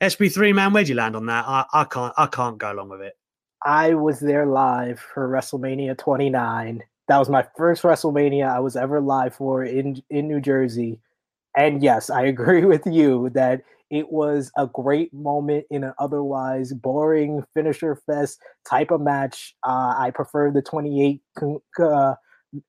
SB3 0.00 0.54
man, 0.54 0.72
where'd 0.72 0.88
you 0.88 0.94
land 0.94 1.14
on 1.14 1.26
that? 1.26 1.44
I, 1.46 1.66
I 1.74 1.84
can't. 1.84 2.14
I 2.16 2.26
can't 2.26 2.56
go 2.56 2.72
along 2.72 2.88
with 2.88 3.02
it. 3.02 3.18
I 3.62 3.92
was 3.92 4.18
there 4.18 4.46
live 4.46 4.98
for 4.98 5.28
WrestleMania 5.28 5.98
29 5.98 6.82
that 7.08 7.18
was 7.18 7.28
my 7.28 7.46
first 7.56 7.82
WrestleMania 7.82 8.48
I 8.48 8.60
was 8.60 8.76
ever 8.76 9.00
live 9.00 9.34
for 9.34 9.64
in 9.64 10.02
in 10.10 10.28
New 10.28 10.40
Jersey. 10.40 11.00
And 11.56 11.82
yes, 11.82 12.10
I 12.10 12.22
agree 12.26 12.64
with 12.64 12.86
you 12.86 13.30
that 13.34 13.62
it 13.90 14.10
was 14.10 14.50
a 14.56 14.66
great 14.66 15.14
moment 15.14 15.64
in 15.70 15.84
an 15.84 15.92
otherwise 15.98 16.72
boring 16.72 17.44
finisher 17.54 17.94
fest 17.94 18.40
type 18.68 18.90
of 18.90 19.00
match. 19.00 19.54
Uh, 19.64 19.94
I 19.96 20.10
prefer 20.12 20.50
the 20.50 20.62
28 20.62 21.20
uh, 21.80 22.14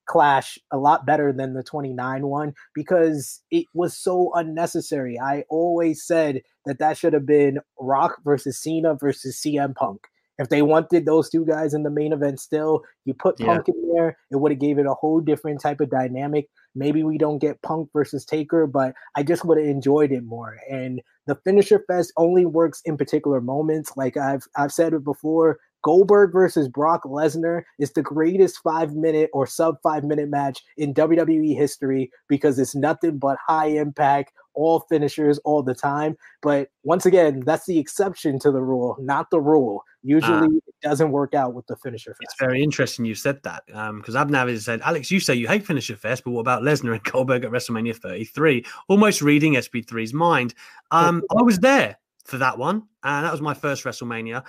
clash 0.06 0.58
a 0.70 0.78
lot 0.78 1.06
better 1.06 1.32
than 1.32 1.54
the 1.54 1.62
29 1.62 2.26
one 2.26 2.54
because 2.74 3.42
it 3.50 3.66
was 3.74 3.96
so 3.96 4.30
unnecessary. 4.34 5.18
I 5.18 5.44
always 5.48 6.04
said 6.04 6.42
that 6.66 6.78
that 6.78 6.96
should 6.96 7.14
have 7.14 7.26
been 7.26 7.58
Rock 7.80 8.18
versus 8.24 8.60
Cena 8.60 8.94
versus 8.94 9.40
CM 9.44 9.74
Punk. 9.74 10.06
If 10.38 10.48
they 10.48 10.62
wanted 10.62 11.04
those 11.04 11.28
two 11.28 11.44
guys 11.44 11.74
in 11.74 11.82
the 11.82 11.90
main 11.90 12.12
event 12.12 12.38
still, 12.40 12.84
you 13.04 13.14
put 13.14 13.38
Punk 13.38 13.66
yeah. 13.66 13.74
in 13.74 13.94
there, 13.94 14.16
it 14.30 14.36
would 14.36 14.52
have 14.52 14.60
gave 14.60 14.78
it 14.78 14.86
a 14.86 14.94
whole 14.94 15.20
different 15.20 15.60
type 15.60 15.80
of 15.80 15.90
dynamic. 15.90 16.48
Maybe 16.74 17.02
we 17.02 17.18
don't 17.18 17.40
get 17.40 17.60
Punk 17.62 17.88
versus 17.92 18.24
Taker, 18.24 18.66
but 18.66 18.94
I 19.16 19.24
just 19.24 19.44
would 19.44 19.58
have 19.58 19.66
enjoyed 19.66 20.12
it 20.12 20.22
more. 20.22 20.58
And 20.70 21.02
the 21.26 21.34
finisher 21.44 21.82
fest 21.88 22.12
only 22.16 22.46
works 22.46 22.80
in 22.84 22.96
particular 22.96 23.40
moments. 23.40 23.92
Like 23.96 24.16
I've 24.16 24.46
I've 24.56 24.72
said 24.72 24.92
it 24.92 25.02
before, 25.02 25.58
Goldberg 25.82 26.32
versus 26.32 26.68
Brock 26.68 27.04
Lesnar 27.04 27.62
is 27.78 27.92
the 27.92 28.02
greatest 28.02 28.58
five 28.62 28.94
minute 28.94 29.30
or 29.32 29.46
sub 29.46 29.76
five 29.82 30.04
minute 30.04 30.28
match 30.28 30.62
in 30.76 30.94
WWE 30.94 31.56
history 31.56 32.10
because 32.28 32.58
it's 32.58 32.74
nothing 32.74 33.18
but 33.18 33.38
high 33.46 33.66
impact, 33.66 34.32
all 34.54 34.80
finishers 34.88 35.38
all 35.44 35.62
the 35.62 35.74
time. 35.74 36.16
But 36.42 36.70
once 36.82 37.06
again, 37.06 37.42
that's 37.46 37.66
the 37.66 37.78
exception 37.78 38.38
to 38.40 38.50
the 38.50 38.60
rule, 38.62 38.96
not 39.00 39.30
the 39.30 39.40
rule. 39.40 39.84
Usually 40.02 40.46
uh, 40.46 40.60
it 40.66 40.74
doesn't 40.82 41.10
work 41.10 41.34
out 41.34 41.54
with 41.54 41.66
the 41.66 41.76
finisher 41.76 42.10
fest. 42.10 42.20
It's 42.22 42.38
very 42.38 42.62
interesting 42.62 43.04
you 43.04 43.14
said 43.14 43.42
that 43.42 43.64
because 43.66 44.16
um, 44.16 44.28
Abnav 44.28 44.48
has 44.48 44.64
said, 44.64 44.80
Alex, 44.82 45.10
you 45.10 45.20
say 45.20 45.34
you 45.34 45.48
hate 45.48 45.66
finisher 45.66 45.96
fest, 45.96 46.24
but 46.24 46.30
what 46.30 46.40
about 46.40 46.62
Lesnar 46.62 46.92
and 46.92 47.02
Goldberg 47.12 47.44
at 47.44 47.50
WrestleMania 47.50 47.96
33? 47.96 48.64
Almost 48.88 49.22
reading 49.22 49.54
SB3's 49.54 50.14
mind. 50.14 50.54
Um, 50.90 51.22
I 51.36 51.42
was 51.42 51.58
there 51.58 51.98
for 52.24 52.38
that 52.38 52.58
one, 52.58 52.84
and 53.02 53.24
that 53.24 53.32
was 53.32 53.40
my 53.40 53.54
first 53.54 53.84
WrestleMania. 53.84 54.44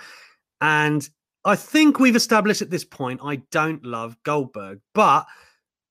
And 0.60 1.08
I 1.44 1.56
think 1.56 1.98
we've 1.98 2.16
established 2.16 2.62
at 2.62 2.70
this 2.70 2.84
point 2.84 3.20
I 3.24 3.36
don't 3.50 3.84
love 3.84 4.16
Goldberg, 4.24 4.80
but 4.94 5.26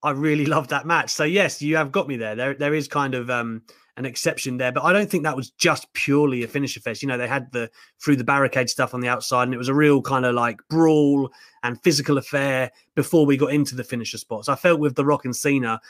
I 0.04 0.12
really 0.12 0.46
love 0.48 0.68
that 0.70 0.86
match. 0.86 1.12
So 1.12 1.24
yes, 1.24 1.62
you 1.62 1.76
have 1.78 1.92
got 1.92 2.08
me 2.08 2.18
there. 2.18 2.36
There, 2.36 2.54
there 2.54 2.74
is 2.74 2.88
kind 2.88 3.16
of 3.16 3.30
um, 3.30 3.64
an 3.98 4.06
exception 4.06 4.58
there, 4.58 4.72
but 4.72 4.84
I 4.84 4.94
don't 4.94 5.10
think 5.10 5.24
that 5.24 5.36
was 5.36 5.50
just 5.52 5.92
purely 5.94 6.44
a 6.44 6.48
finisher 6.48 6.80
fest. 6.80 7.02
You 7.02 7.08
know, 7.08 7.18
they 7.18 7.28
had 7.28 7.52
the 7.52 7.70
through 8.00 8.18
the 8.18 8.24
barricade 8.24 8.70
stuff 8.70 8.94
on 8.94 9.02
the 9.02 9.10
outside, 9.10 9.44
and 9.44 9.54
it 9.54 9.58
was 9.58 9.70
a 9.70 9.74
real 9.74 10.02
kind 10.02 10.26
of 10.26 10.36
like 10.36 10.60
brawl 10.70 11.32
and 11.64 11.82
physical 11.82 12.18
affair 12.18 12.72
before 12.96 13.26
we 13.26 13.36
got 13.38 13.54
into 13.54 13.76
the 13.76 13.84
finisher 13.84 14.18
spots. 14.18 14.50
I 14.50 14.56
felt 14.56 14.80
with 14.80 14.96
the 14.96 15.06
Rock 15.06 15.26
and 15.26 15.36
Cena 15.36 15.82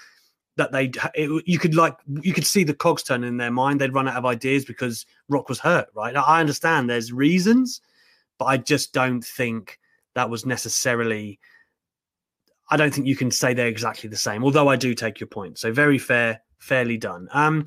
that 0.56 0.72
they 0.72 0.92
you 1.46 1.60
could 1.60 1.76
like 1.76 1.98
you 2.22 2.34
could 2.34 2.46
see 2.46 2.64
the 2.64 2.74
cogs 2.74 3.04
turn 3.04 3.24
in 3.24 3.38
their 3.38 3.52
mind. 3.52 3.82
They'd 3.82 3.94
run 3.94 4.08
out 4.08 4.18
of 4.18 4.26
ideas 4.26 4.66
because 4.66 5.06
Rock 5.28 5.50
was 5.50 5.60
hurt. 5.60 5.90
Right? 5.94 6.16
I 6.16 6.40
understand 6.40 6.90
there's 6.90 7.12
reasons 7.12 7.82
but 8.40 8.46
I 8.46 8.58
just 8.58 8.94
don't 8.94 9.24
think 9.24 9.78
that 10.16 10.30
was 10.30 10.46
necessarily. 10.46 11.40
I 12.72 12.78
don't 12.78 12.94
think 12.94 13.08
you 13.08 13.16
can 13.16 13.32
say 13.32 13.54
they're 13.54 13.68
exactly 13.68 14.10
the 14.10 14.18
same, 14.18 14.44
although 14.44 14.70
I 14.70 14.76
do 14.76 14.94
take 14.96 15.20
your 15.20 15.28
point. 15.28 15.58
So 15.60 15.72
very 15.72 15.98
fair, 15.98 16.42
fairly 16.60 16.98
done. 16.98 17.28
Um, 17.32 17.66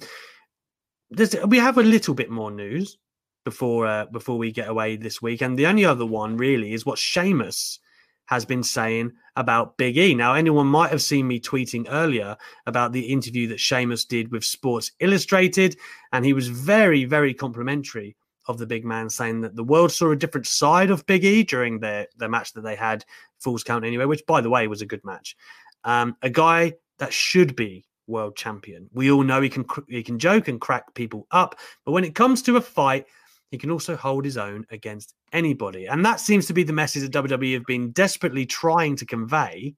we 1.47 1.59
have 1.59 1.79
a 1.79 1.83
little 1.83 2.15
bit 2.15 2.31
more 2.31 2.51
news 2.51 2.99
before 3.45 3.87
uh, 3.87 4.07
before 4.07 4.39
we 4.39 4.51
get 4.51 4.69
away 4.69 4.97
this 4.97 5.21
week, 5.21 5.43
and 5.43 5.59
the 5.59 5.67
only 5.67 5.85
other 5.85 6.07
one 6.07 6.37
really 6.37 6.73
is 6.73 6.87
what 6.87 6.99
Sheamus 6.99 7.79
has 8.27 8.45
been 8.45 8.63
saying 8.63 9.13
about 9.37 9.77
Big 9.77 9.99
E. 9.99 10.15
Now, 10.15 10.35
anyone 10.35 10.67
might 10.67 10.91
have 10.91 11.03
seen 11.03 11.27
me 11.27 11.41
tweeting 11.41 11.87
earlier 11.91 12.37
about 12.67 12.93
the 12.93 13.01
interview 13.13 13.49
that 13.49 13.61
Sheamus 13.61 14.05
did 14.05 14.31
with 14.31 14.45
Sports 14.45 14.93
Illustrated, 15.01 15.77
and 16.13 16.25
he 16.25 16.33
was 16.33 16.49
very, 16.49 17.05
very 17.05 17.35
complimentary 17.35 18.17
of 18.49 18.59
the 18.59 18.67
big 18.67 18.85
man, 18.85 19.09
saying 19.09 19.41
that 19.43 19.57
the 19.57 19.65
world 19.65 19.93
saw 19.93 20.11
a 20.11 20.17
different 20.17 20.47
side 20.47 20.91
of 20.91 21.07
Big 21.07 21.25
E 21.25 21.43
during 21.43 21.79
their 21.79 22.07
their 22.17 22.29
match 22.29 22.53
that 22.53 22.63
they 22.63 22.77
had, 22.77 23.05
Falls 23.41 23.65
Count 23.65 23.85
Anywhere, 23.85 24.09
which 24.09 24.27
by 24.27 24.41
the 24.41 24.51
way 24.51 24.67
was 24.67 24.83
a 24.83 24.87
good 24.87 25.05
match. 25.05 25.37
Um, 25.85 26.17
a 26.23 26.31
guy 26.31 26.75
that 26.99 27.13
should 27.13 27.57
be 27.57 27.85
world 28.07 28.37
champion. 28.37 28.89
We 28.93 29.11
all 29.11 29.23
know 29.23 29.41
he 29.41 29.49
can 29.49 29.65
he 29.89 30.03
can 30.03 30.19
joke 30.19 30.49
and 30.49 30.61
crack 30.61 30.95
people 30.95 31.27
up, 31.31 31.59
but 31.85 31.93
when 31.93 32.05
it 32.05 32.15
comes 32.15 32.43
to 32.43 32.57
a 32.57 32.61
fight, 32.61 33.07
he 33.51 33.59
can 33.59 33.71
also 33.71 33.97
hold 33.97 34.25
his 34.25 34.39
own 34.39 34.67
against 34.71 35.15
anybody. 35.33 35.87
And 35.87 36.05
that 36.05 36.21
seems 36.21 36.47
to 36.47 36.53
be 36.53 36.63
the 36.63 36.73
message 36.73 37.03
that 37.03 37.25
WWE 37.25 37.55
have 37.55 37.67
been 37.67 37.91
desperately 37.93 38.47
trying 38.47 38.97
to 38.97 39.07
convey. 39.07 39.75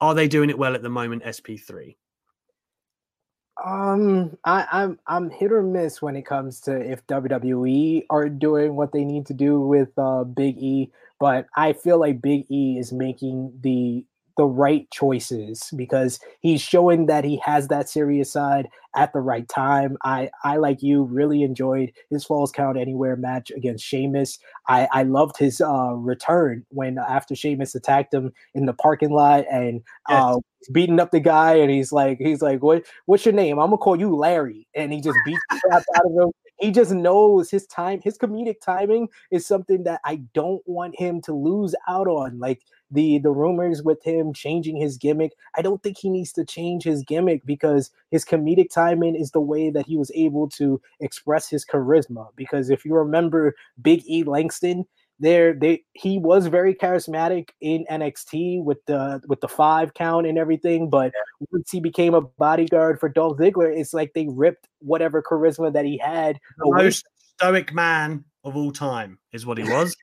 Are 0.00 0.14
they 0.14 0.28
doing 0.28 0.50
it 0.50 0.58
well 0.58 0.74
at 0.74 0.82
the 0.82 0.90
moment, 0.90 1.24
SP3? 1.24 1.96
Um, 3.64 4.36
I, 4.44 4.66
I'm 4.70 4.98
I'm 5.06 5.30
hit 5.30 5.50
or 5.50 5.62
miss 5.62 6.02
when 6.02 6.14
it 6.14 6.26
comes 6.26 6.60
to 6.62 6.76
if 6.76 7.06
WWE 7.06 8.04
are 8.10 8.28
doing 8.28 8.76
what 8.76 8.92
they 8.92 9.04
need 9.04 9.26
to 9.26 9.34
do 9.34 9.60
with 9.60 9.88
uh, 9.98 10.24
Big 10.24 10.58
E, 10.58 10.90
but 11.18 11.46
I 11.56 11.72
feel 11.72 11.98
like 11.98 12.20
Big 12.20 12.44
E 12.50 12.78
is 12.78 12.92
making 12.92 13.58
the 13.62 14.04
the 14.36 14.44
right 14.44 14.88
choices 14.90 15.70
because 15.76 16.20
he's 16.40 16.60
showing 16.60 17.06
that 17.06 17.24
he 17.24 17.40
has 17.44 17.68
that 17.68 17.88
serious 17.88 18.30
side 18.30 18.68
at 18.94 19.12
the 19.12 19.20
right 19.20 19.48
time. 19.48 19.96
I, 20.04 20.30
I 20.44 20.56
like 20.56 20.82
you 20.82 21.04
really 21.04 21.42
enjoyed 21.42 21.92
his 22.10 22.24
Falls 22.24 22.52
Count 22.52 22.78
Anywhere 22.78 23.16
match 23.16 23.50
against 23.50 23.84
Sheamus. 23.84 24.38
I, 24.68 24.88
I 24.92 25.02
loved 25.04 25.38
his 25.38 25.60
uh, 25.60 25.94
return 25.94 26.64
when 26.68 26.98
after 26.98 27.34
Sheamus 27.34 27.74
attacked 27.74 28.12
him 28.12 28.32
in 28.54 28.66
the 28.66 28.74
parking 28.74 29.10
lot 29.10 29.44
and 29.50 29.82
yes. 30.08 30.22
uh, 30.22 30.38
beating 30.72 31.00
up 31.00 31.12
the 31.12 31.20
guy 31.20 31.54
and 31.54 31.70
he's 31.70 31.92
like 31.92 32.18
he's 32.18 32.42
like 32.42 32.62
what 32.62 32.84
what's 33.06 33.24
your 33.24 33.34
name? 33.34 33.58
I'm 33.58 33.66
gonna 33.66 33.78
call 33.78 33.98
you 33.98 34.14
Larry 34.16 34.66
and 34.74 34.92
he 34.92 35.00
just 35.00 35.18
beats 35.24 35.40
the 35.50 35.60
crap 35.60 35.82
out 35.96 36.06
of 36.06 36.12
him 36.12 36.32
he 36.58 36.70
just 36.70 36.90
knows 36.90 37.50
his 37.50 37.66
time 37.66 38.00
his 38.02 38.16
comedic 38.18 38.60
timing 38.60 39.08
is 39.30 39.46
something 39.46 39.84
that 39.84 40.00
i 40.04 40.16
don't 40.34 40.62
want 40.66 40.98
him 40.98 41.20
to 41.20 41.32
lose 41.32 41.74
out 41.88 42.08
on 42.08 42.38
like 42.38 42.62
the 42.90 43.18
the 43.18 43.30
rumors 43.30 43.82
with 43.82 44.02
him 44.04 44.32
changing 44.32 44.76
his 44.76 44.96
gimmick. 44.96 45.32
I 45.56 45.62
don't 45.62 45.82
think 45.82 45.98
he 45.98 46.10
needs 46.10 46.32
to 46.32 46.44
change 46.44 46.84
his 46.84 47.02
gimmick 47.02 47.44
because 47.44 47.90
his 48.10 48.24
comedic 48.24 48.70
timing 48.70 49.16
is 49.16 49.30
the 49.30 49.40
way 49.40 49.70
that 49.70 49.86
he 49.86 49.96
was 49.96 50.10
able 50.14 50.48
to 50.50 50.80
express 51.00 51.48
his 51.48 51.64
charisma. 51.64 52.28
Because 52.36 52.70
if 52.70 52.84
you 52.84 52.94
remember 52.94 53.54
Big 53.82 54.02
E 54.06 54.22
Langston, 54.24 54.86
there 55.18 55.54
they 55.54 55.82
he 55.94 56.18
was 56.18 56.46
very 56.46 56.74
charismatic 56.74 57.50
in 57.60 57.86
NXT 57.90 58.62
with 58.62 58.84
the 58.86 59.20
with 59.26 59.40
the 59.40 59.48
five 59.48 59.94
count 59.94 60.26
and 60.26 60.38
everything, 60.38 60.90
but 60.90 61.12
once 61.50 61.70
he 61.70 61.80
became 61.80 62.14
a 62.14 62.20
bodyguard 62.20 63.00
for 63.00 63.08
Dolph 63.08 63.38
Ziggler, 63.38 63.74
it's 63.74 63.94
like 63.94 64.12
they 64.14 64.26
ripped 64.30 64.68
whatever 64.80 65.22
charisma 65.22 65.72
that 65.72 65.84
he 65.84 65.96
had. 65.96 66.38
The 66.58 66.70
most 66.70 67.06
stoic 67.36 67.72
man 67.72 68.24
of 68.44 68.56
all 68.56 68.72
time 68.72 69.18
is 69.32 69.46
what 69.46 69.58
he 69.58 69.64
was. 69.64 69.96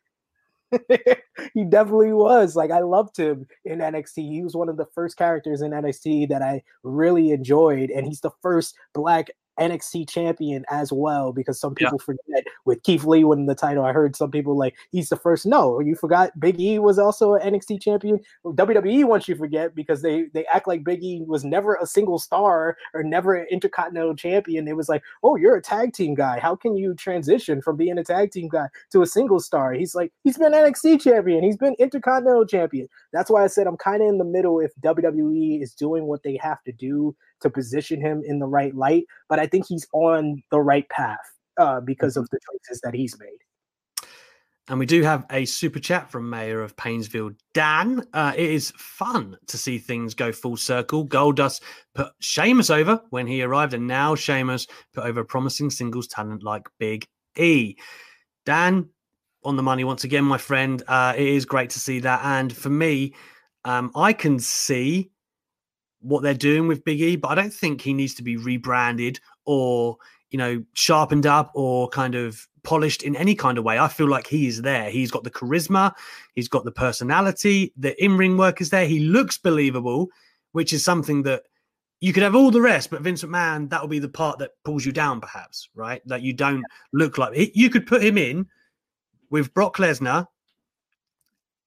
he 1.54 1.64
definitely 1.64 2.14
was. 2.14 2.56
Like 2.56 2.72
I 2.72 2.80
loved 2.80 3.18
him 3.18 3.48
in 3.66 3.80
NXT. 3.80 4.16
He 4.16 4.44
was 4.44 4.56
one 4.56 4.70
of 4.70 4.78
the 4.78 4.88
first 4.94 5.18
characters 5.18 5.62
in 5.62 5.72
NXT 5.72 6.30
that 6.30 6.42
I 6.42 6.64
really 6.84 7.32
enjoyed, 7.32 7.90
and 7.90 8.06
he's 8.06 8.22
the 8.22 8.32
first 8.42 8.76
black 8.94 9.32
NXT 9.60 10.10
champion 10.10 10.66
as 10.70 10.92
well 10.92 11.32
because 11.32 11.60
some 11.60 11.76
people 11.76 12.00
yeah. 12.00 12.06
forget 12.06 12.46
with 12.66 12.84
Keith 12.84 13.04
Lee 13.04 13.24
winning 13.24 13.46
the 13.46 13.56
title. 13.56 13.86
I 13.86 13.92
heard 13.92 14.16
some 14.16 14.32
people 14.32 14.58
like 14.58 14.76
he's 14.92 15.10
the 15.10 15.16
first. 15.16 15.46
No, 15.46 15.80
you 15.80 15.96
forgot 15.96 16.38
Big 16.40 16.60
E 16.60 16.80
was 16.80 16.98
also 16.98 17.36
an 17.36 17.54
NXT 17.54 17.82
champion. 17.82 18.20
WWE 18.46 19.06
wants 19.06 19.28
you 19.28 19.36
forget 19.36 19.76
because 19.76 20.02
they 20.02 20.26
they 20.34 20.46
act 20.46 20.68
like 20.68 20.84
Big 20.84 21.04
E 21.04 21.24
was 21.26 21.44
never 21.44 21.76
a 21.76 21.86
single 21.86 22.20
star 22.20 22.78
or 22.94 23.04
never 23.04 23.36
an 23.36 23.48
intercontinental 23.52 24.16
champion. 24.16 24.68
It 24.68 24.76
was 24.76 24.90
like, 24.90 25.04
oh, 25.24 25.36
you're 25.36 25.56
a 25.56 25.62
tag 25.62 25.94
team 25.94 26.16
guy. 26.16 26.40
How 26.40 26.56
can 26.56 26.76
you 26.76 26.94
transition 26.96 27.62
from 27.62 27.78
being 27.78 27.98
a 27.98 28.04
tag 28.04 28.32
team 28.32 28.50
guy 28.50 28.68
to 28.92 29.02
a 29.02 29.08
single 29.08 29.40
star? 29.40 29.74
He's 29.74 29.96
like 29.96 30.12
he's 30.24 30.38
been 30.38 30.54
NXT 30.54 31.02
champion. 31.02 31.44
He's 31.44 31.58
been 31.58 31.76
intercontinental 31.80 32.46
champion. 32.46 32.88
That's 33.12 33.30
why 33.30 33.44
I 33.44 33.48
said 33.48 33.68
I'm 33.68 33.78
kind 33.78 34.02
of 34.02 34.10
in 34.10 34.18
the 34.18 34.26
middle 34.26 34.60
if 34.60 34.72
WWE 34.82 35.62
is 35.62 35.74
doing 35.74 36.06
what 36.06 36.24
they 36.24 36.38
have 36.42 36.64
to 36.64 36.72
do 36.72 37.16
to 37.44 37.50
position 37.50 38.02
him 38.02 38.24
in 38.26 38.40
the 38.40 38.48
right 38.48 38.76
light, 38.76 39.06
but 39.30 39.40
I 39.40 39.48
think 39.48 39.68
he's 39.68 39.88
on 39.94 40.42
the 40.52 40.60
right 40.60 40.88
path 40.90 41.20
uh, 41.58 41.80
because 41.80 42.18
of 42.18 42.28
the 42.32 42.40
choices 42.40 42.82
that 42.82 42.94
he's 42.94 43.18
made. 43.20 43.38
And 44.70 44.80
we 44.80 44.86
do 44.86 45.04
have 45.04 45.26
a 45.30 45.44
super 45.44 45.80
chat 45.80 46.10
from 46.10 46.30
Mayor 46.30 46.62
of 46.62 46.78
Painesville, 46.78 47.32
Dan. 47.54 48.02
Uh, 48.14 48.32
it 48.36 48.50
is 48.50 48.72
fun 48.78 49.38
to 49.48 49.58
see 49.58 49.78
things 49.78 50.14
go 50.14 50.32
full 50.32 50.56
circle. 50.56 51.06
Goldust 51.06 51.62
put 51.94 52.14
Sheamus 52.20 52.70
over 52.70 53.02
when 53.10 53.28
he 53.28 53.44
arrived, 53.44 53.74
and 53.74 53.88
now 53.88 54.16
Sheamus 54.16 54.68
put 54.94 55.04
over 55.04 55.20
a 55.20 55.26
promising 55.26 55.70
singles 55.70 56.08
talent 56.08 56.44
like 56.44 56.70
Big 56.80 57.06
E. 57.38 57.76
Dan, 58.46 58.88
on 59.44 59.58
the 59.58 59.64
money 59.64 59.84
once 59.84 60.06
again, 60.06 60.24
my 60.24 60.38
friend. 60.38 60.82
Uh, 60.88 61.14
it 61.16 61.28
is 61.28 61.44
great 61.44 61.70
to 61.72 61.80
see 61.80 62.00
that. 62.00 62.22
And 62.24 62.56
for 62.56 62.70
me, 62.70 63.14
um, 63.66 63.92
I 63.96 64.14
can 64.14 64.40
see 64.40 65.12
what 66.04 66.22
they're 66.22 66.34
doing 66.34 66.68
with 66.68 66.84
Big 66.84 67.02
E, 67.02 67.16
but 67.16 67.30
I 67.30 67.36
don't 67.36 67.54
think 67.54 67.82
he 67.82 67.94
needs 67.94 68.14
to 68.16 68.24
be 68.24 68.38
rebranded 68.38 69.20
or 69.46 69.98
you 70.30 70.38
know 70.38 70.64
sharpened 70.74 71.26
up 71.26 71.52
or 71.54 71.90
kind 71.90 72.16
of 72.16 72.48
polished 72.64 73.04
in 73.04 73.16
any 73.16 73.36
kind 73.36 73.58
of 73.58 73.64
way. 73.64 73.78
I 73.78 73.88
feel 73.88 74.08
like 74.08 74.28
he 74.28 74.48
is 74.48 74.62
there. 74.62 74.90
He's 74.90 75.12
got 75.12 75.24
the 75.24 75.32
charisma, 75.32 75.94
he's 76.34 76.48
got 76.48 76.66
the 76.66 76.72
personality, 76.72 77.74
the 77.78 78.02
in-ring 78.04 78.38
work 78.38 78.62
is 78.62 78.70
there. 78.70 78.88
He 78.88 79.00
looks 79.00 79.38
believable, 79.38 80.10
which 80.54 80.74
is 80.74 80.84
something 80.84 81.24
that 81.24 81.44
you 82.00 82.12
could 82.12 82.24
have 82.24 82.36
all 82.36 82.52
the 82.52 82.62
rest, 82.62 82.90
but 82.90 83.02
Vincent 83.02 83.32
McMahon, 83.32 83.70
that 83.70 83.80
will 83.82 83.88
be 83.88 84.00
the 84.00 84.10
part 84.10 84.38
that 84.40 84.52
pulls 84.66 84.86
you 84.86 84.92
down, 84.92 85.22
perhaps, 85.22 85.70
right? 85.74 86.02
That 86.06 86.22
you 86.22 86.34
don't 86.34 86.66
look 86.92 87.18
like 87.18 87.56
you 87.56 87.70
could 87.70 87.88
put 87.88 88.04
him 88.04 88.18
in 88.18 88.46
with 89.30 89.54
Brock 89.54 89.78
Lesnar, 89.78 90.28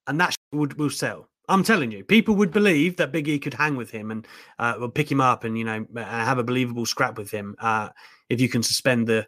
and 0.06 0.20
that 0.20 0.36
would 0.52 0.78
will 0.78 0.90
sell. 0.90 1.30
I'm 1.48 1.62
telling 1.62 1.92
you, 1.92 2.02
people 2.02 2.34
would 2.36 2.50
believe 2.50 2.96
that 2.96 3.12
Big 3.12 3.28
E 3.28 3.38
could 3.38 3.54
hang 3.54 3.76
with 3.76 3.90
him 3.90 4.10
and 4.10 4.26
uh, 4.58 4.88
pick 4.88 5.10
him 5.10 5.20
up 5.20 5.44
and 5.44 5.56
you 5.56 5.64
know 5.64 5.86
have 5.96 6.38
a 6.38 6.44
believable 6.44 6.86
scrap 6.86 7.18
with 7.18 7.30
him 7.30 7.54
uh, 7.60 7.90
if 8.28 8.40
you 8.40 8.48
can 8.48 8.62
suspend 8.62 9.06
the 9.06 9.26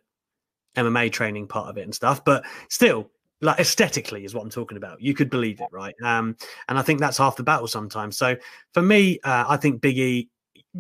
MMA 0.77 1.13
training 1.13 1.47
part 1.47 1.69
of 1.69 1.79
it 1.79 1.83
and 1.83 1.95
stuff. 1.95 2.25
But 2.25 2.45
still, 2.69 3.11
like 3.41 3.59
aesthetically 3.61 4.25
is 4.25 4.35
what 4.35 4.43
I'm 4.43 4.51
talking 4.51 4.77
about. 4.77 5.01
You 5.01 5.15
could 5.15 5.31
believe 5.31 5.61
it, 5.61 5.69
right? 5.71 5.95
Um, 6.03 6.37
and 6.69 6.79
I 6.79 6.83
think 6.83 7.01
that's 7.01 7.19
half 7.19 7.37
the 7.37 7.45
battle 7.45 7.69
sometimes. 7.69 8.17
So 8.17 8.37
for 8.73 8.83
me, 8.83 9.21
uh, 9.25 9.45
I 9.49 9.57
think 9.57 9.81
Big 9.81 9.99
E. 9.99 10.29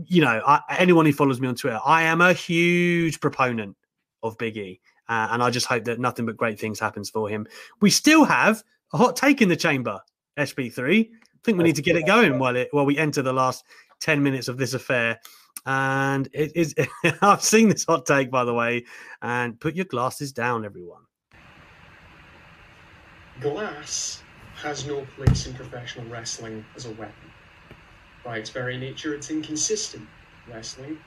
You 0.04 0.22
know, 0.22 0.42
I, 0.46 0.60
anyone 0.78 1.06
who 1.06 1.12
follows 1.12 1.40
me 1.40 1.48
on 1.48 1.54
Twitter, 1.54 1.80
I 1.84 2.02
am 2.02 2.20
a 2.20 2.32
huge 2.32 3.20
proponent 3.20 3.76
of 4.22 4.36
Big 4.38 4.56
E, 4.56 4.80
uh, 5.08 5.28
and 5.30 5.42
I 5.42 5.50
just 5.50 5.66
hope 5.66 5.84
that 5.84 5.98
nothing 5.98 6.26
but 6.26 6.36
great 6.36 6.60
things 6.60 6.78
happens 6.78 7.10
for 7.10 7.28
him. 7.28 7.46
We 7.80 7.90
still 7.90 8.24
have 8.24 8.62
a 8.92 8.98
hot 8.98 9.16
take 9.16 9.40
in 9.40 9.48
the 9.48 9.56
chamber, 9.56 9.98
SP3. 10.36 11.08
I 11.38 11.40
think 11.44 11.56
we 11.56 11.64
need 11.64 11.76
to 11.76 11.82
get 11.82 11.96
it 11.96 12.04
going 12.04 12.38
while 12.38 12.56
it 12.56 12.68
while 12.72 12.84
we 12.84 12.98
enter 12.98 13.22
the 13.22 13.32
last 13.32 13.64
ten 14.00 14.22
minutes 14.22 14.48
of 14.48 14.56
this 14.56 14.74
affair. 14.74 15.20
And 15.64 16.28
it 16.32 16.52
is 16.56 16.74
I've 17.22 17.42
seen 17.42 17.68
this 17.68 17.84
hot 17.84 18.06
take 18.06 18.30
by 18.30 18.44
the 18.44 18.54
way. 18.54 18.84
And 19.22 19.58
put 19.58 19.76
your 19.76 19.84
glasses 19.84 20.32
down, 20.32 20.64
everyone. 20.64 21.02
Glass 23.40 24.22
has 24.56 24.84
no 24.84 25.06
place 25.16 25.46
in 25.46 25.54
professional 25.54 26.06
wrestling 26.06 26.64
as 26.74 26.86
a 26.86 26.90
weapon. 26.92 27.30
By 28.24 28.38
its 28.38 28.50
very 28.50 28.76
nature, 28.76 29.14
it's 29.14 29.30
inconsistent. 29.30 30.08
Wrestling 30.52 30.98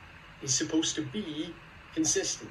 is 0.41 0.53
supposed 0.53 0.95
to 0.95 1.01
be 1.01 1.53
consistent. 1.93 2.49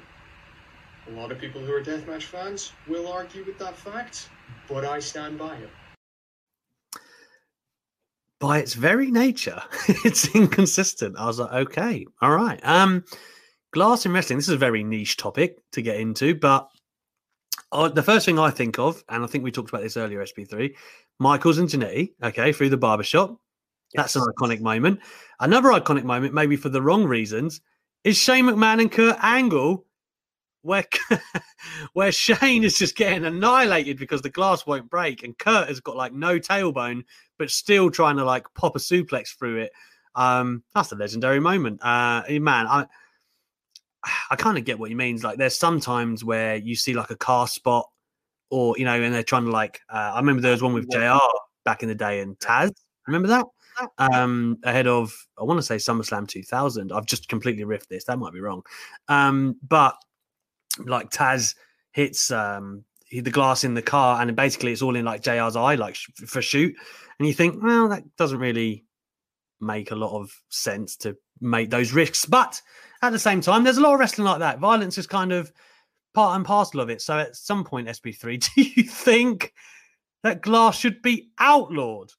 A 1.07 1.11
lot 1.11 1.31
of 1.31 1.39
people 1.39 1.61
who 1.61 1.73
are 1.73 1.81
deathmatch 1.81 2.23
fans 2.23 2.73
will 2.87 3.11
argue 3.11 3.43
with 3.43 3.57
that 3.57 3.75
fact, 3.75 4.29
but 4.69 4.85
I 4.85 4.99
stand 4.99 5.39
by 5.39 5.55
it 5.55 5.69
by 8.41 8.57
its 8.57 8.73
very 8.73 9.11
nature, 9.11 9.61
it's 9.87 10.35
inconsistent. 10.35 11.15
I 11.17 11.27
was 11.27 11.39
like, 11.39 11.53
okay, 11.53 12.05
all 12.21 12.35
right. 12.35 12.59
Um, 12.63 13.05
glass 13.71 14.05
in 14.05 14.11
wrestling. 14.11 14.39
This 14.39 14.49
is 14.49 14.55
a 14.55 14.57
very 14.57 14.83
niche 14.83 15.15
topic 15.15 15.59
to 15.71 15.81
get 15.81 15.97
into, 15.97 16.35
but 16.35 16.67
uh, 17.71 17.87
the 17.87 18.03
first 18.03 18.25
thing 18.25 18.39
I 18.39 18.49
think 18.49 18.79
of, 18.79 19.01
and 19.07 19.23
I 19.23 19.27
think 19.27 19.43
we 19.43 19.51
talked 19.51 19.69
about 19.69 19.83
this 19.83 19.95
earlier, 19.95 20.21
SP3, 20.25 20.73
Michaels 21.19 21.59
and 21.59 21.69
Jannetty, 21.69 22.13
okay, 22.21 22.51
through 22.51 22.69
the 22.69 22.77
barbershop. 22.77 23.39
Yes. 23.93 24.13
That's 24.13 24.15
an 24.15 24.33
iconic 24.33 24.59
moment. 24.59 24.99
Another 25.39 25.69
iconic 25.69 26.03
moment, 26.03 26.33
maybe 26.33 26.55
for 26.55 26.69
the 26.69 26.81
wrong 26.81 27.05
reasons, 27.05 27.61
is 28.03 28.17
Shane 28.17 28.45
McMahon 28.45 28.81
and 28.81 28.91
Kurt 28.91 29.17
Angle 29.21 29.85
where 30.61 30.85
where 31.93 32.11
Shane 32.11 32.63
is 32.63 32.77
just 32.77 32.95
getting 32.95 33.25
annihilated 33.25 33.97
because 33.97 34.21
the 34.21 34.29
glass 34.29 34.65
won't 34.65 34.89
break, 34.89 35.23
and 35.23 35.37
Kurt 35.37 35.67
has 35.67 35.79
got 35.79 35.95
like 35.95 36.13
no 36.13 36.39
tailbone, 36.39 37.03
but 37.37 37.49
still 37.49 37.89
trying 37.89 38.17
to 38.17 38.25
like 38.25 38.45
pop 38.53 38.75
a 38.75 38.79
suplex 38.79 39.37
through 39.37 39.57
it. 39.57 39.71
Um, 40.15 40.63
that's 40.75 40.91
a 40.91 40.95
legendary 40.95 41.39
moment. 41.39 41.79
Uh, 41.83 42.23
man, 42.29 42.67
I 42.67 42.85
I 44.29 44.35
kind 44.35 44.57
of 44.57 44.65
get 44.65 44.79
what 44.79 44.89
he 44.89 44.95
means. 44.95 45.23
Like, 45.23 45.37
there's 45.37 45.57
sometimes 45.57 46.23
where 46.23 46.55
you 46.55 46.75
see 46.75 46.93
like 46.93 47.11
a 47.11 47.15
car 47.15 47.47
spot, 47.47 47.89
or 48.49 48.77
you 48.77 48.85
know, 48.85 49.01
and 49.01 49.13
they're 49.13 49.23
trying 49.23 49.45
to 49.45 49.51
like. 49.51 49.81
Uh, 49.89 50.11
I 50.13 50.19
remember 50.19 50.41
there 50.41 50.51
was 50.51 50.61
one 50.61 50.73
with 50.73 50.89
JR 50.89 51.19
back 51.65 51.83
in 51.83 51.89
the 51.89 51.95
day 51.95 52.21
and 52.21 52.37
Taz. 52.39 52.71
Remember 53.07 53.27
that? 53.27 53.45
Um, 53.97 54.57
ahead 54.63 54.85
of 54.85 55.13
I 55.39 55.43
want 55.43 55.57
to 55.57 55.63
say 55.63 55.77
SummerSlam 55.77 56.27
2000. 56.27 56.91
I've 56.91 57.05
just 57.05 57.27
completely 57.29 57.63
riffed 57.63 57.87
this. 57.87 58.03
That 58.05 58.19
might 58.19 58.33
be 58.33 58.39
wrong. 58.39 58.63
Um, 59.07 59.55
but 59.67 59.95
like 60.79 61.09
Taz 61.09 61.55
hits 61.91 62.31
um 62.31 62.85
the 63.11 63.31
glass 63.31 63.63
in 63.63 63.73
the 63.73 63.81
car, 63.81 64.21
and 64.21 64.33
basically 64.35 64.71
it's 64.71 64.81
all 64.81 64.95
in 64.95 65.05
like 65.05 65.21
JR's 65.21 65.55
eye, 65.55 65.75
like 65.75 65.95
for 65.95 66.41
shoot. 66.41 66.75
And 67.19 67.27
you 67.27 67.33
think, 67.33 67.61
well, 67.61 67.89
that 67.89 68.03
doesn't 68.15 68.39
really 68.39 68.85
make 69.59 69.91
a 69.91 69.95
lot 69.95 70.19
of 70.19 70.31
sense 70.49 70.95
to 70.97 71.17
make 71.39 71.69
those 71.69 71.91
risks. 71.91 72.25
But 72.25 72.61
at 73.01 73.11
the 73.11 73.19
same 73.19 73.41
time, 73.41 73.63
there's 73.63 73.77
a 73.77 73.81
lot 73.81 73.93
of 73.93 73.99
wrestling 73.99 74.25
like 74.25 74.39
that. 74.39 74.59
Violence 74.59 74.97
is 74.97 75.07
kind 75.07 75.31
of 75.31 75.51
part 76.13 76.35
and 76.35 76.45
parcel 76.45 76.79
of 76.79 76.89
it. 76.89 77.01
So 77.01 77.19
at 77.19 77.35
some 77.35 77.63
point, 77.63 77.87
SB3, 77.87 78.53
do 78.55 78.61
you 78.61 78.83
think 78.83 79.53
that 80.23 80.41
glass 80.41 80.77
should 80.77 81.01
be 81.01 81.29
outlawed? 81.37 82.11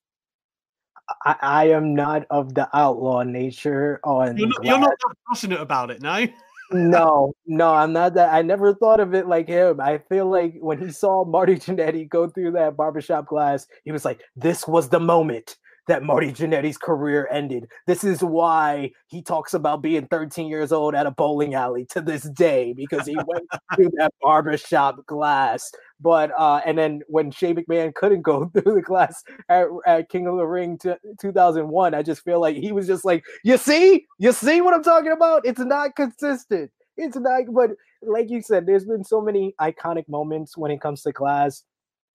I, 1.25 1.37
I 1.41 1.69
am 1.71 1.95
not 1.95 2.27
of 2.31 2.55
the 2.55 2.69
outlaw 2.77 3.23
nature 3.23 4.01
on 4.05 4.37
You're 4.37 4.49
not, 4.49 4.65
you're 4.65 4.79
not 4.79 4.91
that 4.91 5.15
passionate 5.29 5.61
about 5.61 5.91
it, 5.91 6.01
no? 6.01 6.27
No, 6.73 7.35
no, 7.47 7.75
I'm 7.75 7.93
not 7.93 8.15
that. 8.15 8.33
I 8.33 8.43
never 8.43 8.75
thought 8.75 9.01
of 9.01 9.15
it 9.15 9.27
like 9.27 9.49
him. 9.49 9.81
I 9.81 9.99
feel 10.09 10.31
like 10.31 10.55
when 10.61 10.79
he 10.79 10.91
saw 10.91 11.25
Marty 11.25 11.57
Jannetty 11.57 12.09
go 12.09 12.29
through 12.29 12.53
that 12.53 12.77
barbershop 12.77 13.27
glass, 13.27 13.67
he 13.85 13.93
was 13.93 14.05
like, 14.05 14.21
"This 14.37 14.67
was 14.67 14.89
the 14.89 15.01
moment 15.01 15.57
that 15.89 16.03
Marty 16.03 16.33
Jannetty's 16.33 16.79
career 16.79 17.29
ended. 17.31 17.69
This 17.87 18.05
is 18.05 18.23
why 18.23 18.93
he 19.09 19.23
talks 19.23 19.55
about 19.55 19.83
being 19.83 20.07
13 20.07 20.47
years 20.47 20.73
old 20.73 20.95
at 20.95 21.07
a 21.07 21.11
bowling 21.11 21.55
alley 21.55 21.87
to 21.91 22.01
this 22.01 22.23
day 22.23 22.73
because 22.73 23.07
he 23.07 23.17
went 23.27 23.49
through 23.75 23.91
that 23.97 24.13
barbershop 24.21 25.05
glass. 25.07 25.71
But 26.01 26.33
uh, 26.39 26.61
and 26.65 26.77
then 26.79 27.03
when 27.09 27.31
Shane 27.31 27.57
McMahon 27.57 27.95
couldn't 27.95 28.23
go 28.23 28.47
through 28.53 28.75
the 28.75 28.83
glass 28.83 29.23
at, 29.49 29.67
at 29.87 30.09
King 30.09 30.27
of 30.27 30.37
the 30.37 30.47
Ring 30.47 30.79
t- 30.79 30.95
2001, 31.21 31.95
I 31.95 32.03
just 32.03 32.25
feel 32.25 32.41
like 32.41 32.57
he 32.57 32.73
was 32.73 32.87
just 32.87 33.05
like, 33.05 33.25
you 33.45 33.57
see, 33.57 34.07
you 34.19 34.33
see 34.33 34.61
what 34.61 34.75
I'm 34.75 34.83
talking 34.83 35.13
about? 35.13 35.47
It's 35.47 35.61
not 35.61 35.97
consistent. 35.97 36.71
It's 36.97 37.17
not, 37.17 37.43
but 37.53 37.71
like 38.03 38.31
you 38.31 38.43
said, 38.43 38.67
there's 38.67 38.85
been 38.85 39.05
so 39.05 39.21
many 39.21 39.55
iconic 39.61 40.09
moments 40.09 40.57
when 40.57 40.71
it 40.71 40.81
comes 40.81 41.03
to 41.03 41.13
glass 41.13 41.65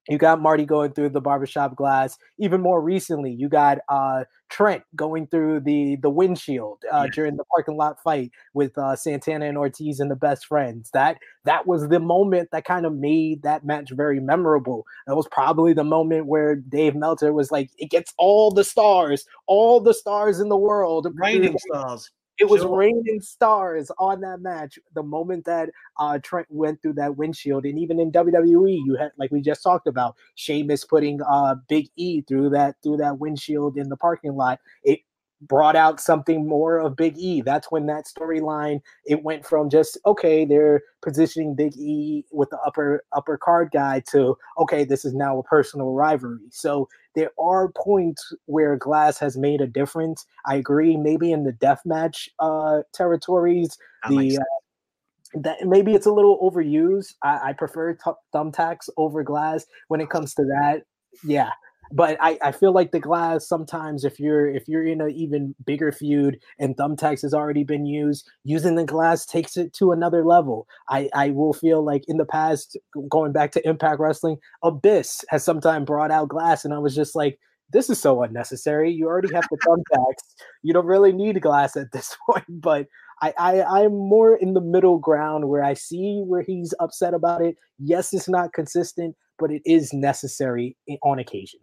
you 0.10 0.18
got 0.18 0.42
Marty 0.42 0.66
going 0.66 0.94
through 0.94 1.10
the 1.10 1.22
barbershop 1.22 1.76
glass. 1.76 2.18
Even 2.40 2.62
more 2.62 2.82
recently, 2.82 3.32
you 3.32 3.50
got 3.50 3.80
uh, 3.90 4.24
Trent 4.50 4.84
going 4.96 5.28
through 5.28 5.62
the 5.62 5.98
the 6.02 6.10
windshield 6.10 6.84
uh, 6.92 7.04
yeah. 7.06 7.12
during 7.14 7.38
the 7.38 7.44
parking 7.46 7.78
lot 7.78 8.02
fight 8.04 8.32
with 8.54 8.78
uh, 8.78 8.96
Santana 8.96 9.46
and 9.46 9.58
Ortiz 9.58 10.00
and 10.00 10.10
the 10.10 10.16
best 10.16 10.46
friends. 10.46 10.90
That 10.94 11.18
that 11.46 11.68
was 11.68 11.90
the 11.90 12.00
moment 12.00 12.50
that 12.52 12.66
kind 12.66 12.86
of 12.86 12.94
made 12.94 13.44
that 13.44 13.66
match 13.66 13.92
very 13.92 14.20
memorable. 14.20 14.86
That 15.06 15.16
was 15.16 15.28
probably 15.30 15.74
the 15.74 15.84
moment 15.84 16.28
where 16.28 16.56
Dave 16.56 16.96
Meltzer 16.96 17.34
was 17.34 17.52
like, 17.52 17.72
"It 17.78 17.90
gets 17.90 18.14
all 18.18 18.52
the 18.52 18.64
stars, 18.64 19.26
all 19.48 19.80
the 19.80 19.94
stars 19.94 20.40
in 20.40 20.50
the 20.50 20.58
world, 20.58 21.08
raining 21.16 21.58
stars." 21.58 22.12
It 22.40 22.48
was 22.48 22.62
sure. 22.62 22.78
raining 22.78 23.20
stars 23.22 23.92
on 23.98 24.22
that 24.22 24.42
match 24.42 24.78
the 24.94 25.02
moment 25.02 25.46
that 25.46 25.70
uh, 25.98 26.20
Trent 26.22 26.48
went 26.50 26.82
through 26.82 26.94
that 26.94 27.18
windshield. 27.18 27.66
And 27.66 27.80
even 27.80 28.00
in 28.00 28.12
WWE, 28.12 28.80
you 28.86 28.96
had 28.96 29.12
like 29.18 29.32
we 29.32 29.42
just 29.42 29.64
talked 29.64 29.88
about, 29.88 30.16
Sheamus 30.36 30.84
putting 30.86 31.20
uh, 31.24 31.56
Big 31.68 31.90
E 31.96 32.22
through 32.22 32.50
that 32.52 32.76
through 32.84 32.98
that 32.98 33.20
windshield 33.20 33.78
in 33.78 33.90
the 33.90 33.98
parking 33.98 34.36
lot. 34.36 34.60
It 34.84 35.00
brought 35.42 35.76
out 35.76 36.00
something 36.00 36.48
more 36.48 36.80
of 36.80 36.96
Big 36.96 37.18
E. 37.18 37.42
That's 37.42 37.72
when 37.72 37.86
that 37.88 38.06
storyline 38.06 38.82
it 39.06 39.24
went 39.24 39.46
from 39.46 39.70
just 39.70 39.98
okay, 40.06 40.46
they're 40.46 40.82
positioning 41.02 41.56
Big 41.56 41.76
E 41.78 42.26
with 42.32 42.50
the 42.50 42.58
upper 42.66 43.04
upper 43.16 43.38
card 43.38 43.70
guy 43.72 44.02
to 44.12 44.38
okay, 44.58 44.84
this 44.84 45.06
is 45.06 45.14
now 45.14 45.38
a 45.38 45.44
personal 45.44 45.94
rivalry. 45.94 46.40
So 46.52 46.90
there 47.16 47.32
are 47.40 47.72
points 47.76 48.34
where 48.46 48.76
Glass 48.76 49.18
has 49.20 49.38
made 49.38 49.62
a 49.62 49.68
difference. 49.68 50.26
I 50.46 50.56
agree. 50.56 50.98
Maybe 50.98 51.32
in 51.32 51.44
the 51.44 51.54
deathmatch 51.54 52.30
uh, 52.40 52.84
territories, 52.94 53.78
that 54.04 54.10
the 54.10 54.38
uh, 54.38 55.42
that 55.42 55.58
maybe 55.66 55.94
it's 55.94 56.06
a 56.06 56.12
little 56.12 56.40
overused. 56.40 57.16
I, 57.24 57.50
I 57.50 57.54
prefer 57.54 57.94
t- 57.94 58.12
thumbtacks 58.34 58.90
over 58.98 59.24
Glass 59.24 59.66
when 59.88 60.02
it 60.02 60.10
comes 60.10 60.34
to 60.36 60.44
that. 60.44 60.84
Yeah, 61.24 61.52
but 61.92 62.18
I, 62.22 62.38
I 62.44 62.52
feel 62.52 62.74
like 62.74 62.92
the 62.92 63.00
glass 63.00 63.48
sometimes 63.48 64.04
if 64.04 64.20
you're 64.20 64.48
if 64.48 64.68
you're 64.68 64.86
in 64.86 65.02
an 65.02 65.12
even 65.12 65.56
bigger 65.66 65.92
feud 65.92 66.40
and 66.60 66.76
thumbtacks 66.76 67.22
has 67.22 67.34
already 67.34 67.64
been 67.64 67.86
used 67.86 68.30
using 68.44 68.76
the 68.76 68.86
glass 68.86 69.26
takes 69.26 69.58
it 69.58 69.74
to 69.74 69.92
another 69.92 70.26
level 70.26 70.68
i 70.90 71.10
i 71.14 71.30
will 71.30 71.54
feel 71.54 71.84
like 71.84 72.04
in 72.08 72.18
the 72.18 72.26
past 72.26 72.78
going 73.10 73.32
back 73.32 73.52
to 73.52 73.68
impact 73.68 74.00
wrestling 74.00 74.38
abyss 74.64 75.24
has 75.30 75.44
sometimes 75.44 75.86
brought 75.86 76.12
out 76.12 76.30
glass 76.30 76.66
and 76.66 76.74
i 76.74 76.78
was 76.78 76.96
just 76.96 77.16
like 77.16 77.40
this 77.72 77.90
is 77.90 78.00
so 78.00 78.24
unnecessary 78.24 78.92
you 78.92 79.08
already 79.08 79.34
have 79.34 79.46
the 79.52 79.58
thumbtacks 79.68 80.44
you 80.64 80.74
don't 80.74 80.86
really 80.86 81.12
need 81.12 81.42
glass 81.42 81.76
at 81.76 81.92
this 81.92 82.16
point 82.30 82.46
but 82.50 82.88
I, 83.22 83.34
I 83.38 83.84
I'm 83.84 83.94
more 83.94 84.36
in 84.36 84.54
the 84.54 84.62
middle 84.62 85.00
ground 85.00 85.50
where 85.50 85.64
I 85.64 85.74
see 85.74 86.22
where 86.26 86.44
he's 86.44 86.74
upset 86.80 87.16
about 87.16 87.42
it. 87.42 87.56
Yes, 87.80 88.14
it's 88.14 88.30
not 88.30 88.54
consistent, 88.54 89.16
but 89.40 89.52
it 89.52 89.62
is 89.66 89.94
necessary 89.94 90.78
eh, 90.90 90.98
on 91.04 91.20
occasion. 91.20 91.60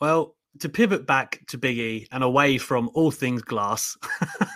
Well, 0.00 0.36
to 0.60 0.68
pivot 0.68 1.06
back 1.06 1.40
to 1.48 1.58
Big 1.58 1.78
E 1.78 2.06
and 2.12 2.24
away 2.24 2.58
from 2.58 2.90
all 2.94 3.10
things 3.10 3.42
glass, 3.42 3.96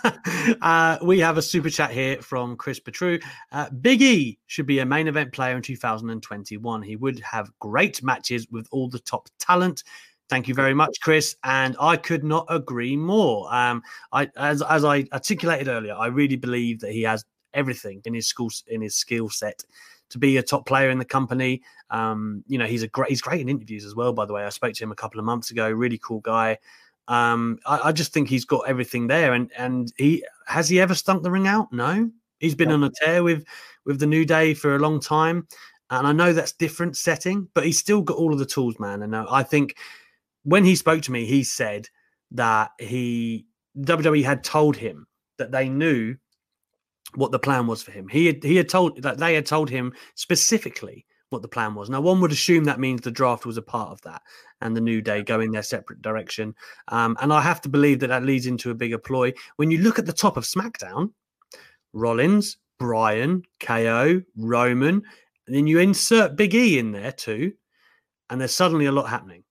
uh, 0.61 0.97
we 1.03 1.19
have 1.19 1.37
a 1.37 1.41
super 1.41 1.69
chat 1.69 1.91
here 1.91 2.21
from 2.21 2.55
Chris 2.55 2.79
Petru. 2.79 3.19
Uh, 3.51 3.69
Big 3.69 4.01
E 4.01 4.39
should 4.47 4.65
be 4.65 4.79
a 4.79 4.85
main 4.85 5.07
event 5.07 5.31
player 5.31 5.55
in 5.55 5.61
2021. 5.61 6.81
He 6.81 6.95
would 6.95 7.19
have 7.19 7.51
great 7.59 8.01
matches 8.03 8.47
with 8.51 8.67
all 8.71 8.89
the 8.89 8.99
top 8.99 9.29
talent. 9.39 9.83
Thank 10.29 10.47
you 10.47 10.53
very 10.53 10.73
much, 10.73 10.97
Chris. 11.01 11.35
And 11.43 11.75
I 11.79 11.97
could 11.97 12.23
not 12.23 12.45
agree 12.49 12.95
more. 12.95 13.53
Um, 13.53 13.83
I, 14.11 14.29
as, 14.37 14.61
as 14.61 14.85
I 14.85 15.05
articulated 15.11 15.67
earlier, 15.67 15.93
I 15.93 16.07
really 16.07 16.37
believe 16.37 16.79
that 16.79 16.91
he 16.91 17.01
has 17.01 17.25
everything 17.53 18.01
in 18.05 18.13
his 18.13 18.27
school 18.27 18.49
in 18.67 18.81
his 18.81 18.95
skill 18.95 19.29
set 19.29 19.61
to 20.11 20.17
be 20.17 20.37
a 20.37 20.43
top 20.43 20.65
player 20.65 20.89
in 20.89 20.99
the 20.99 21.05
company. 21.05 21.61
Um, 21.89 22.43
you 22.47 22.57
know, 22.57 22.65
he's 22.65 22.83
a 22.83 22.87
great 22.87 23.09
he's 23.09 23.21
great 23.21 23.41
in 23.41 23.49
interviews 23.49 23.85
as 23.85 23.95
well. 23.95 24.13
By 24.13 24.25
the 24.25 24.33
way, 24.33 24.43
I 24.43 24.49
spoke 24.49 24.73
to 24.73 24.83
him 24.83 24.91
a 24.91 24.95
couple 24.95 25.19
of 25.19 25.25
months 25.25 25.51
ago. 25.51 25.69
Really 25.69 25.97
cool 25.97 26.19
guy. 26.19 26.57
Um, 27.07 27.59
I, 27.65 27.79
I, 27.85 27.91
just 27.91 28.13
think 28.13 28.29
he's 28.29 28.45
got 28.45 28.69
everything 28.69 29.07
there. 29.07 29.33
And 29.33 29.51
and 29.57 29.91
he 29.97 30.23
has 30.45 30.69
he 30.69 30.79
ever 30.79 30.95
stunk 30.95 31.23
the 31.23 31.31
ring 31.31 31.47
out? 31.47 31.73
No, 31.73 32.09
he's 32.39 32.55
been 32.55 32.71
on 32.71 32.83
a 32.83 32.91
tear 33.03 33.23
with 33.23 33.45
with 33.85 33.99
the 33.99 34.07
New 34.07 34.25
Day 34.25 34.53
for 34.53 34.75
a 34.75 34.79
long 34.79 34.99
time. 34.99 35.47
And 35.89 36.07
I 36.07 36.13
know 36.13 36.31
that's 36.31 36.53
different 36.53 36.95
setting, 36.95 37.49
but 37.53 37.65
he's 37.65 37.77
still 37.79 38.01
got 38.01 38.15
all 38.15 38.31
of 38.31 38.39
the 38.39 38.45
tools, 38.45 38.79
man. 38.79 39.01
And 39.01 39.13
uh, 39.13 39.25
I 39.29 39.43
think 39.43 39.75
when 40.43 40.63
he 40.63 40.75
spoke 40.75 41.01
to 41.03 41.11
me, 41.11 41.25
he 41.25 41.43
said 41.43 41.89
that 42.31 42.71
he 42.79 43.45
WWE 43.79 44.23
had 44.23 44.43
told 44.43 44.77
him 44.77 45.07
that 45.37 45.51
they 45.51 45.67
knew 45.67 46.15
what 47.15 47.31
the 47.31 47.39
plan 47.39 47.67
was 47.67 47.83
for 47.83 47.91
him. 47.91 48.07
He 48.07 48.25
had 48.27 48.43
he 48.43 48.55
had 48.55 48.69
told 48.69 49.01
that 49.01 49.17
they 49.17 49.33
had 49.33 49.45
told 49.45 49.69
him 49.69 49.93
specifically 50.15 51.05
what 51.29 51.41
the 51.41 51.47
plan 51.47 51.73
was. 51.73 51.89
Now, 51.89 52.01
one 52.01 52.19
would 52.21 52.31
assume 52.31 52.65
that 52.65 52.79
means 52.79 53.01
the 53.01 53.11
draft 53.11 53.45
was 53.45 53.57
a 53.57 53.61
part 53.61 53.89
of 53.89 54.01
that, 54.01 54.21
and 54.61 54.75
the 54.75 54.81
New 54.81 55.01
Day 55.01 55.23
going 55.23 55.51
their 55.51 55.63
separate 55.63 56.01
direction. 56.01 56.53
Um, 56.89 57.17
and 57.21 57.31
I 57.31 57.41
have 57.41 57.61
to 57.61 57.69
believe 57.69 57.99
that 57.99 58.07
that 58.07 58.23
leads 58.23 58.47
into 58.47 58.69
a 58.69 58.75
bigger 58.75 58.97
ploy. 58.97 59.33
When 59.55 59.71
you 59.71 59.79
look 59.79 59.97
at 59.97 60.05
the 60.05 60.13
top 60.13 60.37
of 60.37 60.43
SmackDown, 60.43 61.11
Rollins, 61.93 62.57
Bryan, 62.79 63.43
KO, 63.59 64.21
Roman, 64.35 65.03
and 65.47 65.55
then 65.55 65.67
you 65.67 65.79
insert 65.79 66.35
Big 66.35 66.53
E 66.53 66.79
in 66.79 66.91
there 66.91 67.11
too, 67.11 67.53
and 68.29 68.39
there's 68.39 68.53
suddenly 68.53 68.85
a 68.85 68.91
lot 68.91 69.09
happening, 69.09 69.43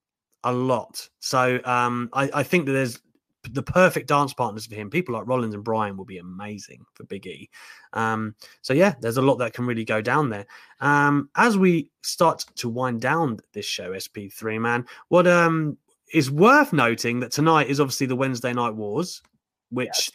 a 0.44 0.52
lot. 0.52 1.08
So 1.20 1.60
um, 1.64 2.10
I, 2.12 2.30
I 2.34 2.42
think 2.42 2.66
that 2.66 2.72
there's 2.72 3.00
the 3.42 3.62
perfect 3.62 4.08
dance 4.08 4.32
partners 4.32 4.66
for 4.66 4.74
him. 4.74 4.90
People 4.90 5.14
like 5.14 5.26
Rollins 5.26 5.54
and 5.54 5.64
Bryan 5.64 5.96
will 5.96 6.04
be 6.04 6.18
amazing 6.18 6.84
for 6.94 7.04
Big 7.04 7.26
E. 7.26 7.48
Um, 7.92 8.34
so 8.62 8.72
yeah, 8.72 8.94
there's 9.00 9.16
a 9.16 9.22
lot 9.22 9.36
that 9.36 9.54
can 9.54 9.66
really 9.66 9.84
go 9.84 10.00
down 10.00 10.30
there. 10.30 10.46
Um, 10.80 11.30
as 11.36 11.56
we 11.56 11.90
start 12.02 12.44
to 12.56 12.68
wind 12.68 13.00
down 13.00 13.38
this 13.52 13.66
show, 13.66 13.92
SP3 13.92 14.60
man, 14.60 14.86
what 15.08 15.26
um 15.26 15.78
is 16.12 16.30
worth 16.30 16.72
noting 16.72 17.20
that 17.20 17.32
tonight 17.32 17.68
is 17.68 17.80
obviously 17.80 18.06
the 18.06 18.16
Wednesday 18.16 18.52
Night 18.52 18.74
Wars, 18.74 19.22
which 19.70 19.88
yes. 19.88 20.10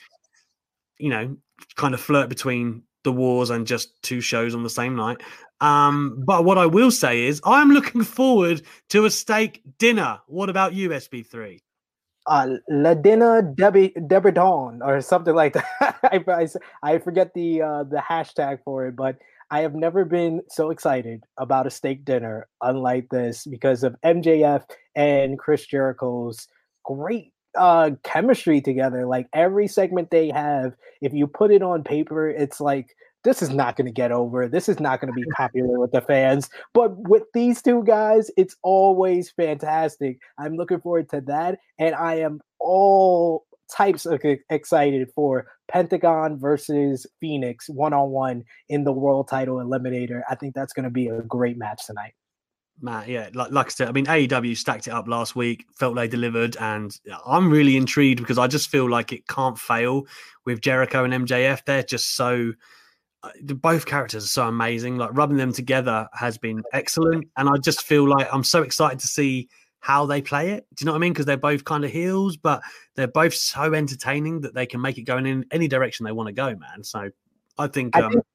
you 1.00 1.10
know 1.10 1.36
kind 1.76 1.94
of 1.94 2.02
flirt 2.02 2.30
between 2.30 2.84
the 3.04 3.12
wars 3.12 3.50
and 3.52 3.66
just 3.66 4.02
two 4.02 4.20
shows 4.20 4.54
on 4.54 4.64
the 4.64 4.70
same 4.70 4.96
night. 4.96 5.22
Um, 5.62 6.22
but 6.26 6.44
what 6.44 6.58
I 6.58 6.66
will 6.66 6.92
say 6.92 7.26
is 7.26 7.40
I'm 7.46 7.72
looking 7.72 8.04
forward 8.04 8.62
to 8.90 9.06
a 9.06 9.12
steak 9.12 9.62
dinner. 9.78 10.20
What 10.28 10.50
about 10.50 10.74
you, 10.74 10.90
SP3? 10.90 11.62
Uh, 12.28 12.48
Ladina 12.72 13.56
Debbie 13.56 13.94
Debridon 13.98 14.80
or 14.82 15.02
something 15.02 15.36
like 15.36 15.54
that. 15.80 16.00
I, 16.04 16.24
I, 16.28 16.48
I, 16.84 16.98
forget 17.00 17.34
the 17.34 17.62
uh, 17.62 17.84
the 17.84 18.02
hashtag 18.08 18.60
for 18.64 18.88
it, 18.88 18.96
but 18.96 19.18
I 19.52 19.62
have 19.62 19.76
never 19.76 20.06
been 20.06 20.42
so 20.50 20.72
excited 20.72 21.24
about 21.38 21.68
a 21.68 21.72
steak 21.72 22.04
dinner 22.04 22.48
unlike 22.62 23.10
this 23.10 23.46
because 23.46 23.84
of 23.84 23.96
MJF 24.04 24.64
and 24.96 25.38
Chris 25.38 25.68
Jericho's 25.68 26.48
great 26.84 27.32
uh, 27.56 27.92
chemistry 28.04 28.60
together. 28.60 29.06
Like 29.06 29.28
every 29.34 29.68
segment 29.68 30.10
they 30.10 30.30
have, 30.30 30.74
if 31.02 31.14
you 31.14 31.28
put 31.28 31.52
it 31.52 31.62
on 31.62 31.84
paper, 31.84 32.30
it's 32.30 32.60
like 32.60 32.96
this 33.26 33.42
is 33.42 33.50
not 33.50 33.76
going 33.76 33.88
to 33.88 33.92
get 33.92 34.14
over. 34.14 34.48
This 34.48 34.70
is 34.70 34.80
not 34.80 35.02
going 35.02 35.14
to 35.14 35.20
be 35.20 35.26
popular 35.36 35.80
with 35.80 35.92
the 35.92 36.00
fans. 36.00 36.50
But 36.74 36.96
with 37.10 37.24
these 37.34 37.62
two 37.62 37.84
guys, 37.84 38.32
it's 38.38 38.56
always 38.64 39.32
fantastic. 39.32 40.20
I'm 40.38 40.56
looking 40.56 40.80
forward 40.80 41.10
to 41.10 41.22
that. 41.22 41.60
And 41.78 41.94
I 41.94 42.20
am 42.20 42.40
all 42.60 43.46
types 43.70 44.06
of 44.06 44.22
excited 44.50 45.10
for 45.14 45.48
Pentagon 45.68 46.38
versus 46.40 47.08
Fenix 47.20 47.68
one 47.68 47.94
on 47.94 48.12
one 48.12 48.44
in 48.70 48.84
the 48.84 48.94
world 48.94 49.28
title 49.28 49.58
eliminator. 49.58 50.22
I 50.30 50.36
think 50.36 50.54
that's 50.54 50.72
going 50.72 50.84
to 50.84 50.92
be 50.92 51.08
a 51.08 51.22
great 51.24 51.58
match 51.58 51.86
tonight. 51.86 52.14
Matt, 52.82 53.08
yeah, 53.08 53.30
like, 53.34 53.52
like 53.52 53.68
I 53.68 53.70
said, 53.70 53.88
I 53.88 53.92
mean, 53.94 54.06
AEW 54.06 54.58
stacked 54.58 54.88
it 54.88 54.92
up 54.92 55.08
last 55.08 55.36
week, 55.36 55.66
felt 55.78 55.96
they 55.96 56.10
delivered, 56.10 56.58
and 56.58 56.96
I'm 57.26 57.50
really 57.50 57.78
intrigued 57.78 58.20
because 58.20 58.38
I 58.38 58.48
just 58.48 58.70
feel 58.70 58.90
like 58.90 59.14
it 59.14 59.28
can't 59.28 59.58
fail 59.58 60.06
with 60.46 60.60
Jericho 60.60 61.06
and 61.06 61.14
MJF. 61.26 61.64
They're 61.66 61.84
just 61.84 62.16
so, 62.16 62.52
both 63.42 63.86
characters 63.86 64.24
are 64.24 64.28
so 64.28 64.48
amazing. 64.48 64.98
Like 64.98 65.12
rubbing 65.14 65.38
them 65.38 65.54
together 65.54 66.08
has 66.14 66.38
been 66.38 66.64
excellent, 66.74 67.28
and 67.38 67.50
I 67.50 67.58
just 67.58 67.84
feel 67.84 68.08
like 68.08 68.28
I'm 68.32 68.44
so 68.44 68.62
excited 68.62 69.00
to 69.00 69.08
see 69.08 69.50
how 69.80 70.06
they 70.06 70.22
play 70.22 70.52
it. 70.52 70.66
Do 70.74 70.82
you 70.82 70.86
know 70.88 70.94
what 70.94 70.98
I 70.98 71.02
mean? 71.02 71.14
Because 71.14 71.28
they're 71.28 71.38
both 71.38 71.64
kind 71.64 71.86
of 71.86 71.92
heels, 71.92 72.38
but 72.38 72.62
they're 72.96 73.08
both 73.08 73.36
so 73.36 73.74
entertaining 73.74 74.42
that 74.42 74.56
they 74.56 74.66
can 74.66 74.82
make 74.82 74.98
it 74.98 75.04
going 75.04 75.28
in 75.28 75.46
any 75.52 75.68
direction 75.68 76.06
they 76.06 76.12
want 76.12 76.28
to 76.28 76.34
go, 76.34 76.56
man. 76.56 76.84
So 76.84 77.12
I 77.58 77.68
think, 77.68 77.96
I 77.96 78.02
um, 78.02 78.14
think 78.14 78.26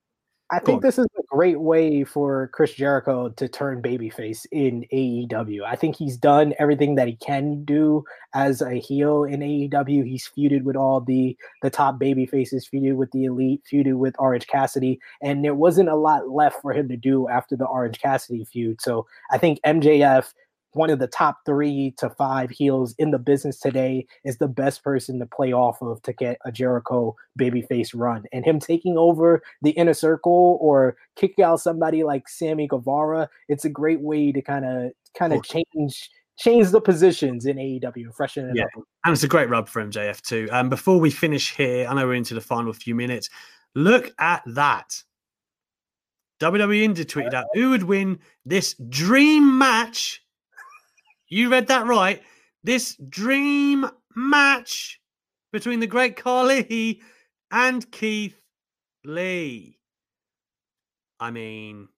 I 0.52 0.58
think 0.58 0.82
this 0.82 0.98
is 0.98 1.06
a 1.16 1.22
great 1.28 1.60
way 1.60 2.02
for 2.02 2.48
Chris 2.48 2.74
Jericho 2.74 3.28
to 3.28 3.48
turn 3.48 3.80
babyface 3.80 4.46
in 4.50 4.84
AEW. 4.92 5.62
I 5.64 5.76
think 5.76 5.94
he's 5.94 6.16
done 6.16 6.54
everything 6.58 6.96
that 6.96 7.06
he 7.06 7.14
can 7.16 7.64
do 7.64 8.04
as 8.34 8.60
a 8.60 8.74
heel 8.74 9.22
in 9.22 9.40
AEW. 9.40 10.04
He's 10.04 10.28
feuded 10.28 10.64
with 10.64 10.74
all 10.74 11.00
the 11.00 11.36
the 11.62 11.70
top 11.70 12.00
babyfaces, 12.00 12.68
feuded 12.68 12.96
with 12.96 13.12
the 13.12 13.26
elite, 13.26 13.62
feuded 13.70 13.94
with 13.94 14.16
Orange 14.18 14.48
Cassidy, 14.48 14.98
and 15.22 15.44
there 15.44 15.54
wasn't 15.54 15.88
a 15.88 15.94
lot 15.94 16.30
left 16.30 16.60
for 16.60 16.72
him 16.72 16.88
to 16.88 16.96
do 16.96 17.28
after 17.28 17.54
the 17.56 17.66
Orange 17.66 18.00
Cassidy 18.00 18.44
feud. 18.44 18.80
So 18.80 19.06
I 19.30 19.38
think 19.38 19.60
MJF 19.64 20.32
one 20.72 20.90
of 20.90 20.98
the 20.98 21.06
top 21.06 21.38
three 21.44 21.94
to 21.98 22.10
five 22.10 22.50
heels 22.50 22.94
in 22.98 23.10
the 23.10 23.18
business 23.18 23.58
today 23.58 24.06
is 24.24 24.38
the 24.38 24.48
best 24.48 24.84
person 24.84 25.18
to 25.18 25.26
play 25.26 25.52
off 25.52 25.82
of 25.82 26.00
to 26.02 26.12
get 26.12 26.38
a 26.44 26.52
Jericho 26.52 27.16
babyface 27.38 27.90
run. 27.94 28.24
And 28.32 28.44
him 28.44 28.60
taking 28.60 28.96
over 28.96 29.42
the 29.62 29.70
inner 29.70 29.94
circle 29.94 30.58
or 30.60 30.96
kicking 31.16 31.44
out 31.44 31.60
somebody 31.60 32.04
like 32.04 32.28
Sammy 32.28 32.66
Guevara, 32.68 33.28
it's 33.48 33.64
a 33.64 33.70
great 33.70 34.00
way 34.00 34.32
to 34.32 34.42
kind 34.42 34.64
of 34.64 34.92
kind 35.18 35.32
of 35.32 35.42
change 35.44 36.10
change 36.38 36.70
the 36.70 36.80
positions 36.80 37.44
in 37.44 37.56
AEW 37.58 37.96
and 37.96 38.14
freshen 38.14 38.48
it 38.48 38.56
Yeah, 38.56 38.64
up. 38.64 38.84
and 39.04 39.12
it's 39.12 39.22
a 39.24 39.28
great 39.28 39.50
rub 39.50 39.68
for 39.68 39.84
MJF 39.84 40.22
too. 40.22 40.48
Um, 40.50 40.70
before 40.70 40.98
we 40.98 41.10
finish 41.10 41.54
here, 41.54 41.86
I 41.86 41.92
know 41.94 42.06
we're 42.06 42.14
into 42.14 42.32
the 42.32 42.40
final 42.40 42.72
few 42.72 42.94
minutes. 42.94 43.28
Look 43.74 44.10
at 44.18 44.42
that. 44.46 45.02
WWE 46.40 46.82
India 46.82 47.04
tweeted 47.04 47.34
out 47.34 47.44
who 47.52 47.70
would 47.70 47.82
win 47.82 48.18
this 48.46 48.74
dream 48.88 49.58
match. 49.58 50.22
You 51.30 51.48
read 51.48 51.68
that 51.68 51.86
right. 51.86 52.22
This 52.62 52.96
dream 53.08 53.86
match 54.14 55.00
between 55.52 55.80
the 55.80 55.86
great 55.86 56.16
Khali 56.16 57.00
and 57.50 57.90
Keith 57.90 58.36
Lee. 59.04 59.78
I 61.18 61.30
mean, 61.30 61.88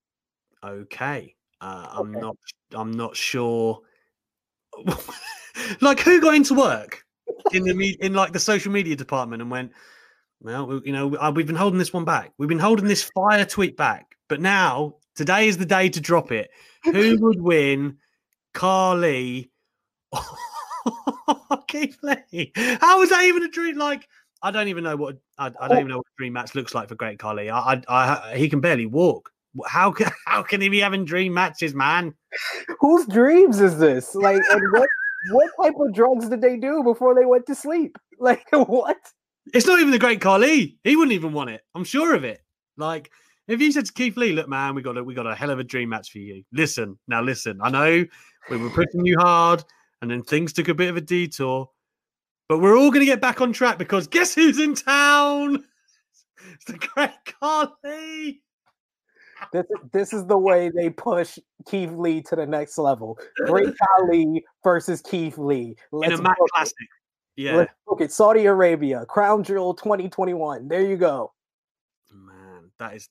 okay. 0.65 1.35
Uh, 1.61 1.89
I'm 1.93 2.13
not. 2.13 2.37
I'm 2.73 2.93
not 2.93 3.17
sure. 3.17 3.81
like, 5.81 6.01
who 6.01 6.21
got 6.21 6.35
into 6.35 6.55
work 6.55 7.05
in 7.53 7.65
the 7.65 7.75
me- 7.75 7.97
in 8.01 8.15
like 8.15 8.33
the 8.33 8.41
social 8.41 8.73
media 8.73 8.97
department 8.97 9.43
and 9.43 9.51
went, 9.51 9.73
well, 10.41 10.67
we- 10.67 10.83
you 10.85 10.93
know, 10.93 11.15
uh, 11.17 11.33
we've 11.35 11.47
been 11.47 11.57
holding 11.57 11.79
this 11.79 11.93
one 11.93 12.05
back. 12.05 12.33
We've 12.39 12.49
been 12.49 12.59
holding 12.59 12.87
this 12.87 13.09
fire 13.15 13.45
tweet 13.45 13.77
back, 13.77 14.17
but 14.29 14.41
now 14.41 14.97
today 15.15 15.49
is 15.49 15.59
the 15.59 15.67
day 15.67 15.89
to 15.91 16.01
drop 16.01 16.33
it. 16.33 16.51
Who 16.85 17.17
would 17.21 17.41
win, 17.41 17.99
Khali? 18.53 19.51
Keith 21.69 21.99
Lee. 22.03 22.53
How 22.81 23.01
was 23.01 23.11
that 23.11 23.25
even 23.25 23.43
a 23.43 23.49
dream? 23.49 23.79
Like, 23.79 24.07
I 24.43 24.51
don't 24.51 24.69
even 24.69 24.85
know 24.85 24.97
what 24.97 25.17
I, 25.39 25.47
I 25.47 25.69
don't 25.69 25.79
oh. 25.79 25.81
even 25.81 25.89
know 25.89 25.99
what 25.99 26.07
a 26.07 26.19
dream 26.19 26.35
match 26.35 26.55
looks 26.55 26.75
like 26.75 26.89
for 26.89 26.95
Great 26.95 27.19
Khali. 27.19 27.51
I, 27.51 27.75
I, 27.75 27.83
I, 27.89 28.37
he 28.37 28.49
can 28.49 28.61
barely 28.61 28.87
walk. 28.87 29.31
How 29.67 29.91
can 29.91 30.11
how 30.27 30.43
can 30.43 30.61
he 30.61 30.69
be 30.69 30.81
having 30.81 31.05
dream 31.05 31.35
matches, 31.35 31.75
man? 31.75 32.15
Whose 32.81 33.07
dreams 33.07 33.61
is 33.61 33.79
this? 33.79 34.15
Like, 34.15 34.43
what 34.73 34.89
what 35.31 35.51
type 35.61 35.75
of 35.79 35.95
drugs 35.95 36.29
did 36.29 36.41
they 36.41 36.57
do 36.57 36.83
before 36.83 37.15
they 37.15 37.25
went 37.25 37.47
to 37.47 37.55
sleep? 37.55 37.97
Like, 38.19 38.45
what? 38.53 38.99
It's 39.53 39.67
not 39.67 39.81
even 39.81 39.91
the 39.91 39.99
Great 39.99 40.21
Khali. 40.21 40.79
He 40.85 40.97
wouldn't 40.97 41.15
even 41.15 41.33
want 41.33 41.51
it. 41.51 41.63
I'm 41.75 41.85
sure 41.85 42.15
of 42.15 42.23
it. 42.23 42.41
Like, 42.77 43.11
if 43.49 43.61
you 43.61 43.73
said 43.73 43.87
to 43.87 43.93
Keith 43.93 44.17
Lee, 44.17 44.33
"Look, 44.33 44.49
man, 44.49 44.75
we 44.75 44.83
got 44.83 44.97
a 44.97 45.05
we 45.05 45.15
got 45.15 45.27
a 45.27 45.35
hell 45.35 45.51
of 45.51 45.59
a 45.59 45.65
dream 45.65 45.89
match 45.91 46.11
for 46.11 46.19
you. 46.19 46.43
Listen, 46.53 46.99
now 47.09 47.23
listen. 47.23 47.59
I 47.63 47.71
know 47.71 48.05
we 48.51 48.57
were 48.57 48.71
pushing 48.71 49.05
you 49.05 49.19
hard, 49.19 49.65
and 50.01 50.11
then 50.11 50.23
things 50.23 50.53
took 50.53 50.69
a 50.69 50.75
bit 50.75 50.91
of 50.91 50.97
a 50.97 51.01
detour, 51.01 51.69
but 52.49 52.59
we're 52.59 52.77
all 52.77 52.91
going 52.91 53.01
to 53.01 53.07
get 53.07 53.21
back 53.21 53.41
on 53.41 53.53
track 53.53 53.79
because 53.79 54.07
guess 54.07 54.35
who's 54.35 54.59
in 54.59 54.75
town? 54.75 55.65
It's 56.55 56.65
the 56.65 56.73
Great 56.79 57.11
Khali. 57.25 58.43
This 59.53 59.67
this 59.93 60.13
is 60.13 60.27
the 60.27 60.37
way 60.37 60.71
they 60.75 60.91
push 60.91 61.39
Keith 61.69 61.93
Lee 61.93 62.21
to 62.23 62.35
the 62.37 62.47
next 62.47 62.79
level. 62.79 63.17
Great 63.47 63.73
Khali 63.99 64.45
versus 64.65 65.01
Keith 65.01 65.39
Lee. 65.39 65.77
in 65.93 66.13
a 66.13 66.15
it. 66.17 66.37
classic. 66.53 66.77
Yeah, 67.37 67.57
Let's 67.57 67.73
book 67.87 68.01
it. 68.01 68.13
Saudi 68.13 68.47
Arabia, 68.47 69.07
Crown 69.07 69.43
Jewel 69.45 69.73
2021. 69.75 70.67
There 70.69 70.83
you 70.83 70.97
go. 70.97 71.33
man, 72.13 72.71
that 72.79 72.95
is. 72.97 73.09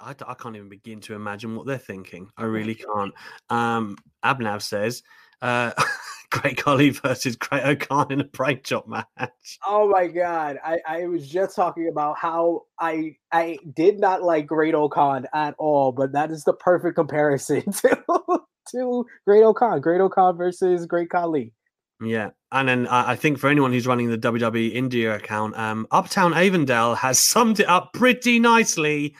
I, 0.00 0.10
I, 0.10 0.14
I 0.26 0.34
can't 0.34 0.56
even 0.56 0.68
begin 0.68 1.00
to 1.02 1.14
imagine 1.14 1.56
what 1.56 1.66
they're 1.66 1.78
thinking. 1.78 2.30
I 2.36 2.44
really 2.44 2.74
can't. 2.74 3.14
Um, 3.50 3.96
Abnav 4.24 4.62
says, 4.62 5.02
uh, 5.42 5.72
"Great 6.30 6.62
Khali 6.62 6.90
versus 6.90 7.36
Great 7.36 7.64
O'Khan 7.64 8.12
in 8.12 8.20
a 8.20 8.24
break 8.24 8.64
chop 8.64 8.88
match." 8.88 9.58
Oh 9.66 9.88
my 9.88 10.06
god. 10.06 10.58
I, 10.64 10.78
I 10.86 11.06
was 11.06 11.28
just 11.28 11.56
talking 11.56 11.88
about 11.88 12.18
how 12.18 12.62
I 12.78 13.16
I 13.32 13.58
did 13.74 13.98
not 13.98 14.22
like 14.22 14.46
Great 14.46 14.74
O'Khan 14.74 15.26
at 15.34 15.54
all, 15.58 15.92
but 15.92 16.12
that 16.12 16.30
is 16.30 16.44
the 16.44 16.54
perfect 16.54 16.96
comparison 16.96 17.70
to 17.72 18.42
to 18.70 19.06
Great 19.26 19.42
O'Khan. 19.42 19.80
Great 19.80 20.00
O'Khan 20.00 20.36
versus 20.36 20.86
Great 20.86 21.10
Khali. 21.10 21.52
Yeah, 22.00 22.30
and 22.52 22.68
then 22.68 22.86
uh, 22.86 23.04
I 23.08 23.16
think 23.16 23.38
for 23.38 23.48
anyone 23.48 23.72
who's 23.72 23.86
running 23.86 24.08
the 24.08 24.18
WWE 24.18 24.72
India 24.72 25.16
account, 25.16 25.58
um, 25.58 25.86
Uptown 25.90 26.32
Avondale 26.32 26.94
has 26.94 27.18
summed 27.18 27.58
it 27.58 27.68
up 27.68 27.92
pretty 27.92 28.38
nicely. 28.38 29.16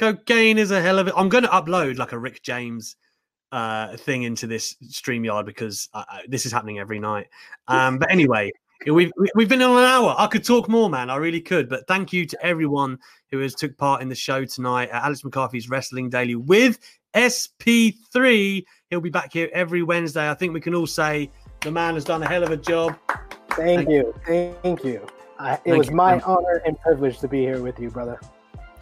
Cocaine 0.00 0.56
is 0.56 0.70
a 0.70 0.80
hell 0.80 0.98
of 0.98 1.08
it. 1.08 1.14
I'm 1.14 1.28
going 1.28 1.44
to 1.44 1.50
upload 1.50 1.98
like 1.98 2.12
a 2.12 2.18
Rick 2.18 2.42
James 2.42 2.96
uh, 3.52 3.98
thing 3.98 4.22
into 4.22 4.46
this 4.46 4.74
StreamYard 4.82 5.44
because 5.44 5.90
this 6.26 6.46
is 6.46 6.52
happening 6.52 6.78
every 6.78 6.98
night. 6.98 7.26
Um, 7.68 7.98
but 7.98 8.10
anyway, 8.10 8.50
we've 8.86 9.12
we- 9.18 9.30
we've 9.34 9.48
been 9.50 9.60
on 9.60 9.76
an 9.76 9.84
hour. 9.84 10.14
I 10.16 10.26
could 10.26 10.42
talk 10.42 10.70
more, 10.70 10.88
man. 10.88 11.10
I 11.10 11.16
really 11.16 11.42
could. 11.42 11.68
But 11.68 11.86
thank 11.86 12.14
you 12.14 12.24
to 12.24 12.46
everyone 12.46 12.98
who 13.30 13.40
has 13.40 13.54
took 13.54 13.76
part 13.76 14.00
in 14.00 14.08
the 14.08 14.14
show 14.14 14.46
tonight 14.46 14.88
at 14.88 15.04
Alex 15.04 15.22
McCarthy's 15.22 15.68
Wrestling 15.68 16.08
Daily 16.08 16.34
with 16.34 16.78
SP3. 17.14 18.64
He'll 18.88 19.02
be 19.02 19.10
back 19.10 19.34
here 19.34 19.50
every 19.52 19.82
Wednesday. 19.82 20.30
I 20.30 20.34
think 20.34 20.54
we 20.54 20.62
can 20.62 20.74
all 20.74 20.86
say 20.86 21.30
the 21.60 21.70
man 21.70 21.92
has 21.92 22.04
done 22.06 22.22
a 22.22 22.26
hell 22.26 22.42
of 22.42 22.52
a 22.52 22.56
job. 22.56 22.96
Thank 23.50 23.90
you. 23.90 24.14
Thank 24.26 24.82
you. 24.82 25.06
I, 25.38 25.54
it 25.56 25.60
Thank 25.64 25.76
was 25.76 25.88
you. 25.88 25.94
my 25.94 26.20
honor 26.20 26.62
and 26.64 26.80
privilege 26.80 27.18
to 27.18 27.28
be 27.28 27.40
here 27.40 27.60
with 27.60 27.78
you, 27.78 27.90
brother. 27.90 28.18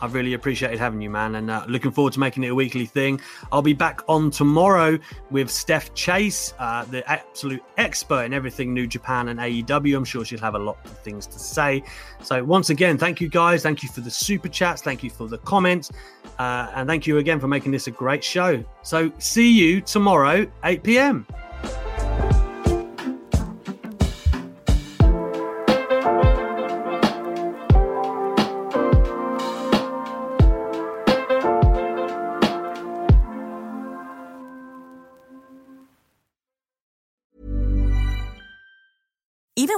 I've 0.01 0.15
really 0.15 0.35
appreciated 0.35 0.79
having 0.79 1.01
you, 1.01 1.11
man, 1.11 1.37
and 1.37 1.51
uh, 1.51 1.65
looking 1.69 1.91
forward 1.91 2.13
to 2.15 2.21
making 2.21 2.45
it 2.45 2.49
a 2.49 2.55
weekly 2.55 2.87
thing. 2.87 3.21
I'll 3.53 3.63
be 3.63 3.73
back 3.73 4.03
on 4.09 4.31
tomorrow 4.31 4.99
with 5.31 5.51
Steph 5.51 5.95
Chase, 5.95 6.55
uh, 6.59 6.85
the 6.85 7.09
absolute 7.11 7.63
expert 7.77 8.25
in 8.25 8.33
everything 8.33 8.73
New 8.73 8.87
Japan 8.87 9.29
and 9.29 9.41
AEW. 9.41 9.97
I'm 9.97 10.05
sure 10.05 10.25
she'll 10.25 10.39
have 10.41 10.55
a 10.55 10.59
lot 10.59 10.79
of 10.85 10.99
things 10.99 11.27
to 11.27 11.39
say. 11.39 11.83
So, 12.23 12.43
once 12.45 12.71
again, 12.71 12.99
thank 12.99 13.21
you 13.21 13.29
guys. 13.29 13.63
Thank 13.63 13.83
you 13.83 13.89
for 13.89 14.01
the 14.01 14.11
super 14.11 14.49
chats. 14.49 14.83
Thank 14.83 15.03
you 15.03 15.11
for 15.11 15.29
the 15.29 15.39
comments. 15.39 15.91
Uh, 16.39 16.71
and 16.75 16.89
thank 16.89 17.07
you 17.07 17.19
again 17.19 17.41
for 17.41 17.49
making 17.49 17.73
this 17.73 17.87
a 17.87 17.91
great 17.91 18.23
show. 18.23 18.63
So, 18.83 19.13
see 19.19 19.51
you 19.51 19.81
tomorrow, 19.81 20.47
8 20.65 20.83
p.m. 20.83 21.27